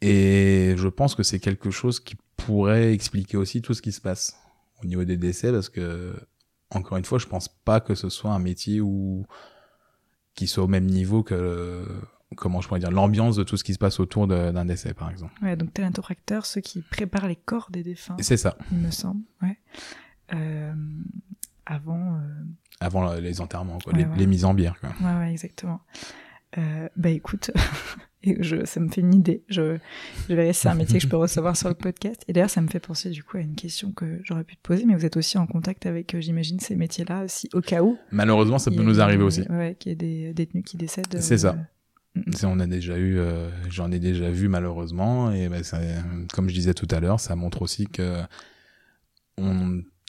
Et 0.00 0.74
je 0.76 0.88
pense 0.88 1.14
que 1.14 1.22
c'est 1.22 1.38
quelque 1.38 1.70
chose 1.70 2.00
qui 2.00 2.16
pourrait 2.36 2.92
expliquer 2.92 3.36
aussi 3.36 3.62
tout 3.62 3.72
ce 3.74 3.82
qui 3.82 3.92
se 3.92 4.00
passe 4.00 4.36
au 4.82 4.86
niveau 4.86 5.04
des 5.04 5.16
décès, 5.16 5.52
parce 5.52 5.68
que 5.68 6.14
encore 6.70 6.98
une 6.98 7.04
fois, 7.04 7.18
je 7.18 7.26
pense 7.26 7.48
pas 7.48 7.80
que 7.80 7.94
ce 7.94 8.08
soit 8.08 8.32
un 8.32 8.38
métier 8.38 8.80
où 8.80 9.24
qui 10.34 10.46
soit 10.46 10.64
au 10.64 10.68
même 10.68 10.86
niveau 10.86 11.22
que 11.22 11.86
comment 12.36 12.60
je 12.60 12.68
pourrais 12.68 12.80
dire 12.80 12.90
l'ambiance 12.90 13.36
de 13.36 13.42
tout 13.42 13.56
ce 13.56 13.64
qui 13.64 13.72
se 13.74 13.78
passe 13.78 13.98
autour 14.00 14.26
d'un 14.26 14.64
décès, 14.64 14.94
par 14.94 15.10
exemple. 15.10 15.32
Ouais, 15.42 15.56
donc 15.56 15.72
talentopracteur, 15.74 16.46
ceux 16.46 16.60
qui 16.60 16.82
préparent 16.82 17.26
les 17.28 17.36
corps 17.36 17.68
des 17.70 17.82
défunts, 17.82 18.16
c'est 18.20 18.36
ça. 18.36 18.56
il 18.72 18.78
me 18.78 18.90
semble. 18.90 19.22
Ouais. 19.42 19.58
Euh, 20.34 20.72
avant. 21.66 22.16
euh, 22.16 22.20
Avant 22.80 23.12
les 23.14 23.40
enterrements, 23.40 23.78
quoi, 23.82 23.92
Ouais, 23.92 24.00
les, 24.00 24.04
ouais. 24.04 24.16
les 24.16 24.26
mises 24.26 24.44
en 24.44 24.54
bière. 24.54 24.76
Quoi. 24.80 24.90
Ouais, 25.00 25.18
ouais, 25.18 25.30
exactement. 25.32 25.80
Euh, 26.58 26.88
bah 26.96 27.10
écoute, 27.10 27.50
je, 28.24 28.64
ça 28.64 28.80
me 28.80 28.88
fait 28.88 29.00
une 29.02 29.14
idée. 29.14 29.44
Je, 29.48 29.76
je 30.28 30.34
verrai 30.34 30.52
si 30.52 30.60
c'est 30.62 30.68
un 30.68 30.74
métier 30.74 30.98
que 30.98 31.02
je 31.04 31.08
peux 31.08 31.16
recevoir 31.16 31.56
sur 31.56 31.68
le 31.68 31.74
podcast. 31.74 32.22
Et 32.28 32.32
d'ailleurs, 32.32 32.50
ça 32.50 32.60
me 32.60 32.68
fait 32.68 32.80
penser 32.80 33.10
du 33.10 33.22
coup 33.22 33.36
à 33.36 33.40
une 33.40 33.56
question 33.56 33.92
que 33.92 34.20
j'aurais 34.24 34.44
pu 34.44 34.56
te 34.56 34.62
poser, 34.62 34.84
mais 34.86 34.94
vous 34.94 35.04
êtes 35.04 35.16
aussi 35.16 35.38
en 35.38 35.46
contact 35.46 35.86
avec, 35.86 36.14
euh, 36.14 36.20
j'imagine, 36.20 36.58
ces 36.60 36.76
métiers-là 36.76 37.24
aussi, 37.24 37.48
au 37.52 37.60
cas 37.60 37.82
où. 37.82 37.98
Malheureusement, 38.10 38.58
ça 38.58 38.70
peut 38.70 38.82
nous 38.82 38.94
des- 38.94 39.00
arriver 39.00 39.22
aussi. 39.22 39.42
Ouais, 39.50 39.76
qu'il 39.78 39.90
y 39.90 39.92
ait 39.92 39.96
des 39.96 40.32
détenus 40.34 40.64
qui 40.64 40.76
décèdent. 40.76 41.20
C'est 41.20 41.38
ça. 41.38 41.50
euh, 41.50 41.62
On 42.44 42.60
a 42.60 42.66
déjà 42.66 42.96
eu, 42.98 43.18
euh, 43.18 43.50
j'en 43.68 43.90
ai 43.90 43.98
déjà 43.98 44.30
vu 44.30 44.48
malheureusement, 44.48 45.30
et 45.32 45.48
ça- 45.62 45.80
comme 46.32 46.48
je 46.48 46.54
disais 46.54 46.74
tout 46.74 46.88
à 46.90 47.00
l'heure, 47.00 47.20
ça 47.20 47.36
montre 47.36 47.62
aussi 47.62 47.86
que 47.86 48.20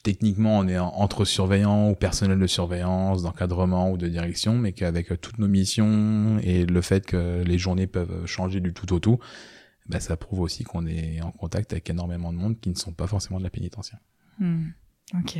techniquement 0.03 0.59
on 0.59 0.67
est 0.67 0.77
en- 0.79 0.87
entre 0.95 1.25
surveillants 1.25 1.89
ou 1.89 1.95
personnel 1.95 2.39
de 2.39 2.47
surveillance, 2.47 3.23
d'encadrement 3.23 3.91
ou 3.91 3.97
de 3.97 4.07
direction, 4.07 4.57
mais 4.57 4.71
qu'avec 4.71 5.11
euh, 5.11 5.17
toutes 5.17 5.37
nos 5.37 5.47
missions 5.49 6.39
et 6.43 6.65
le 6.65 6.81
fait 6.81 7.05
que 7.05 7.43
les 7.43 7.57
journées 7.57 7.87
peuvent 7.87 8.25
changer 8.25 8.61
du 8.61 8.73
tout 8.73 8.93
au 8.93 8.99
tout, 8.99 9.19
ben, 9.87 9.99
ça 9.99 10.15
prouve 10.15 10.39
aussi 10.41 10.63
qu'on 10.63 10.85
est 10.85 11.21
en 11.21 11.31
contact 11.31 11.73
avec 11.73 11.89
énormément 11.89 12.31
de 12.31 12.37
monde 12.37 12.59
qui 12.59 12.69
ne 12.69 12.75
sont 12.75 12.93
pas 12.93 13.07
forcément 13.07 13.39
de 13.39 13.43
la 13.43 13.49
pénitentiaire. 13.49 13.99
mm. 14.39 14.67
Ok. 15.19 15.39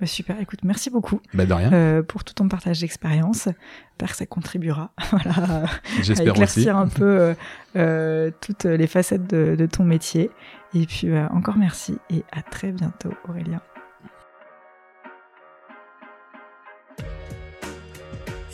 Bah, 0.00 0.06
super. 0.06 0.40
Écoute, 0.40 0.60
merci 0.62 0.90
beaucoup 0.90 1.20
de 1.34 1.52
rien, 1.52 1.72
euh, 1.72 2.02
pour 2.02 2.22
tout 2.22 2.34
ton 2.34 2.48
partage 2.48 2.80
d'expérience. 2.80 3.48
J'espère 3.90 4.10
que 4.10 4.16
ça 4.16 4.26
contribuera 4.26 4.92
voilà, 5.10 5.64
à 5.64 6.00
aussi. 6.00 6.12
éclaircir 6.12 6.76
un 6.76 6.86
peu 6.86 7.04
euh, 7.04 7.34
euh, 7.76 8.30
toutes 8.40 8.64
les 8.64 8.86
facettes 8.86 9.26
de, 9.28 9.56
de 9.56 9.66
ton 9.66 9.84
métier. 9.84 10.30
Et 10.74 10.86
puis 10.86 11.08
euh, 11.08 11.26
encore 11.30 11.56
merci 11.56 11.98
et 12.10 12.22
à 12.30 12.42
très 12.42 12.70
bientôt 12.70 13.10
Aurélien. 13.28 13.60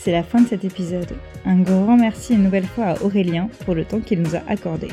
c'est 0.04 0.12
la 0.12 0.22
fin 0.22 0.42
de 0.42 0.46
cet 0.46 0.64
épisode. 0.64 1.16
Un 1.46 1.60
grand 1.60 1.96
merci 1.96 2.34
une 2.34 2.42
nouvelle 2.42 2.66
fois 2.66 2.84
à 2.88 3.02
Aurélien 3.02 3.48
pour 3.64 3.74
le 3.74 3.86
temps 3.86 4.00
qu'il 4.00 4.20
nous 4.20 4.36
a 4.36 4.42
accordé. 4.48 4.88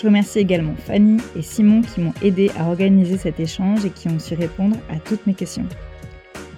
Je 0.00 0.06
remercie 0.06 0.38
également 0.38 0.76
Fanny 0.86 1.18
et 1.36 1.42
Simon 1.42 1.82
qui 1.82 2.00
m'ont 2.00 2.14
aidé 2.22 2.50
à 2.58 2.68
organiser 2.68 3.18
cet 3.18 3.38
échange 3.38 3.84
et 3.84 3.90
qui 3.90 4.08
ont 4.08 4.18
su 4.18 4.32
répondre 4.32 4.78
à 4.88 4.98
toutes 4.98 5.26
mes 5.26 5.34
questions. 5.34 5.66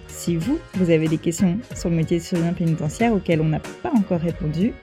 Si 0.07 0.37
vous, 0.37 0.61
vous 0.75 0.91
avez 0.91 1.09
des 1.09 1.19
questions 1.19 1.59
sur 1.75 1.91
le 1.91 1.97
métier 1.97 2.19
de 2.19 2.23
surveillant 2.23 2.53
pénitentiaire 2.53 3.13
auxquelles 3.13 3.41
on 3.41 3.49
n'a 3.49 3.59
pas 3.59 3.91
encore 3.91 4.21
répondu, 4.21 4.75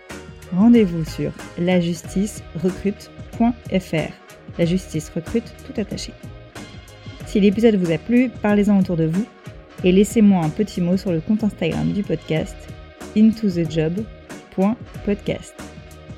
rendez-vous 0.53 1.05
sur 1.05 1.32
lajusticerecrute.fr. 1.57 4.12
La 4.57 4.66
justice 4.66 5.10
recrute 5.16 5.53
tout 5.66 5.80
attaché. 5.80 6.12
Si 7.28 7.39
l'épisode 7.39 7.76
vous 7.76 7.93
a 7.93 7.97
plu, 7.97 8.30
parlez-en 8.41 8.78
autour 8.78 8.97
de 8.97 9.05
vous 9.05 9.26
et 9.86 9.93
laissez-moi 9.93 10.43
un 10.43 10.49
petit 10.49 10.82
mot 10.82 10.97
sur 10.97 11.14
le 11.14 11.22
compte 11.22 11.45
Instagram 11.45 11.93
du 11.93 12.03
podcast 12.03 12.57
intothejob.podcast. 13.16 15.53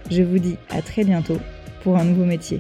Je 0.09 0.23
vous 0.23 0.39
dis 0.39 0.57
à 0.71 0.81
très 0.81 1.03
bientôt 1.03 1.37
pour 1.83 1.97
un 1.97 2.03
nouveau 2.03 2.25
métier. 2.25 2.59